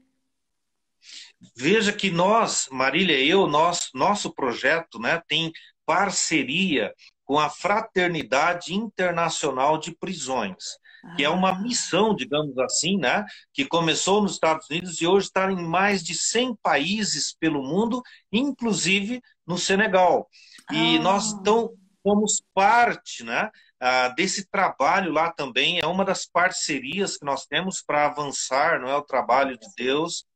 Veja 1.55 1.93
que 1.93 2.11
nós, 2.11 2.69
Marília 2.71 3.19
e 3.19 3.29
eu, 3.29 3.47
nós, 3.47 3.91
nosso 3.95 4.35
projeto 4.35 4.99
né, 4.99 5.23
tem 5.29 5.53
parceria 5.89 6.93
com 7.25 7.39
a 7.39 7.49
Fraternidade 7.49 8.75
Internacional 8.75 9.79
de 9.79 9.91
Prisões, 9.97 10.77
que 11.17 11.25
é 11.25 11.31
uma 11.31 11.53
ah. 11.53 11.59
missão, 11.59 12.15
digamos 12.15 12.59
assim, 12.59 12.99
né, 12.99 13.25
que 13.55 13.65
começou 13.65 14.21
nos 14.21 14.33
Estados 14.33 14.69
Unidos 14.69 15.01
e 15.01 15.07
hoje 15.07 15.29
está 15.29 15.51
em 15.51 15.67
mais 15.67 16.03
de 16.03 16.15
100 16.15 16.57
países 16.63 17.35
pelo 17.35 17.63
mundo, 17.63 18.03
inclusive 18.31 19.23
no 19.47 19.57
Senegal. 19.57 20.29
E 20.71 20.99
ah. 20.99 21.01
nós 21.01 21.33
então 21.33 21.73
somos 22.07 22.43
parte 22.53 23.25
né, 23.25 23.51
ah, 23.81 24.09
desse 24.09 24.47
trabalho 24.47 25.11
lá 25.11 25.33
também, 25.33 25.81
é 25.81 25.87
uma 25.87 26.05
das 26.05 26.27
parcerias 26.27 27.17
que 27.17 27.25
nós 27.25 27.47
temos 27.47 27.81
para 27.81 28.05
avançar, 28.05 28.79
não 28.79 28.91
é 28.91 28.97
o 28.97 29.03
trabalho 29.03 29.59
de 29.59 29.67
Deus. 29.75 30.27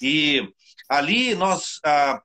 E 0.00 0.48
ali 0.88 1.34
nós, 1.34 1.78
ah, 1.84 2.22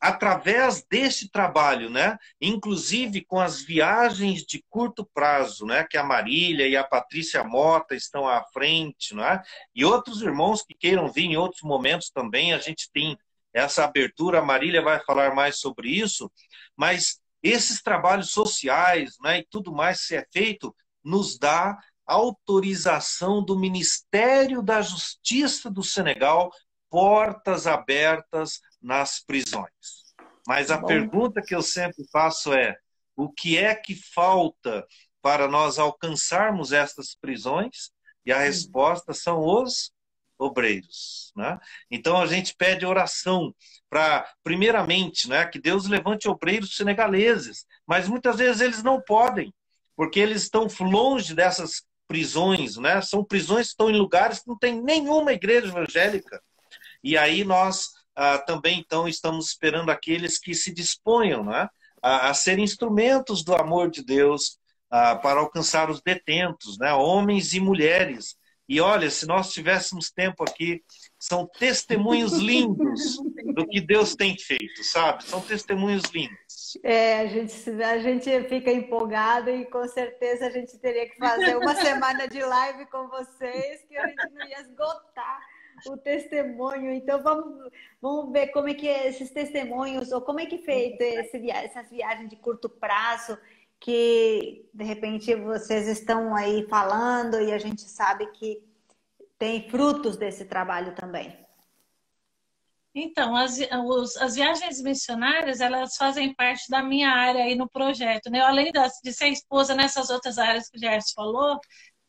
através 0.00 0.84
desse 0.88 1.28
trabalho, 1.28 1.90
né, 1.90 2.16
inclusive 2.40 3.24
com 3.24 3.40
as 3.40 3.62
viagens 3.62 4.44
de 4.44 4.64
curto 4.68 5.04
prazo, 5.12 5.66
né, 5.66 5.84
que 5.84 5.96
a 5.96 6.04
Marília 6.04 6.68
e 6.68 6.76
a 6.76 6.84
Patrícia 6.84 7.42
Mota 7.42 7.94
estão 7.94 8.28
à 8.28 8.44
frente, 8.52 9.14
né, 9.14 9.42
e 9.74 9.84
outros 9.84 10.22
irmãos 10.22 10.62
que 10.62 10.74
queiram 10.74 11.10
vir 11.10 11.24
em 11.24 11.36
outros 11.36 11.62
momentos 11.62 12.10
também, 12.10 12.52
a 12.52 12.58
gente 12.58 12.90
tem 12.92 13.18
essa 13.52 13.84
abertura, 13.84 14.38
a 14.38 14.44
Marília 14.44 14.82
vai 14.82 15.00
falar 15.04 15.34
mais 15.34 15.58
sobre 15.58 15.88
isso, 15.90 16.30
mas 16.76 17.20
esses 17.42 17.82
trabalhos 17.82 18.30
sociais 18.30 19.16
né, 19.22 19.40
e 19.40 19.46
tudo 19.50 19.72
mais 19.72 20.06
que 20.06 20.14
é 20.14 20.24
feito 20.32 20.74
nos 21.02 21.38
dá 21.38 21.76
autorização 22.06 23.44
do 23.44 23.58
Ministério 23.58 24.62
da 24.62 24.80
Justiça 24.80 25.70
do 25.70 25.82
Senegal, 25.82 26.50
portas 26.90 27.66
abertas 27.66 28.60
nas 28.80 29.20
prisões. 29.20 30.14
Mas 30.46 30.70
a 30.70 30.78
Bom. 30.78 30.86
pergunta 30.86 31.42
que 31.42 31.54
eu 31.54 31.62
sempre 31.62 32.04
faço 32.10 32.52
é: 32.52 32.76
o 33.16 33.30
que 33.30 33.58
é 33.58 33.74
que 33.74 33.94
falta 33.94 34.86
para 35.20 35.48
nós 35.48 35.78
alcançarmos 35.78 36.72
estas 36.72 37.14
prisões? 37.14 37.90
E 38.24 38.32
a 38.32 38.38
resposta 38.38 39.12
são 39.12 39.40
os 39.40 39.92
obreiros. 40.38 41.32
Né? 41.36 41.58
Então 41.90 42.20
a 42.20 42.26
gente 42.26 42.54
pede 42.54 42.86
oração 42.86 43.54
para, 43.90 44.30
primeiramente, 44.42 45.28
né, 45.28 45.46
que 45.46 45.58
Deus 45.58 45.86
levante 45.86 46.28
obreiros 46.28 46.76
senegaleses, 46.76 47.66
mas 47.86 48.08
muitas 48.08 48.36
vezes 48.36 48.60
eles 48.60 48.82
não 48.82 49.00
podem, 49.00 49.52
porque 49.96 50.20
eles 50.20 50.42
estão 50.42 50.68
longe 50.80 51.34
dessas 51.34 51.82
prisões, 52.06 52.76
né? 52.76 53.02
São 53.02 53.22
prisões 53.22 53.66
que 53.66 53.72
estão 53.72 53.90
em 53.90 53.98
lugares 53.98 54.40
que 54.40 54.48
não 54.48 54.58
tem 54.58 54.80
nenhuma 54.80 55.32
igreja 55.32 55.68
evangélica. 55.68 56.42
E 57.04 57.18
aí 57.18 57.44
nós 57.44 57.90
ah, 58.18 58.36
também 58.36 58.80
então 58.80 59.06
estamos 59.06 59.48
esperando 59.48 59.90
aqueles 59.90 60.38
que 60.38 60.52
se 60.54 60.74
disponham, 60.74 61.44
né, 61.44 61.68
a, 62.02 62.30
a 62.30 62.34
ser 62.34 62.58
instrumentos 62.58 63.44
do 63.44 63.54
amor 63.54 63.90
de 63.90 64.04
Deus 64.04 64.58
ah, 64.90 65.14
para 65.14 65.40
alcançar 65.40 65.88
os 65.88 66.02
detentos, 66.02 66.76
né, 66.78 66.92
homens 66.92 67.54
e 67.54 67.60
mulheres 67.60 68.36
e 68.68 68.82
olha, 68.82 69.08
se 69.10 69.26
nós 69.26 69.50
tivéssemos 69.50 70.10
tempo 70.10 70.44
aqui, 70.44 70.84
são 71.18 71.46
testemunhos 71.46 72.34
lindos 72.36 73.16
do 73.54 73.66
que 73.66 73.80
Deus 73.80 74.14
tem 74.14 74.36
feito, 74.36 74.84
sabe? 74.84 75.24
São 75.24 75.40
testemunhos 75.40 76.02
lindos. 76.12 76.78
É, 76.84 77.20
a 77.20 77.26
gente, 77.26 77.82
a 77.82 77.98
gente 77.98 78.44
fica 78.44 78.70
empolgado 78.70 79.48
e 79.48 79.64
com 79.64 79.88
certeza 79.88 80.46
a 80.46 80.50
gente 80.50 80.76
teria 80.78 81.08
que 81.08 81.16
fazer 81.16 81.56
uma 81.56 81.74
semana 81.74 82.28
de 82.28 82.42
live 82.42 82.84
com 82.86 83.08
vocês, 83.08 83.84
que 83.88 83.96
a 83.96 84.06
gente 84.06 84.30
não 84.34 84.46
ia 84.46 84.60
esgotar 84.60 85.40
o 85.86 85.96
testemunho. 85.96 86.92
Então 86.92 87.22
vamos, 87.22 87.70
vamos 88.00 88.32
ver 88.32 88.48
como 88.48 88.68
é 88.68 88.74
que 88.74 88.88
é 88.88 89.08
esses 89.08 89.30
testemunhos, 89.30 90.12
ou 90.12 90.20
como 90.20 90.40
é 90.40 90.46
que 90.46 90.56
é 90.56 90.62
feito 90.62 91.00
esse, 91.00 91.50
essas 91.50 91.90
viagens 91.90 92.28
de 92.28 92.36
curto 92.36 92.68
prazo 92.68 93.38
que 93.80 94.68
de 94.74 94.84
repente 94.84 95.34
vocês 95.36 95.86
estão 95.86 96.34
aí 96.34 96.66
falando 96.68 97.40
e 97.40 97.52
a 97.52 97.58
gente 97.58 97.82
sabe 97.82 98.26
que 98.32 98.62
tem 99.38 99.70
frutos 99.70 100.16
desse 100.16 100.44
trabalho 100.44 100.94
também. 100.94 101.46
Então, 102.94 103.36
as, 103.36 103.58
os, 103.86 104.16
as 104.16 104.34
viagens 104.34 104.82
missionárias, 104.82 105.60
elas 105.60 105.94
fazem 105.96 106.34
parte 106.34 106.68
da 106.68 106.82
minha 106.82 107.10
área 107.10 107.44
aí 107.44 107.54
no 107.54 107.68
projeto. 107.68 108.28
Né? 108.28 108.40
Eu, 108.40 108.46
além 108.46 108.72
de 108.72 109.12
ser 109.12 109.28
esposa 109.28 109.74
nessas 109.74 110.10
outras 110.10 110.36
áreas 110.36 110.68
que 110.68 110.76
o 110.76 110.80
Gerson 110.80 111.14
falou, 111.14 111.60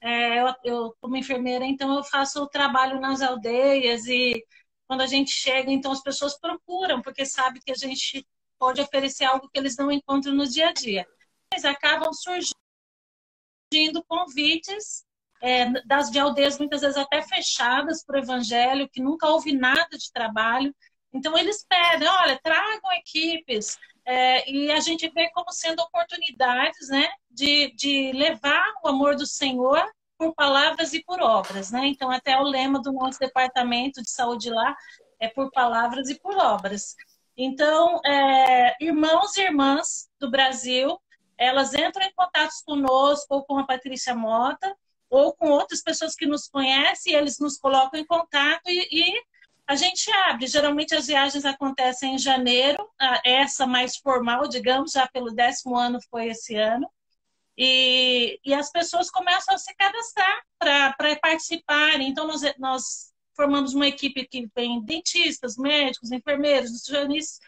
é, 0.02 0.40
eu, 0.42 0.54
eu, 0.64 0.96
como 1.02 1.18
enfermeira, 1.18 1.66
então 1.66 1.96
eu 1.96 2.04
faço 2.04 2.42
o 2.44 2.48
trabalho 2.48 3.00
nas 3.00 3.22
aldeias 3.22 4.06
e 4.08 4.44
quando 4.88 5.02
a 5.02 5.08
gente 5.08 5.32
chega, 5.32 5.72
então 5.72 5.92
as 5.92 6.02
pessoas 6.02 6.40
procuram, 6.40 7.02
porque 7.02 7.26
sabe 7.26 7.60
que 7.60 7.72
a 7.72 7.76
gente 7.76 8.26
pode 8.58 8.82
oferecer 8.82 9.26
algo 9.26 9.50
que 9.54 9.60
eles 9.60 9.78
não 9.78 9.92
encontram 9.92 10.34
no 10.34 10.48
dia 10.48 10.70
a 10.70 10.74
dia 10.74 11.06
mas 11.52 11.66
acabam 11.66 12.12
surgindo 12.14 12.54
convites 14.08 15.04
é, 15.42 15.70
das 15.86 16.12
de 16.12 16.20
aldeias 16.20 16.58
muitas 16.60 16.82
vezes 16.82 16.98
até 16.98 17.22
fechadas 17.22 18.04
para 18.04 18.20
o 18.20 18.24
evangelho, 18.24 18.90
que 18.90 19.02
nunca 19.02 19.28
houve 19.28 19.54
nada 19.54 19.98
de 19.98 20.12
trabalho. 20.12 20.76
Então 21.14 21.38
eles 21.38 21.66
pedem, 21.68 22.08
olha, 22.08 22.40
tragam 22.44 22.92
equipes. 22.94 23.78
É, 24.12 24.50
e 24.50 24.72
a 24.72 24.80
gente 24.80 25.08
vê 25.10 25.30
como 25.30 25.52
sendo 25.52 25.82
oportunidades 25.82 26.90
né, 26.90 27.08
de, 27.30 27.72
de 27.76 28.12
levar 28.12 28.74
o 28.84 28.88
amor 28.88 29.16
do 29.16 29.28
Senhor 29.28 29.88
por 30.18 30.34
palavras 30.34 30.94
e 30.94 31.04
por 31.04 31.22
obras. 31.22 31.72
Né? 31.72 31.86
Então, 31.86 32.10
até 32.10 32.36
o 32.36 32.44
lema 32.44 32.82
do 32.82 32.92
nosso 32.92 33.20
departamento 33.20 34.02
de 34.02 34.10
saúde 34.10 34.50
lá 34.50 34.76
é 35.20 35.28
por 35.28 35.52
palavras 35.52 36.10
e 36.10 36.20
por 36.20 36.36
obras. 36.36 36.96
Então, 37.38 38.02
é, 38.04 38.76
irmãos 38.84 39.38
e 39.38 39.42
irmãs 39.42 40.10
do 40.20 40.30
Brasil 40.32 41.00
elas 41.38 41.74
entram 41.74 42.06
em 42.06 42.14
contato 42.14 42.52
conosco 42.66 43.34
ou 43.34 43.46
com 43.46 43.58
a 43.58 43.66
Patrícia 43.66 44.14
Mota 44.14 44.76
ou 45.10 45.34
com 45.34 45.50
outras 45.50 45.82
pessoas 45.82 46.14
que 46.14 46.26
nos 46.26 46.48
conhecem, 46.50 47.14
eles 47.14 47.40
nos 47.40 47.58
colocam 47.58 48.00
em 48.00 48.06
contato 48.06 48.64
e, 48.68 48.88
e 48.92 49.24
a 49.70 49.76
gente 49.76 50.12
abre. 50.12 50.48
Geralmente 50.48 50.96
as 50.96 51.06
viagens 51.06 51.46
acontecem 51.46 52.16
em 52.16 52.18
janeiro, 52.18 52.90
essa 53.24 53.68
mais 53.68 53.98
formal, 53.98 54.48
digamos, 54.48 54.94
já 54.94 55.08
pelo 55.08 55.32
décimo 55.32 55.78
ano 55.78 56.00
foi 56.10 56.30
esse 56.30 56.56
ano. 56.56 56.90
E, 57.56 58.40
e 58.44 58.52
as 58.52 58.72
pessoas 58.72 59.12
começam 59.12 59.54
a 59.54 59.60
se 59.60 59.72
cadastrar 59.76 60.42
para 60.58 61.16
participarem. 61.22 62.10
Então, 62.10 62.26
nós, 62.26 62.42
nós 62.58 63.14
formamos 63.36 63.76
uma 63.76 63.88
equipe 63.88 64.28
que 64.28 64.50
vem 64.56 64.84
dentistas, 64.84 65.56
médicos, 65.56 66.12
enfermeiros, 66.12 66.72
nutricionistas, 66.72 67.40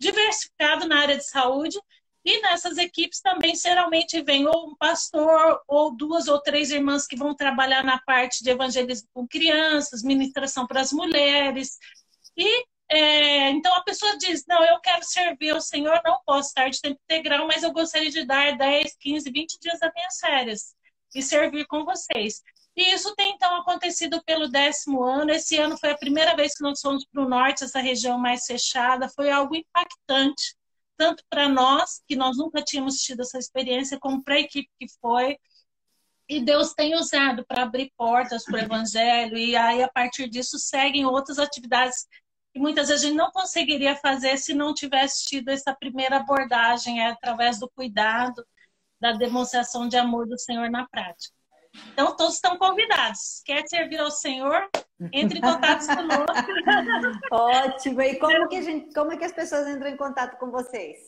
diversificado 0.00 0.88
na 0.88 0.98
área 0.98 1.16
de 1.16 1.24
saúde, 1.24 1.78
e 2.24 2.40
nessas 2.40 2.78
equipes 2.78 3.20
também 3.20 3.54
geralmente 3.56 4.22
vem 4.22 4.46
ou 4.46 4.70
um 4.70 4.76
pastor 4.76 5.60
ou 5.66 5.94
duas 5.94 6.28
ou 6.28 6.40
três 6.40 6.70
irmãs 6.70 7.06
que 7.06 7.16
vão 7.16 7.34
trabalhar 7.34 7.82
na 7.82 8.00
parte 8.00 8.44
de 8.44 8.50
evangelismo 8.50 9.08
com 9.12 9.26
crianças, 9.26 10.04
ministração 10.04 10.66
para 10.66 10.80
as 10.80 10.92
mulheres. 10.92 11.78
E 12.36 12.64
é, 12.88 13.50
então 13.50 13.74
a 13.74 13.82
pessoa 13.82 14.16
diz: 14.18 14.44
Não, 14.46 14.62
eu 14.64 14.78
quero 14.80 15.04
servir 15.04 15.50
ao 15.50 15.60
Senhor, 15.60 16.00
não 16.04 16.18
posso 16.24 16.48
estar 16.48 16.68
de 16.68 16.80
tempo 16.80 17.00
integral, 17.04 17.46
mas 17.46 17.62
eu 17.64 17.72
gostaria 17.72 18.10
de 18.10 18.24
dar 18.24 18.56
10, 18.56 18.96
15, 19.00 19.30
20 19.30 19.58
dias 19.60 19.80
das 19.80 19.92
minhas 19.92 20.18
férias 20.18 20.74
e 21.14 21.22
servir 21.22 21.66
com 21.66 21.84
vocês. 21.84 22.40
E 22.76 22.94
isso 22.94 23.14
tem 23.16 23.32
então 23.32 23.56
acontecido 23.56 24.22
pelo 24.24 24.48
décimo 24.48 25.02
ano. 25.02 25.30
Esse 25.32 25.58
ano 25.58 25.76
foi 25.76 25.90
a 25.90 25.98
primeira 25.98 26.36
vez 26.36 26.54
que 26.54 26.62
nós 26.62 26.80
fomos 26.80 27.04
para 27.04 27.22
o 27.22 27.28
norte, 27.28 27.64
essa 27.64 27.80
região 27.80 28.18
mais 28.18 28.46
fechada. 28.46 29.08
Foi 29.08 29.30
algo 29.30 29.56
impactante 29.56 30.54
tanto 31.02 31.24
para 31.28 31.48
nós, 31.48 32.00
que 32.06 32.14
nós 32.14 32.36
nunca 32.36 32.62
tínhamos 32.62 32.98
tido 32.98 33.22
essa 33.22 33.36
experiência, 33.36 33.98
como 33.98 34.22
para 34.22 34.34
a 34.34 34.40
equipe 34.40 34.70
que 34.78 34.86
foi. 35.00 35.36
E 36.28 36.40
Deus 36.40 36.72
tem 36.74 36.94
usado 36.94 37.44
para 37.44 37.64
abrir 37.64 37.92
portas 37.96 38.44
para 38.44 38.54
o 38.54 38.58
Evangelho, 38.60 39.36
e 39.36 39.56
aí, 39.56 39.82
a 39.82 39.88
partir 39.88 40.28
disso, 40.28 40.60
seguem 40.60 41.04
outras 41.04 41.40
atividades 41.40 42.06
que 42.52 42.60
muitas 42.60 42.86
vezes 42.86 43.02
a 43.02 43.08
gente 43.08 43.16
não 43.16 43.32
conseguiria 43.32 43.96
fazer 43.96 44.36
se 44.36 44.54
não 44.54 44.72
tivesse 44.72 45.24
tido 45.24 45.48
essa 45.48 45.74
primeira 45.74 46.18
abordagem, 46.18 47.00
é, 47.00 47.08
através 47.08 47.58
do 47.58 47.68
cuidado, 47.68 48.46
da 49.00 49.10
demonstração 49.10 49.88
de 49.88 49.96
amor 49.96 50.28
do 50.28 50.38
Senhor 50.38 50.70
na 50.70 50.86
prática. 50.86 51.34
Então, 51.92 52.16
todos 52.16 52.34
estão 52.34 52.56
convidados. 52.58 53.42
Quer 53.44 53.66
servir 53.66 53.98
ao 53.98 54.10
Senhor? 54.10 54.68
Entre 55.12 55.38
em 55.38 55.42
contato 55.42 55.86
conosco. 55.86 56.52
Ótimo. 57.32 58.02
E 58.02 58.16
como 58.16 58.48
que, 58.48 58.56
a 58.56 58.62
gente, 58.62 58.94
como 58.94 59.18
que 59.18 59.24
as 59.24 59.32
pessoas 59.32 59.68
entram 59.68 59.90
em 59.90 59.96
contato 59.96 60.38
com 60.38 60.50
vocês? 60.50 60.98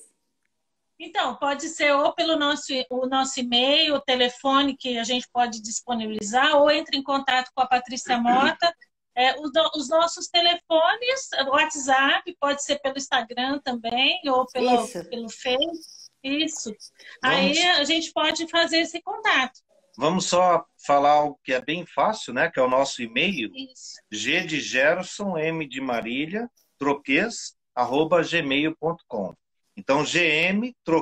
Então, 0.99 1.37
pode 1.37 1.69
ser 1.69 1.93
ou 1.93 2.15
pelo 2.15 2.37
nosso, 2.37 2.73
o 2.91 3.07
nosso 3.07 3.41
e-mail, 3.41 3.97
o 3.97 4.01
telefone 4.01 4.77
que 4.77 4.97
a 4.97 5.05
gente 5.05 5.29
pode 5.33 5.61
disponibilizar, 5.61 6.57
ou 6.57 6.71
entre 6.71 6.97
em 6.97 7.03
contato 7.03 7.51
com 7.55 7.63
a 7.63 7.67
Patrícia 7.67 8.17
Mota. 8.19 8.75
É, 9.17 9.35
os, 9.39 9.51
os, 9.77 9.89
nossos 9.89 10.27
telefones, 10.27 11.29
WhatsApp, 11.47 12.37
pode 12.41 12.65
ser 12.65 12.81
pelo 12.81 12.99
Instagram 12.99 13.61
também, 13.61 14.21
ou 14.27 14.45
pelo, 14.47 14.89
pelo 14.89 15.29
Face. 15.29 16.11
Isso. 16.23 16.75
Vamos. 17.23 17.39
Aí 17.39 17.63
a 17.63 17.85
gente 17.85 18.13
pode 18.13 18.49
fazer 18.49 18.79
esse 18.79 19.01
contato. 19.03 19.61
Vamos 19.97 20.27
só 20.27 20.65
falar 20.87 21.13
algo 21.13 21.39
que 21.43 21.53
é 21.53 21.61
bem 21.61 21.87
fácil, 21.87 22.33
né? 22.35 22.51
Que 22.51 22.59
é 22.59 22.63
o 22.63 22.69
nosso 22.69 23.03
e-mail. 23.03 23.51
Isso. 23.55 23.95
G 24.11 24.41
de 24.43 24.61
Gerson, 24.61 25.39
M 25.39 25.67
de 25.69 25.81
Marília, 25.81 26.51
troquês, 26.79 27.55
arroba 27.75 28.23
gmail.com. 28.23 29.35
Então, 29.77 30.05
gmail.com. 30.05 30.95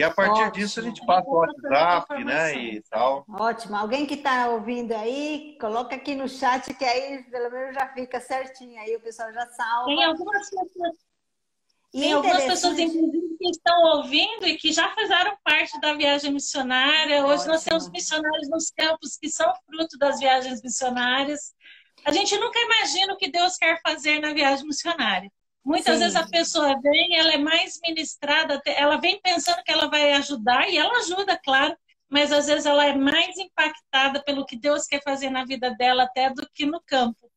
E 0.00 0.02
a 0.02 0.10
partir 0.10 0.44
Ótimo. 0.44 0.52
disso 0.52 0.80
a 0.80 0.82
gente 0.82 1.04
passa 1.04 1.28
o 1.28 1.34
WhatsApp, 1.34 2.24
né, 2.24 2.54
e 2.54 2.82
tal. 2.88 3.22
Ótimo. 3.28 3.76
Alguém 3.76 4.06
que 4.06 4.14
está 4.14 4.48
ouvindo 4.48 4.92
aí, 4.92 5.58
coloca 5.60 5.94
aqui 5.94 6.14
no 6.14 6.26
chat 6.26 6.72
que 6.72 6.84
aí 6.86 7.22
pelo 7.24 7.50
menos 7.50 7.74
já 7.74 7.86
fica 7.88 8.18
certinho. 8.18 8.80
Aí 8.80 8.96
o 8.96 9.00
pessoal 9.00 9.30
já 9.30 9.46
salva. 9.48 9.84
Tem 9.84 10.02
algumas 10.02 10.48
pessoas, 10.48 10.92
Tem 11.92 12.12
algumas 12.12 12.44
pessoas, 12.44 12.78
inclusive, 12.78 13.36
que 13.36 13.50
estão 13.50 13.82
ouvindo 13.96 14.46
e 14.46 14.56
que 14.56 14.72
já 14.72 14.94
fizeram 14.94 15.36
parte 15.42 15.80
da 15.80 15.94
viagem 15.94 16.32
missionária. 16.32 17.24
Hoje 17.24 17.34
Ótimo. 17.34 17.52
nós 17.52 17.64
temos 17.64 17.90
missionários 17.90 18.48
nos 18.48 18.70
campos 18.70 19.16
que 19.16 19.28
são 19.28 19.52
fruto 19.66 19.98
das 19.98 20.20
viagens 20.20 20.62
missionárias. 20.62 21.52
A 22.04 22.12
gente 22.12 22.36
nunca 22.38 22.58
imagina 22.60 23.12
o 23.12 23.16
que 23.16 23.30
Deus 23.30 23.56
quer 23.56 23.80
fazer 23.82 24.20
na 24.20 24.32
viagem 24.32 24.66
missionária. 24.66 25.30
Muitas 25.64 25.94
Sim. 25.94 26.00
vezes 26.00 26.16
a 26.16 26.26
pessoa 26.26 26.80
vem, 26.80 27.16
ela 27.16 27.32
é 27.32 27.38
mais 27.38 27.78
ministrada, 27.82 28.60
ela 28.64 28.96
vem 28.96 29.20
pensando 29.20 29.62
que 29.62 29.70
ela 29.70 29.88
vai 29.88 30.12
ajudar, 30.14 30.68
e 30.70 30.78
ela 30.78 30.98
ajuda, 30.98 31.38
claro, 31.38 31.76
mas 32.08 32.32
às 32.32 32.46
vezes 32.46 32.66
ela 32.66 32.84
é 32.86 32.94
mais 32.94 33.36
impactada 33.36 34.22
pelo 34.22 34.46
que 34.46 34.56
Deus 34.56 34.86
quer 34.86 35.02
fazer 35.02 35.28
na 35.28 35.44
vida 35.44 35.70
dela 35.74 36.04
até 36.04 36.30
do 36.30 36.48
que 36.54 36.64
no 36.64 36.80
campo. 36.86 37.29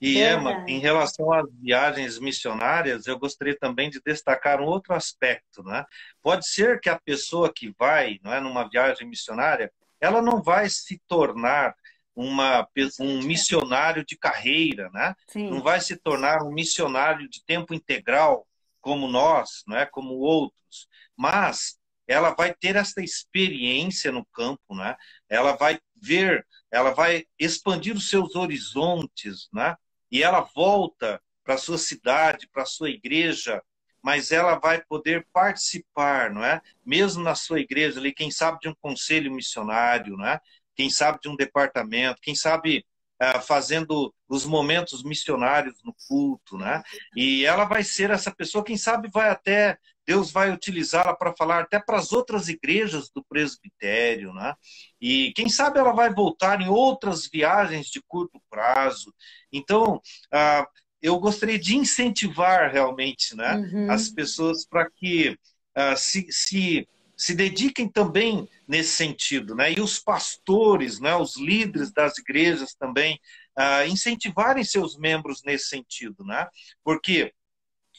E 0.00 0.22
Emma, 0.22 0.64
em 0.68 0.78
relação 0.78 1.32
às 1.32 1.46
viagens 1.60 2.18
missionárias, 2.20 3.06
eu 3.06 3.18
gostaria 3.18 3.58
também 3.58 3.90
de 3.90 4.00
destacar 4.00 4.60
um 4.60 4.66
outro 4.66 4.94
aspecto, 4.94 5.62
né? 5.64 5.84
Pode 6.22 6.46
ser 6.46 6.80
que 6.80 6.88
a 6.88 6.98
pessoa 6.98 7.52
que 7.52 7.74
vai, 7.76 8.20
não 8.22 8.32
é, 8.32 8.40
numa 8.40 8.68
viagem 8.68 9.08
missionária, 9.08 9.72
ela 10.00 10.22
não 10.22 10.40
vai 10.40 10.68
se 10.68 11.00
tornar 11.08 11.74
uma, 12.14 12.68
um 13.00 13.22
missionário 13.22 14.04
de 14.04 14.16
carreira, 14.16 14.88
né? 14.90 15.14
Sim. 15.26 15.50
Não 15.50 15.60
vai 15.60 15.80
se 15.80 15.96
tornar 15.96 16.42
um 16.42 16.52
missionário 16.52 17.28
de 17.28 17.44
tempo 17.44 17.74
integral 17.74 18.46
como 18.80 19.08
nós, 19.08 19.64
não 19.66 19.76
é? 19.76 19.84
Como 19.84 20.14
outros, 20.14 20.88
mas 21.16 21.78
ela 22.06 22.30
vai 22.30 22.54
ter 22.54 22.74
essa 22.74 23.02
experiência 23.02 24.10
no 24.10 24.24
campo, 24.26 24.74
né? 24.74 24.96
Ela 25.28 25.56
vai 25.56 25.78
ver, 25.94 26.46
ela 26.70 26.90
vai 26.90 27.26
expandir 27.38 27.94
os 27.94 28.08
seus 28.08 28.34
horizontes, 28.34 29.48
né? 29.52 29.76
E 30.10 30.22
ela 30.22 30.40
volta 30.40 31.20
para 31.44 31.56
sua 31.56 31.78
cidade, 31.78 32.48
para 32.48 32.64
sua 32.64 32.90
igreja, 32.90 33.62
mas 34.02 34.30
ela 34.30 34.58
vai 34.58 34.82
poder 34.82 35.26
participar, 35.32 36.30
não 36.30 36.44
é? 36.44 36.60
Mesmo 36.84 37.22
na 37.22 37.34
sua 37.34 37.60
igreja 37.60 37.98
ali, 37.98 38.12
quem 38.12 38.30
sabe 38.30 38.58
de 38.60 38.68
um 38.68 38.74
conselho 38.80 39.32
missionário, 39.32 40.16
não 40.16 40.26
é? 40.26 40.40
quem 40.78 40.88
sabe 40.88 41.18
de 41.20 41.28
um 41.28 41.34
departamento, 41.34 42.20
quem 42.22 42.36
sabe 42.36 42.86
uh, 43.20 43.42
fazendo 43.42 44.14
os 44.28 44.46
momentos 44.46 45.02
missionários 45.02 45.82
no 45.82 45.92
culto, 46.06 46.56
né? 46.56 46.84
E 47.16 47.44
ela 47.44 47.64
vai 47.64 47.82
ser 47.82 48.10
essa 48.10 48.30
pessoa, 48.32 48.62
quem 48.62 48.76
sabe 48.76 49.10
vai 49.12 49.28
até 49.28 49.76
Deus 50.08 50.30
vai 50.30 50.50
utilizá-la 50.50 51.14
para 51.14 51.36
falar 51.36 51.60
até 51.60 51.78
para 51.78 51.98
as 51.98 52.12
outras 52.12 52.48
igrejas 52.48 53.10
do 53.14 53.22
presbitério, 53.22 54.32
né? 54.32 54.54
E 54.98 55.34
quem 55.36 55.50
sabe 55.50 55.78
ela 55.78 55.92
vai 55.92 56.10
voltar 56.10 56.62
em 56.62 56.68
outras 56.68 57.28
viagens 57.28 57.88
de 57.88 58.00
curto 58.08 58.40
prazo. 58.48 59.14
Então, 59.52 59.96
uh, 60.32 60.66
eu 61.02 61.20
gostaria 61.20 61.58
de 61.58 61.76
incentivar 61.76 62.72
realmente, 62.72 63.36
né, 63.36 63.56
uhum. 63.56 63.90
as 63.90 64.08
pessoas 64.08 64.66
para 64.66 64.90
que 64.90 65.36
uh, 65.76 65.94
se, 65.94 66.26
se 66.30 66.88
se 67.14 67.34
dediquem 67.34 67.88
também 67.88 68.48
nesse 68.66 68.92
sentido, 68.92 69.54
né? 69.54 69.72
E 69.72 69.80
os 69.80 69.98
pastores, 69.98 71.00
né? 71.00 71.16
Os 71.16 71.36
líderes 71.36 71.92
das 71.92 72.16
igrejas 72.16 72.74
também 72.74 73.20
uh, 73.58 73.86
incentivarem 73.88 74.62
seus 74.62 74.96
membros 74.96 75.42
nesse 75.44 75.66
sentido, 75.66 76.24
né? 76.24 76.46
Por 76.84 77.00
quê? 77.00 77.34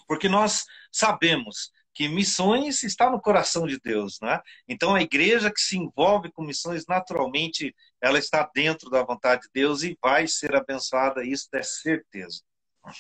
Porque 0.07 0.29
nós 0.29 0.63
sabemos 0.89 1.69
que 1.99 2.07
missões 2.07 2.81
está 2.81 3.09
no 3.09 3.19
coração 3.19 3.67
de 3.67 3.77
Deus, 3.77 4.21
né? 4.21 4.39
Então 4.69 4.95
a 4.95 5.01
igreja 5.01 5.51
que 5.51 5.59
se 5.59 5.77
envolve 5.77 6.31
com 6.31 6.41
missões 6.41 6.85
naturalmente 6.87 7.75
ela 8.01 8.17
está 8.17 8.49
dentro 8.55 8.89
da 8.89 9.03
vontade 9.03 9.41
de 9.41 9.49
Deus 9.53 9.83
e 9.83 9.97
vai 10.01 10.25
ser 10.25 10.55
abençoada, 10.55 11.25
isso 11.25 11.49
é 11.53 11.61
certeza. 11.61 12.39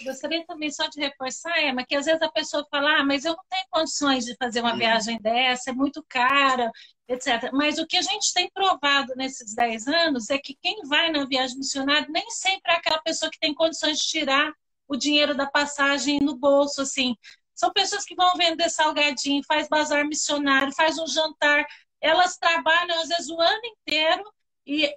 Gostaria 0.03 0.45
também 0.45 0.69
só 0.69 0.85
de 0.89 0.99
reforçar, 0.99 1.57
Emma, 1.63 1.85
que 1.85 1.95
às 1.95 2.07
vezes 2.07 2.21
a 2.21 2.29
pessoa 2.29 2.67
fala, 2.69 2.99
ah, 2.99 3.05
mas 3.05 3.23
eu 3.23 3.31
não 3.31 3.43
tenho 3.49 3.65
condições 3.71 4.25
de 4.25 4.35
fazer 4.35 4.59
uma 4.59 4.73
uhum. 4.73 4.77
viagem 4.77 5.17
dessa, 5.21 5.69
é 5.69 5.73
muito 5.73 6.03
cara, 6.09 6.69
etc. 7.07 7.53
Mas 7.53 7.79
o 7.79 7.87
que 7.87 7.95
a 7.95 8.01
gente 8.01 8.33
tem 8.33 8.51
provado 8.53 9.13
nesses 9.15 9.55
10 9.55 9.87
anos 9.87 10.29
é 10.29 10.37
que 10.37 10.57
quem 10.61 10.81
vai 10.89 11.09
na 11.09 11.25
viagem 11.25 11.57
missionária 11.57 12.09
nem 12.09 12.29
sempre 12.31 12.73
é 12.73 12.75
aquela 12.75 13.01
pessoa 13.01 13.31
que 13.31 13.39
tem 13.39 13.53
condições 13.53 13.97
de 13.99 14.07
tirar 14.07 14.51
o 14.89 14.97
dinheiro 14.97 15.37
da 15.37 15.45
passagem 15.45 16.19
no 16.19 16.35
bolso, 16.35 16.81
assim. 16.81 17.15
São 17.59 17.73
pessoas 17.73 18.05
que 18.05 18.15
vão 18.15 18.31
vender 18.37 18.69
salgadinho, 18.69 19.43
faz 19.45 19.67
bazar 19.67 20.07
missionário, 20.07 20.73
faz 20.73 20.97
um 20.97 21.05
jantar. 21.05 21.67
Elas 21.99 22.37
trabalham, 22.37 23.01
às 23.01 23.09
vezes, 23.09 23.29
o 23.29 23.37
ano 23.37 23.61
inteiro 23.65 24.23
e 24.65 24.89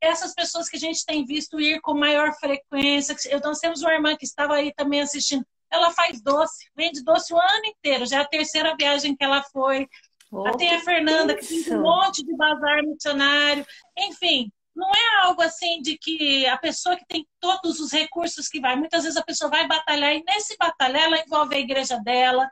essas 0.00 0.34
pessoas 0.34 0.68
que 0.68 0.76
a 0.76 0.80
gente 0.80 1.06
tem 1.06 1.24
visto 1.24 1.60
ir 1.60 1.80
com 1.80 1.94
maior 1.94 2.34
frequência. 2.34 3.14
Nós 3.44 3.60
temos 3.60 3.80
uma 3.80 3.92
irmã 3.92 4.16
que 4.16 4.24
estava 4.24 4.56
aí 4.56 4.74
também 4.74 5.00
assistindo. 5.00 5.46
Ela 5.70 5.92
faz 5.92 6.20
doce, 6.20 6.68
vende 6.74 7.00
doce 7.04 7.32
o 7.32 7.38
ano 7.38 7.66
inteiro. 7.66 8.04
Já 8.04 8.16
é 8.16 8.20
a 8.22 8.28
terceira 8.28 8.74
viagem 8.76 9.14
que 9.14 9.22
ela 9.22 9.44
foi. 9.44 9.86
Oh, 10.32 10.50
tem 10.56 10.74
a 10.74 10.80
Fernanda, 10.80 11.36
que 11.36 11.46
tem 11.46 11.76
um 11.76 11.82
monte 11.82 12.24
de 12.24 12.36
bazar 12.36 12.82
missionário. 12.82 13.64
Enfim, 13.96 14.50
não 14.74 14.88
é 14.88 15.24
algo 15.24 15.42
assim 15.42 15.80
de 15.82 15.98
que 15.98 16.46
a 16.46 16.56
pessoa 16.56 16.96
que 16.96 17.06
tem 17.06 17.26
todos 17.40 17.80
os 17.80 17.92
recursos 17.92 18.48
que 18.48 18.60
vai. 18.60 18.76
Muitas 18.76 19.02
vezes 19.02 19.16
a 19.16 19.24
pessoa 19.24 19.50
vai 19.50 19.66
batalhar 19.66 20.14
e 20.14 20.22
nesse 20.24 20.56
batalhar 20.56 21.04
ela 21.04 21.20
envolve 21.20 21.54
a 21.54 21.60
igreja 21.60 21.98
dela. 21.98 22.48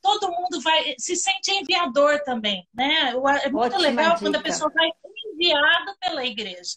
Todo 0.00 0.30
mundo 0.30 0.60
vai 0.60 0.94
se 0.98 1.16
sente 1.16 1.50
enviador 1.50 2.20
também, 2.24 2.66
né? 2.72 3.10
É 3.42 3.50
muito 3.50 3.74
Ótima 3.74 3.78
legal 3.78 4.10
dica. 4.10 4.20
quando 4.20 4.36
a 4.36 4.42
pessoa 4.42 4.70
vai 4.72 4.88
enviado 5.32 5.96
pela 6.00 6.24
igreja. 6.24 6.76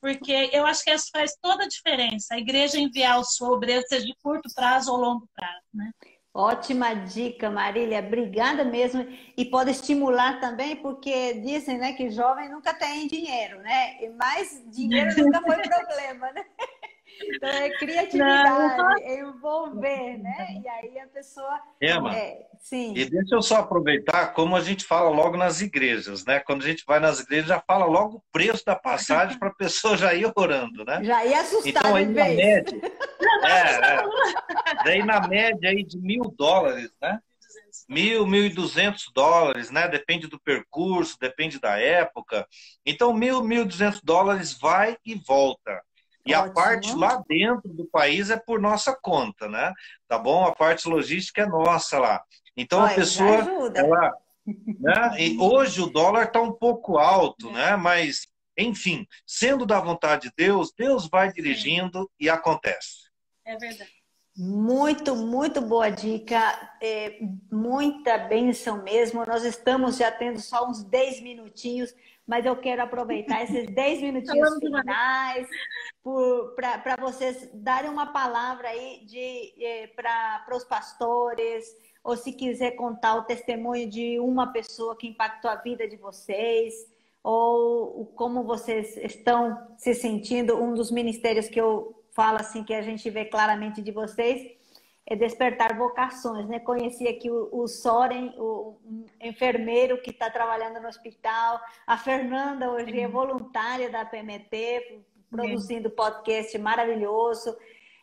Porque 0.00 0.50
eu 0.52 0.64
acho 0.66 0.84
que 0.84 0.90
isso 0.92 1.08
faz 1.10 1.36
toda 1.40 1.64
a 1.64 1.68
diferença. 1.68 2.34
A 2.34 2.38
igreja 2.38 2.78
enviar 2.78 3.18
os 3.18 3.40
obreiros, 3.40 3.88
seja 3.88 4.06
de 4.06 4.14
curto 4.22 4.48
prazo 4.54 4.92
ou 4.92 4.98
longo 4.98 5.28
prazo, 5.34 5.66
né? 5.74 5.90
Ótima 6.36 6.92
dica, 6.92 7.48
Marília. 7.50 8.00
Obrigada 8.00 8.62
mesmo. 8.62 9.08
E 9.34 9.42
pode 9.46 9.70
estimular 9.70 10.38
também, 10.38 10.76
porque 10.76 11.32
dizem 11.40 11.78
né, 11.78 11.94
que 11.94 12.10
jovem 12.10 12.50
nunca 12.50 12.74
tem 12.74 13.08
dinheiro, 13.08 13.58
né? 13.62 13.96
E 14.04 14.10
mais 14.10 14.62
dinheiro 14.66 15.16
nunca 15.16 15.40
foi 15.40 15.56
problema, 15.66 16.30
né? 16.32 16.44
Então 17.22 17.48
é 17.48 17.70
criatividade, 17.70 18.76
não, 18.76 18.98
é 18.98 19.20
envolver, 19.20 20.18
né? 20.18 20.60
E 20.62 20.68
aí 20.68 20.98
a 20.98 21.06
pessoa. 21.06 21.60
Emma, 21.80 22.14
é, 22.14 22.46
sim. 22.60 22.92
E 22.96 23.04
deixa 23.04 23.34
eu 23.34 23.42
só 23.42 23.56
aproveitar, 23.56 24.32
como 24.32 24.54
a 24.56 24.60
gente 24.60 24.84
fala 24.84 25.08
logo 25.08 25.36
nas 25.36 25.60
igrejas, 25.60 26.24
né? 26.24 26.40
Quando 26.40 26.62
a 26.62 26.66
gente 26.66 26.84
vai 26.86 27.00
nas 27.00 27.20
igrejas, 27.20 27.48
já 27.48 27.60
fala 27.60 27.86
logo 27.86 28.18
o 28.18 28.22
preço 28.32 28.64
da 28.64 28.76
passagem 28.76 29.38
para 29.38 29.48
a 29.48 29.54
pessoa 29.54 29.96
já 29.96 30.14
ir 30.14 30.30
orando, 30.36 30.84
né? 30.84 31.02
Já 31.02 31.24
ia 31.24 31.40
assustar, 31.40 31.70
então, 31.70 31.94
aí 31.94 32.06
na 32.06 32.24
média. 32.24 32.80
é, 33.44 33.94
é, 33.94 34.84
daí 34.84 35.04
na 35.04 35.26
média 35.26 35.70
aí 35.70 35.82
de 35.82 35.98
mil 35.98 36.24
dólares, 36.36 36.90
né? 37.00 37.18
Mil, 37.88 38.26
mil 38.26 38.44
e 38.44 38.48
duzentos 38.48 39.10
dólares, 39.14 39.70
né? 39.70 39.86
Depende 39.86 40.26
do 40.26 40.40
percurso, 40.40 41.16
depende 41.20 41.60
da 41.60 41.78
época. 41.78 42.46
Então, 42.84 43.12
mil, 43.12 43.42
mil 43.42 43.62
e 43.62 43.66
duzentos 43.66 44.00
dólares 44.02 44.58
vai 44.58 44.96
e 45.04 45.14
volta. 45.14 45.82
E 46.26 46.34
Ótimo. 46.34 46.50
a 46.50 46.52
parte 46.52 46.94
lá 46.94 47.22
dentro 47.28 47.72
do 47.72 47.86
país 47.86 48.30
é 48.30 48.36
por 48.36 48.60
nossa 48.60 48.94
conta, 48.94 49.48
né? 49.48 49.72
Tá 50.08 50.18
bom? 50.18 50.44
A 50.44 50.54
parte 50.54 50.88
logística 50.88 51.42
é 51.42 51.46
nossa 51.46 51.98
lá. 51.98 52.22
Então 52.56 52.80
Olha, 52.80 52.92
a 52.92 52.94
pessoa, 52.94 53.72
ela, 53.74 54.12
né? 54.44 55.16
E 55.18 55.38
hoje 55.38 55.80
o 55.80 55.86
dólar 55.86 56.24
está 56.24 56.40
um 56.40 56.52
pouco 56.52 56.98
alto, 56.98 57.50
né? 57.52 57.76
Mas 57.76 58.26
enfim, 58.58 59.06
sendo 59.26 59.66
da 59.66 59.78
vontade 59.78 60.28
de 60.28 60.32
Deus, 60.36 60.72
Deus 60.76 61.08
vai 61.08 61.30
dirigindo 61.32 62.10
e 62.18 62.30
acontece. 62.30 63.10
É 63.44 63.56
verdade. 63.56 63.94
Muito, 64.38 65.16
muito 65.16 65.62
boa 65.62 65.88
dica, 65.88 66.38
é, 66.82 67.18
muita 67.50 68.18
benção 68.18 68.82
mesmo. 68.82 69.24
Nós 69.24 69.44
estamos 69.44 69.96
já 69.96 70.10
tendo 70.10 70.40
só 70.40 70.68
uns 70.68 70.82
10 70.84 71.22
minutinhos 71.22 71.94
mas 72.26 72.44
eu 72.44 72.56
quero 72.56 72.82
aproveitar 72.82 73.42
esses 73.42 73.66
10 73.66 74.02
minutinhos 74.02 74.58
finais 74.58 75.48
para 76.82 76.96
vocês 76.98 77.50
darem 77.54 77.90
uma 77.90 78.12
palavra 78.12 78.68
aí 78.68 79.04
de, 79.06 79.54
eh, 79.64 79.86
para 79.94 80.56
os 80.56 80.64
pastores 80.64 81.64
ou 82.06 82.16
se 82.16 82.32
quiser 82.32 82.72
contar 82.72 83.16
o 83.16 83.24
testemunho 83.24 83.90
de 83.90 84.20
uma 84.20 84.52
pessoa 84.52 84.96
que 84.96 85.08
impactou 85.08 85.50
a 85.50 85.56
vida 85.56 85.88
de 85.88 85.96
vocês, 85.96 86.72
ou 87.20 88.06
como 88.14 88.44
vocês 88.44 88.96
estão 88.98 89.74
se 89.76 89.92
sentindo. 89.92 90.56
Um 90.56 90.72
dos 90.72 90.92
ministérios 90.92 91.48
que 91.48 91.60
eu 91.60 92.00
falo 92.12 92.38
assim, 92.38 92.62
que 92.62 92.72
a 92.72 92.80
gente 92.80 93.10
vê 93.10 93.24
claramente 93.24 93.82
de 93.82 93.90
vocês, 93.90 94.52
é 95.08 95.14
despertar 95.14 95.76
vocações, 95.76 96.48
né? 96.48 96.58
Conheci 96.58 97.06
aqui 97.06 97.30
o, 97.30 97.48
o 97.52 97.68
Soren, 97.68 98.34
o 98.36 98.76
um 98.84 99.06
enfermeiro 99.20 100.02
que 100.02 100.10
está 100.10 100.28
trabalhando 100.28 100.80
no 100.80 100.88
hospital, 100.88 101.60
a 101.86 101.96
Fernanda 101.96 102.70
hoje 102.70 102.98
é 103.00 103.06
voluntária 103.06 103.88
da 103.88 104.04
PMT, 104.04 105.04
produzindo 105.30 105.90
podcast 105.90 106.58
maravilhoso. 106.58 107.56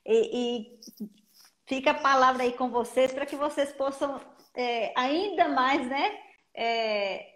E, 0.06 0.70
e, 0.72 0.80
fica 1.66 1.91
a 1.91 2.01
palavra 2.01 2.43
aí 2.43 2.54
com 2.54 2.70
vocês 2.70 3.12
para 3.12 3.26
que 3.26 3.36
vocês 3.36 3.74
possam 3.74 4.22
é, 4.56 4.93
ainda 4.95 5.49
mais, 5.49 5.86
né? 5.88 6.20
É, 6.56 7.34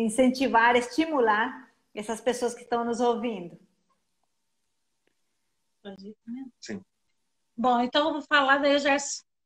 incentivar, 0.00 0.76
estimular 0.76 1.70
essas 1.94 2.20
pessoas 2.20 2.54
que 2.54 2.62
estão 2.62 2.84
nos 2.84 3.00
ouvindo. 3.00 3.58
Sim. 6.60 6.84
Bom, 7.56 7.80
então 7.80 8.08
eu 8.08 8.12
vou 8.14 8.22
falar, 8.22 8.58
daí 8.58 8.72
eu 8.72 8.78
já 8.78 8.96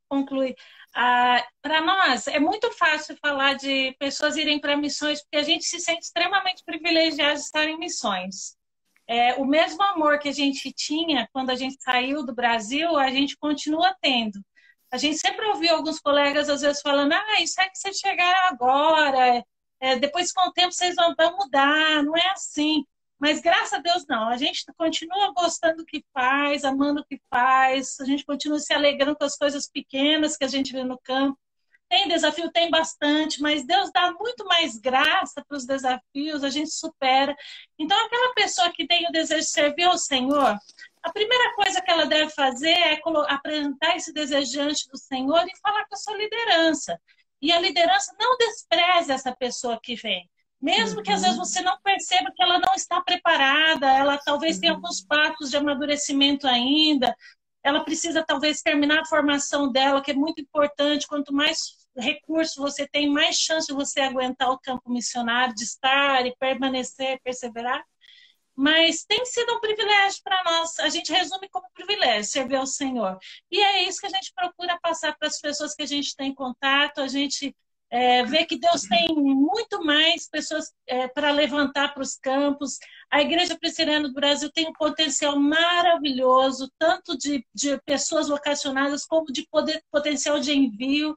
conclui. 0.09 0.54
Ah, 0.94 1.44
para 1.61 1.80
nós, 1.80 2.26
é 2.28 2.38
muito 2.38 2.70
fácil 2.72 3.16
falar 3.20 3.54
de 3.54 3.94
pessoas 3.98 4.36
irem 4.36 4.61
para 4.61 4.76
missões, 4.76 5.22
porque 5.22 5.36
a 5.36 5.42
gente 5.42 5.64
se 5.64 5.80
sente 5.80 6.04
extremamente 6.04 6.62
privilegiado 6.64 7.34
de 7.34 7.40
estar 7.40 7.68
em 7.68 7.78
missões. 7.78 8.57
É, 9.09 9.34
o 9.34 9.44
mesmo 9.44 9.82
amor 9.82 10.18
que 10.18 10.28
a 10.28 10.32
gente 10.32 10.72
tinha 10.72 11.28
quando 11.32 11.50
a 11.50 11.54
gente 11.54 11.76
saiu 11.82 12.24
do 12.24 12.34
Brasil, 12.34 12.96
a 12.96 13.11
gente 13.11 13.36
continua 13.36 13.94
tendo. 14.00 14.40
A 14.90 14.96
gente 14.98 15.18
sempre 15.18 15.46
ouviu 15.46 15.74
alguns 15.74 16.00
colegas, 16.00 16.48
às 16.48 16.62
vezes, 16.62 16.80
falando: 16.82 17.12
ah, 17.12 17.40
isso 17.40 17.61
é 17.61 17.68
que 17.68 17.78
vocês 17.78 17.98
chegaram 17.98 18.48
agora, 18.48 19.44
é, 19.80 19.96
depois 19.98 20.32
com 20.32 20.48
o 20.48 20.52
tempo 20.52 20.72
vocês 20.72 20.94
vão, 20.94 21.14
mudar, 21.38 22.02
não 22.02 22.16
é 22.16 22.28
assim. 22.30 22.84
Mas 23.18 23.40
graças 23.40 23.72
a 23.72 23.78
Deus 23.78 24.04
não, 24.06 24.28
a 24.28 24.36
gente 24.36 24.64
continua 24.76 25.32
gostando 25.32 25.78
do 25.78 25.86
que 25.86 26.04
faz, 26.12 26.64
amando 26.64 27.00
o 27.00 27.04
que 27.04 27.20
faz, 27.30 27.98
a 28.00 28.04
gente 28.04 28.24
continua 28.24 28.58
se 28.58 28.74
alegrando 28.74 29.16
com 29.16 29.24
as 29.24 29.36
coisas 29.36 29.68
pequenas 29.68 30.36
que 30.36 30.44
a 30.44 30.48
gente 30.48 30.72
vê 30.72 30.84
no 30.84 30.98
campo. 30.98 31.38
Tem 31.88 32.08
desafio, 32.08 32.50
tem 32.50 32.68
bastante, 32.68 33.40
mas 33.40 33.64
Deus 33.64 33.90
dá 33.92 34.12
muito 34.12 34.44
mais 34.44 34.76
graça 34.76 35.44
para 35.46 35.56
os 35.56 35.64
desafios, 35.64 36.42
a 36.42 36.50
gente 36.50 36.70
supera. 36.70 37.34
Então, 37.78 37.96
aquela 38.04 38.34
pessoa 38.34 38.72
que 38.72 38.86
tem 38.86 39.06
o 39.08 39.12
desejo 39.12 39.42
de 39.42 39.50
servir 39.50 39.84
ao 39.84 39.96
Senhor, 39.96 40.58
a 41.02 41.12
primeira 41.12 41.54
coisa 41.54 41.80
que 41.80 41.90
ela 41.90 42.04
deve 42.04 42.30
fazer 42.32 42.70
é 42.70 43.00
apresentar 43.28 43.96
esse 43.96 44.12
desejo 44.12 44.50
diante 44.50 44.88
do 44.88 44.98
Senhor 44.98 45.46
e 45.46 45.58
falar 45.60 45.86
com 45.86 45.94
a 45.94 45.98
sua 45.98 46.16
liderança. 46.16 47.00
E 47.40 47.52
a 47.52 47.60
liderança 47.60 48.12
não 48.18 48.36
despreze 48.36 49.12
essa 49.12 49.34
pessoa 49.36 49.78
que 49.80 49.94
vem. 49.94 50.28
Mesmo 50.61 50.98
uhum. 50.98 51.02
que 51.02 51.12
às 51.12 51.22
vezes 51.22 51.36
uhum. 51.36 51.44
você 51.44 51.61
não 51.61 51.78
perceba 51.82 52.32
que 52.34 52.42
ela 52.42 52.59
não 52.59 52.74
está 52.74 53.00
preparada, 53.00 53.86
ela 53.86 54.18
talvez 54.18 54.57
uhum. 54.57 54.61
tenha 54.61 54.72
alguns 54.72 55.02
passos 55.02 55.50
de 55.50 55.57
amadurecimento 55.57 56.46
ainda, 56.46 57.14
ela 57.66 57.84
precisa 57.84 58.24
talvez 58.24 58.62
terminar 58.62 59.00
a 59.00 59.04
formação 59.04 59.70
dela, 59.70 60.00
que 60.00 60.12
é 60.12 60.14
muito 60.14 60.40
importante. 60.40 61.07
Quanto 61.07 61.34
mais 61.34 61.86
recursos 61.96 62.54
você 62.54 62.86
tem, 62.86 63.11
mais 63.11 63.36
chance 63.36 63.66
de 63.66 63.74
você 63.74 64.00
aguentar 64.00 64.50
o 64.50 64.59
campo 64.61 64.88
missionário, 64.88 65.52
de 65.52 65.64
estar 65.64 66.24
e 66.26 66.36
permanecer, 66.36 67.20
perseverar. 67.24 67.84
Mas 68.54 69.04
tem 69.04 69.24
sido 69.26 69.52
um 69.54 69.61
privilégio 69.61 70.20
para 70.22 70.42
nós. 70.44 70.78
A 70.78 70.88
gente 70.88 71.12
resume 71.12 71.48
como 71.50 71.68
privilégio 71.74 72.30
servir 72.30 72.54
ao 72.57 72.66
Senhor. 72.66 73.18
E 73.50 73.61
é 73.61 73.82
isso 73.82 74.00
que 74.00 74.07
a 74.07 74.11
gente 74.11 74.32
procura 74.32 74.78
passar 74.80 75.16
para 75.18 75.26
as 75.26 75.40
pessoas 75.40 75.74
que 75.74 75.82
a 75.82 75.86
gente 75.86 76.14
tem 76.14 76.32
contato. 76.32 77.00
A 77.00 77.09
gente 77.09 77.54
é, 77.91 78.24
ver 78.24 78.47
que 78.47 78.59
Deus 78.59 78.82
tem 78.82 79.07
muito 79.14 79.84
mais 79.84 80.28
pessoas 80.28 80.72
é, 80.87 81.07
para 81.09 81.30
levantar 81.30 81.95
para 81.95 82.03
os 82.03 82.16
campos. 82.16 82.78
A 83.11 83.20
Igreja 83.20 83.57
Presbiteriana 83.59 84.09
do 84.09 84.14
Brasil 84.14 84.51
tem 84.53 84.68
um 84.68 84.72
potencial 84.72 85.39
maravilhoso, 85.39 86.70
tanto 86.78 87.16
de, 87.16 87.47
de 87.55 87.80
pessoas 87.82 88.28
vocacionadas 88.28 89.07
como 89.07 89.26
de 89.32 89.47
poder, 89.49 89.82
potencial 89.91 90.41
de 90.41 90.53
envio. 90.53 91.14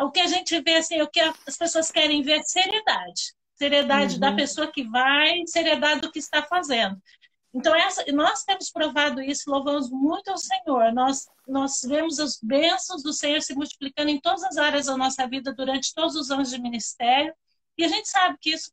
O 0.00 0.10
que 0.10 0.20
a 0.20 0.26
gente 0.26 0.58
vê, 0.60 0.76
assim, 0.76 1.00
o 1.02 1.08
que 1.08 1.20
as 1.20 1.56
pessoas 1.56 1.90
querem 1.90 2.22
ver 2.22 2.40
é 2.40 2.42
seriedade. 2.42 3.34
Seriedade 3.56 4.14
uhum. 4.14 4.20
da 4.20 4.32
pessoa 4.32 4.70
que 4.72 4.84
vai, 4.88 5.42
seriedade 5.46 6.00
do 6.00 6.12
que 6.12 6.20
está 6.20 6.42
fazendo. 6.42 6.96
Então, 7.54 7.74
essa, 7.74 8.04
nós 8.12 8.44
temos 8.44 8.70
provado 8.70 9.22
isso, 9.22 9.50
louvamos 9.50 9.90
muito 9.90 10.28
ao 10.28 10.36
Senhor. 10.36 10.92
Nós, 10.92 11.26
nós 11.46 11.80
vemos 11.82 12.20
as 12.20 12.38
bênçãos 12.42 13.02
do 13.02 13.12
Senhor 13.12 13.40
se 13.40 13.54
multiplicando 13.54 14.10
em 14.10 14.20
todas 14.20 14.42
as 14.44 14.56
áreas 14.58 14.86
da 14.86 14.96
nossa 14.96 15.26
vida 15.26 15.52
durante 15.54 15.94
todos 15.94 16.14
os 16.14 16.30
anos 16.30 16.50
de 16.50 16.60
ministério. 16.60 17.34
E 17.76 17.84
a 17.84 17.88
gente 17.88 18.08
sabe 18.08 18.36
que 18.40 18.50
isso, 18.50 18.70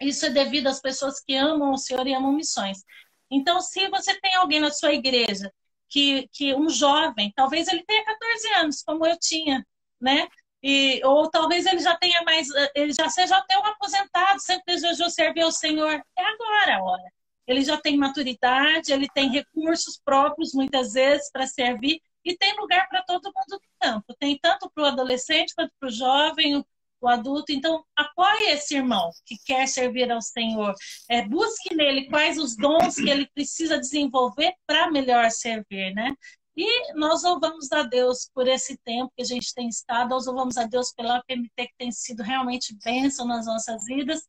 isso 0.00 0.26
é 0.26 0.30
devido 0.30 0.66
às 0.66 0.80
pessoas 0.80 1.20
que 1.20 1.34
amam 1.36 1.72
o 1.72 1.78
Senhor 1.78 2.06
e 2.06 2.14
amam 2.14 2.32
missões. 2.32 2.82
Então, 3.30 3.60
se 3.60 3.88
você 3.88 4.18
tem 4.20 4.34
alguém 4.34 4.60
na 4.60 4.70
sua 4.70 4.92
igreja, 4.92 5.52
que, 5.88 6.28
que 6.32 6.54
um 6.54 6.68
jovem, 6.68 7.32
talvez 7.36 7.68
ele 7.68 7.84
tenha 7.84 8.04
14 8.04 8.48
anos, 8.54 8.82
como 8.82 9.06
eu 9.06 9.16
tinha, 9.18 9.64
né? 10.00 10.26
E, 10.62 11.00
ou 11.04 11.30
talvez 11.30 11.66
ele 11.66 11.80
já 11.80 11.96
tenha 11.96 12.22
mais, 12.22 12.48
ele 12.74 12.92
já 12.92 13.08
seja 13.08 13.36
até 13.36 13.58
um 13.58 13.66
aposentado, 13.66 14.40
sempre 14.40 14.74
desejou 14.74 15.10
servir 15.10 15.42
ao 15.42 15.52
Senhor. 15.52 16.02
É 16.16 16.24
agora 16.24 16.76
a 16.78 16.82
hora 16.82 17.12
ele 17.52 17.64
já 17.64 17.80
tem 17.80 17.96
maturidade, 17.96 18.92
ele 18.92 19.08
tem 19.08 19.30
recursos 19.30 20.00
próprios, 20.04 20.52
muitas 20.52 20.92
vezes, 20.94 21.30
para 21.30 21.46
servir, 21.46 22.00
e 22.24 22.36
tem 22.36 22.56
lugar 22.56 22.88
para 22.88 23.02
todo 23.02 23.24
mundo 23.24 23.50
no 23.50 23.60
campo. 23.80 24.14
Tem 24.18 24.38
tanto 24.40 24.70
para 24.70 24.84
o 24.84 24.86
adolescente 24.86 25.54
quanto 25.54 25.72
para 25.78 25.88
o 25.88 25.92
jovem, 25.92 26.64
o, 27.00 27.08
adulto. 27.08 27.52
Então, 27.52 27.84
apoie 27.96 28.50
esse 28.50 28.76
irmão 28.76 29.10
que 29.26 29.36
quer 29.44 29.66
servir 29.66 30.10
ao 30.10 30.22
Senhor. 30.22 30.72
É, 31.08 31.26
busque 31.26 31.74
nele 31.74 32.08
quais 32.08 32.38
os 32.38 32.56
dons 32.56 32.94
que 32.94 33.10
ele 33.10 33.28
precisa 33.34 33.78
desenvolver 33.78 34.54
para 34.66 34.90
melhor 34.90 35.30
servir, 35.30 35.92
né? 35.94 36.12
E 36.56 36.92
nós 36.94 37.22
louvamos 37.22 37.72
a 37.72 37.82
Deus 37.82 38.30
por 38.32 38.46
esse 38.46 38.76
tempo 38.78 39.12
que 39.16 39.22
a 39.22 39.26
gente 39.26 39.54
tem 39.54 39.68
estado, 39.68 40.10
nós 40.10 40.26
louvamos 40.26 40.58
a 40.58 40.64
Deus 40.64 40.92
pela 40.92 41.22
PMT 41.22 41.50
que 41.56 41.74
tem 41.78 41.90
sido 41.90 42.22
realmente 42.22 42.76
bênção 42.84 43.26
nas 43.26 43.46
nossas 43.46 43.84
vidas. 43.86 44.22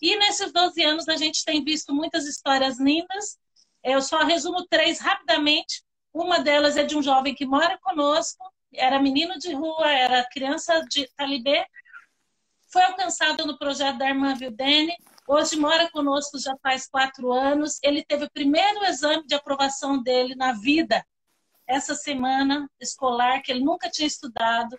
E 0.00 0.16
nesses 0.16 0.52
12 0.52 0.82
anos 0.82 1.08
a 1.08 1.16
gente 1.16 1.44
tem 1.44 1.62
visto 1.64 1.94
muitas 1.94 2.26
histórias 2.26 2.78
lindas. 2.78 3.38
Eu 3.82 4.00
só 4.00 4.24
resumo 4.24 4.66
três 4.68 5.00
rapidamente. 5.00 5.82
Uma 6.12 6.40
delas 6.40 6.76
é 6.76 6.84
de 6.84 6.96
um 6.96 7.02
jovem 7.02 7.34
que 7.34 7.46
mora 7.46 7.78
conosco, 7.82 8.42
era 8.72 9.00
menino 9.00 9.38
de 9.38 9.52
rua, 9.52 9.90
era 9.90 10.28
criança 10.30 10.84
de 10.90 11.08
talibê, 11.16 11.64
foi 12.70 12.82
alcançado 12.82 13.46
no 13.46 13.58
projeto 13.58 13.96
da 13.96 14.08
irmã 14.08 14.34
Vildene, 14.34 14.94
hoje 15.26 15.56
mora 15.56 15.90
conosco 15.90 16.38
já 16.38 16.54
faz 16.62 16.86
quatro 16.86 17.32
anos. 17.32 17.78
Ele 17.82 18.04
teve 18.04 18.24
o 18.24 18.30
primeiro 18.30 18.84
exame 18.84 19.26
de 19.26 19.34
aprovação 19.34 20.02
dele 20.02 20.34
na 20.34 20.52
vida, 20.52 21.04
essa 21.66 21.94
semana 21.94 22.70
escolar, 22.78 23.40
que 23.42 23.50
ele 23.50 23.64
nunca 23.64 23.90
tinha 23.90 24.06
estudado. 24.06 24.78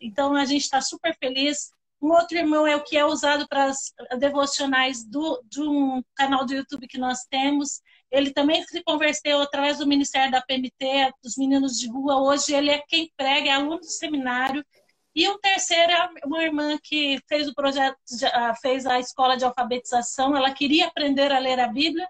Então 0.00 0.34
a 0.34 0.44
gente 0.46 0.62
está 0.62 0.80
super 0.80 1.14
feliz. 1.18 1.70
Um 2.00 2.12
outro 2.12 2.36
irmão 2.36 2.66
é 2.66 2.76
o 2.76 2.84
que 2.84 2.96
é 2.96 3.04
usado 3.04 3.46
para 3.48 3.64
as 3.64 3.92
devocionais 4.18 5.04
do, 5.04 5.42
de 5.44 5.62
um 5.62 6.02
canal 6.14 6.44
do 6.44 6.54
YouTube 6.54 6.86
que 6.86 6.98
nós 6.98 7.24
temos. 7.30 7.80
Ele 8.10 8.32
também 8.32 8.62
se 8.64 8.82
converteu 8.82 9.40
através 9.40 9.78
do 9.78 9.86
Ministério 9.86 10.30
da 10.30 10.42
PMT, 10.42 11.12
dos 11.22 11.36
meninos 11.36 11.78
de 11.78 11.88
rua. 11.88 12.20
Hoje 12.20 12.54
ele 12.54 12.70
é 12.70 12.82
quem 12.86 13.10
prega, 13.16 13.48
é 13.48 13.52
aluno 13.52 13.78
do 13.78 13.86
seminário. 13.86 14.64
E 15.14 15.26
o 15.28 15.38
terceiro 15.38 15.90
é 15.90 16.10
uma 16.26 16.42
irmã 16.42 16.78
que 16.82 17.18
fez 17.26 17.48
o 17.48 17.54
projeto, 17.54 17.96
ah, 18.34 18.54
fez 18.60 18.84
a 18.84 19.00
escola 19.00 19.36
de 19.36 19.46
alfabetização. 19.46 20.36
Ela 20.36 20.52
queria 20.52 20.86
aprender 20.86 21.32
a 21.32 21.38
ler 21.38 21.58
a 21.58 21.68
Bíblia, 21.68 22.06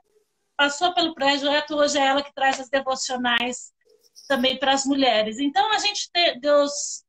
passou 0.56 0.92
pelo 0.92 1.14
projeto. 1.14 1.76
Hoje 1.76 1.96
é 1.98 2.04
ela 2.04 2.22
que 2.22 2.34
traz 2.34 2.58
as 2.58 2.68
devocionais 2.68 3.72
também 4.26 4.58
para 4.58 4.72
as 4.72 4.84
mulheres. 4.84 5.38
Então 5.38 5.72
a 5.72 5.78
gente 5.78 6.10
Deus 6.40 7.04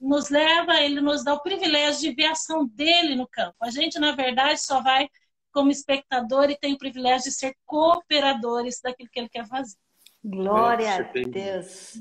nos 0.00 0.30
leva, 0.30 0.80
ele 0.80 1.00
nos 1.00 1.22
dá 1.22 1.34
o 1.34 1.42
privilégio 1.42 2.00
de 2.00 2.12
ver 2.12 2.26
a 2.26 2.32
ação 2.32 2.66
dele 2.66 3.14
no 3.14 3.28
campo. 3.28 3.56
A 3.60 3.70
gente, 3.70 3.98
na 3.98 4.12
verdade, 4.12 4.60
só 4.60 4.82
vai 4.82 5.08
como 5.52 5.70
espectador 5.70 6.48
e 6.48 6.58
tem 6.58 6.74
o 6.74 6.78
privilégio 6.78 7.30
de 7.30 7.36
ser 7.36 7.54
cooperadores 7.66 8.80
daquilo 8.80 9.08
que 9.10 9.18
ele 9.18 9.28
quer 9.28 9.46
fazer. 9.46 9.76
Glória 10.24 10.94
a 10.94 11.02
Deus. 11.02 12.00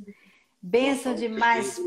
Benção 0.62 1.16
demais. 1.16 1.82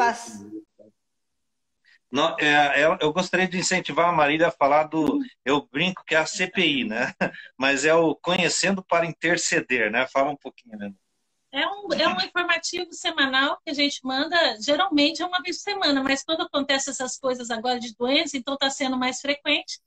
Não, 2.11 2.37
é, 2.39 2.85
eu, 2.85 2.99
eu, 3.01 3.13
gostaria 3.13 3.49
de 3.49 3.59
incentivar 3.59 4.09
a 4.09 4.13
Marília 4.13 4.49
a 4.49 4.51
falar 4.51 4.85
do. 4.85 5.19
Eu 5.43 5.67
brinco 5.73 6.05
que 6.05 6.15
é 6.15 6.19
a 6.19 6.27
CPI, 6.27 6.85
né? 6.85 7.15
Mas 7.57 7.87
é 7.87 7.95
o 7.95 8.15
Conhecendo 8.15 8.85
para 8.85 9.07
Interceder, 9.07 9.91
né? 9.91 10.07
Fala 10.07 10.31
um 10.31 10.37
pouquinho, 10.37 10.77
né? 10.77 10.93
É 11.53 11.67
um, 11.67 11.93
é 11.93 12.09
um 12.09 12.21
informativo 12.23 12.95
semanal 12.95 13.61
que 13.63 13.71
a 13.71 13.75
gente 13.75 14.01
manda, 14.03 14.37
geralmente 14.59 15.21
é 15.21 15.27
uma 15.27 15.43
vez 15.43 15.59
por 15.59 15.71
semana, 15.71 16.03
mas 16.03 16.25
quando 16.25 16.41
acontece 16.41 16.89
essas 16.89 17.19
coisas 17.19 17.51
agora 17.51 17.79
de 17.79 17.95
doença, 17.95 18.39
então 18.39 18.55
está 18.55 18.71
sendo 18.71 18.97
mais 18.97 19.21
frequente. 19.21 19.79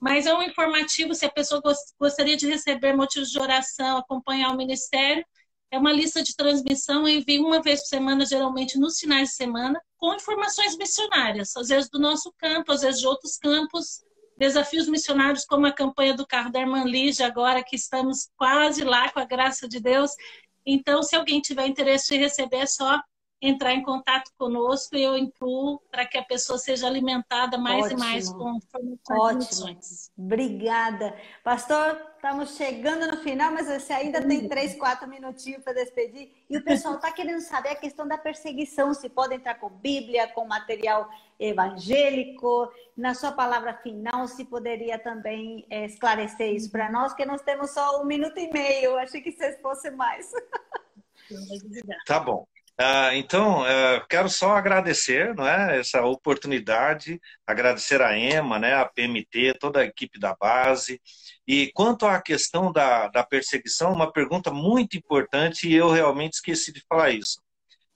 Mas 0.00 0.26
é 0.26 0.34
um 0.34 0.42
informativo, 0.42 1.14
se 1.14 1.26
a 1.26 1.30
pessoa 1.30 1.60
gostaria 2.00 2.36
de 2.36 2.48
receber 2.48 2.94
motivos 2.94 3.30
de 3.30 3.38
oração, 3.38 3.98
acompanhar 3.98 4.50
o 4.50 4.56
ministério, 4.56 5.24
é 5.70 5.78
uma 5.78 5.92
lista 5.92 6.22
de 6.22 6.34
transmissão, 6.34 7.06
eu 7.06 7.18
envio 7.18 7.46
uma 7.46 7.60
vez 7.60 7.80
por 7.80 7.88
semana, 7.88 8.24
geralmente 8.24 8.78
nos 8.78 8.98
finais 8.98 9.28
de 9.28 9.34
semana, 9.34 9.80
com 9.98 10.14
informações 10.14 10.76
missionárias, 10.76 11.54
às 11.56 11.68
vezes 11.68 11.90
do 11.90 11.98
nosso 11.98 12.32
campo, 12.38 12.72
às 12.72 12.80
vezes 12.80 13.00
de 13.00 13.06
outros 13.06 13.36
campos, 13.36 14.02
desafios 14.36 14.88
missionários 14.88 15.44
como 15.44 15.66
a 15.66 15.72
campanha 15.72 16.14
do 16.14 16.26
carro 16.26 16.50
da 16.50 16.60
Irmã 16.60 16.84
Lígia, 16.84 17.26
agora 17.26 17.62
que 17.62 17.76
estamos 17.76 18.28
quase 18.36 18.82
lá 18.82 19.10
com 19.10 19.20
a 19.20 19.24
graça 19.24 19.68
de 19.68 19.78
Deus. 19.78 20.10
Então, 20.66 21.02
se 21.02 21.16
alguém 21.16 21.40
tiver 21.40 21.66
interesse 21.66 22.08
de 22.08 22.18
receber, 22.18 22.58
é 22.58 22.66
só 22.66 23.00
entrar 23.42 23.74
em 23.74 23.82
contato 23.82 24.30
conosco 24.38 24.94
e 24.94 25.02
eu 25.02 25.18
incluo 25.18 25.80
para 25.90 26.06
que 26.06 26.16
a 26.16 26.22
pessoa 26.22 26.56
seja 26.56 26.86
alimentada 26.86 27.58
mais 27.58 27.86
Ótimo. 27.86 27.98
e 27.98 28.02
mais 28.04 28.32
com 28.32 28.54
informações. 28.54 30.12
Obrigada. 30.16 31.16
Pastor, 31.42 32.00
estamos 32.14 32.56
chegando 32.56 33.08
no 33.08 33.16
final, 33.16 33.50
mas 33.50 33.66
você 33.66 33.92
ainda 33.92 34.24
tem 34.24 34.48
três, 34.48 34.76
quatro 34.76 35.08
minutinhos 35.08 35.64
para 35.64 35.72
despedir. 35.72 36.30
E 36.48 36.56
o 36.56 36.62
pessoal 36.62 36.94
está 36.94 37.10
querendo 37.10 37.40
saber 37.40 37.70
a 37.70 37.74
questão 37.74 38.06
da 38.06 38.16
perseguição, 38.16 38.94
se 38.94 39.08
pode 39.08 39.34
entrar 39.34 39.56
com 39.56 39.68
Bíblia, 39.68 40.28
com 40.28 40.46
material 40.46 41.10
evangélico. 41.40 42.70
Na 42.96 43.12
sua 43.12 43.32
palavra 43.32 43.74
final, 43.74 44.28
se 44.28 44.44
poderia 44.44 45.00
também 45.00 45.66
é, 45.68 45.84
esclarecer 45.84 46.54
isso 46.54 46.70
para 46.70 46.92
nós, 46.92 47.12
que 47.12 47.26
nós 47.26 47.42
temos 47.42 47.72
só 47.72 48.00
um 48.00 48.04
minuto 48.04 48.38
e 48.38 48.48
meio. 48.52 48.96
Achei 48.98 49.20
que 49.20 49.32
vocês 49.32 49.60
fossem 49.60 49.90
mais. 49.90 50.30
Tá 52.06 52.20
bom. 52.20 52.46
Uh, 52.80 53.12
então, 53.14 53.62
uh, 53.62 54.06
quero 54.08 54.28
só 54.28 54.56
agradecer 54.56 55.34
não 55.34 55.46
é, 55.46 55.78
essa 55.78 56.02
oportunidade, 56.02 57.20
agradecer 57.46 58.00
a 58.00 58.18
EMA, 58.18 58.58
né, 58.58 58.74
a 58.74 58.84
PMT, 58.86 59.54
toda 59.60 59.80
a 59.80 59.84
equipe 59.84 60.18
da 60.18 60.34
base. 60.34 61.00
E 61.46 61.70
quanto 61.74 62.06
à 62.06 62.20
questão 62.20 62.72
da, 62.72 63.08
da 63.08 63.22
perseguição, 63.22 63.92
uma 63.92 64.10
pergunta 64.10 64.50
muito 64.50 64.96
importante 64.96 65.68
e 65.68 65.74
eu 65.74 65.90
realmente 65.90 66.34
esqueci 66.34 66.72
de 66.72 66.82
falar 66.88 67.10
isso. 67.10 67.40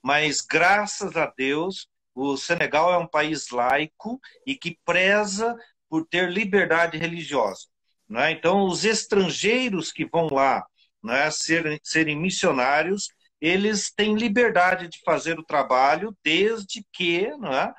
Mas, 0.01 0.41
graças 0.41 1.17
a 1.17 1.25
Deus, 1.35 1.87
o 2.13 2.37
Senegal 2.37 2.93
é 2.93 2.97
um 2.97 3.07
país 3.07 3.49
laico 3.49 4.19
e 4.45 4.55
que 4.55 4.77
preza 4.85 5.55
por 5.89 6.05
ter 6.07 6.31
liberdade 6.31 6.97
religiosa. 6.97 7.67
Né? 8.07 8.31
Então, 8.31 8.65
os 8.65 8.85
estrangeiros 8.85 9.91
que 9.91 10.05
vão 10.05 10.27
lá 10.31 10.65
né, 11.03 11.29
serem, 11.31 11.79
serem 11.83 12.17
missionários, 12.17 13.09
eles 13.39 13.91
têm 13.91 14.15
liberdade 14.15 14.87
de 14.87 14.99
fazer 15.03 15.39
o 15.39 15.45
trabalho 15.45 16.15
desde 16.23 16.85
que 16.91 17.27
né, 17.37 17.73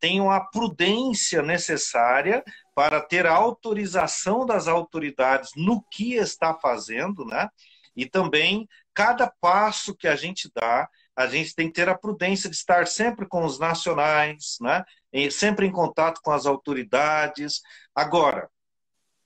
tenham 0.00 0.30
a 0.30 0.40
prudência 0.40 1.42
necessária 1.42 2.42
para 2.74 3.00
ter 3.00 3.26
autorização 3.26 4.46
das 4.46 4.68
autoridades 4.68 5.50
no 5.56 5.82
que 5.90 6.14
está 6.14 6.54
fazendo, 6.54 7.24
né? 7.24 7.48
E 7.96 8.06
também 8.06 8.68
cada 8.94 9.32
passo 9.40 9.94
que 9.94 10.06
a 10.06 10.14
gente 10.14 10.50
dá, 10.54 10.88
a 11.16 11.26
gente 11.26 11.54
tem 11.54 11.68
que 11.68 11.74
ter 11.74 11.88
a 11.88 11.96
prudência 11.96 12.50
de 12.50 12.56
estar 12.56 12.86
sempre 12.86 13.26
com 13.26 13.44
os 13.44 13.58
nacionais, 13.58 14.58
né? 14.60 14.84
sempre 15.30 15.66
em 15.66 15.72
contato 15.72 16.20
com 16.22 16.30
as 16.30 16.44
autoridades. 16.44 17.62
Agora, 17.94 18.50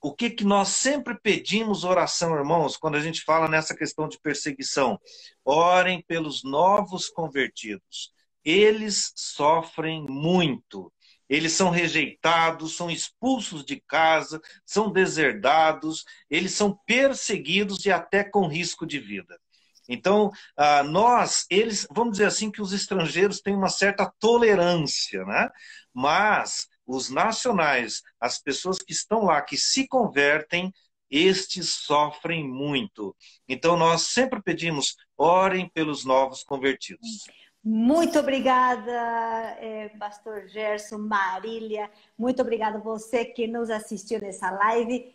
o 0.01 0.13
que, 0.13 0.31
que 0.31 0.43
nós 0.43 0.69
sempre 0.69 1.17
pedimos 1.19 1.83
oração, 1.83 2.35
irmãos, 2.35 2.75
quando 2.75 2.95
a 2.95 2.99
gente 2.99 3.21
fala 3.21 3.47
nessa 3.47 3.75
questão 3.75 4.07
de 4.07 4.19
perseguição? 4.19 4.99
Orem 5.45 6.03
pelos 6.07 6.43
novos 6.43 7.07
convertidos. 7.07 8.11
Eles 8.43 9.13
sofrem 9.15 10.03
muito. 10.09 10.91
Eles 11.29 11.53
são 11.53 11.69
rejeitados, 11.69 12.75
são 12.75 12.89
expulsos 12.89 13.63
de 13.63 13.79
casa, 13.87 14.41
são 14.65 14.91
deserdados, 14.91 16.03
eles 16.29 16.51
são 16.53 16.77
perseguidos 16.85 17.85
e 17.85 17.91
até 17.91 18.23
com 18.23 18.47
risco 18.47 18.85
de 18.85 18.99
vida. 18.99 19.39
Então, 19.87 20.31
ah, 20.57 20.83
nós, 20.83 21.45
eles, 21.49 21.87
vamos 21.91 22.13
dizer 22.13 22.25
assim, 22.25 22.51
que 22.51 22.61
os 22.61 22.73
estrangeiros 22.73 23.39
têm 23.39 23.55
uma 23.55 23.69
certa 23.69 24.11
tolerância, 24.19 25.23
né? 25.25 25.49
Mas 25.93 26.67
os 26.85 27.09
nacionais, 27.09 28.01
as 28.19 28.39
pessoas 28.39 28.79
que 28.79 28.91
estão 28.91 29.23
lá, 29.23 29.41
que 29.41 29.57
se 29.57 29.87
convertem, 29.87 30.73
estes 31.09 31.69
sofrem 31.69 32.47
muito. 32.47 33.15
Então, 33.47 33.75
nós 33.75 34.03
sempre 34.03 34.41
pedimos, 34.41 34.95
orem 35.17 35.69
pelos 35.69 36.05
novos 36.05 36.43
convertidos. 36.43 37.25
Muito 37.63 38.17
obrigada, 38.17 38.91
é, 39.59 39.89
Pastor 39.99 40.47
Gerson, 40.47 40.97
Marília. 40.97 41.91
Muito 42.17 42.41
obrigada 42.41 42.79
você 42.79 43.23
que 43.23 43.45
nos 43.45 43.69
assistiu 43.69 44.19
nessa 44.19 44.49
live. 44.49 45.07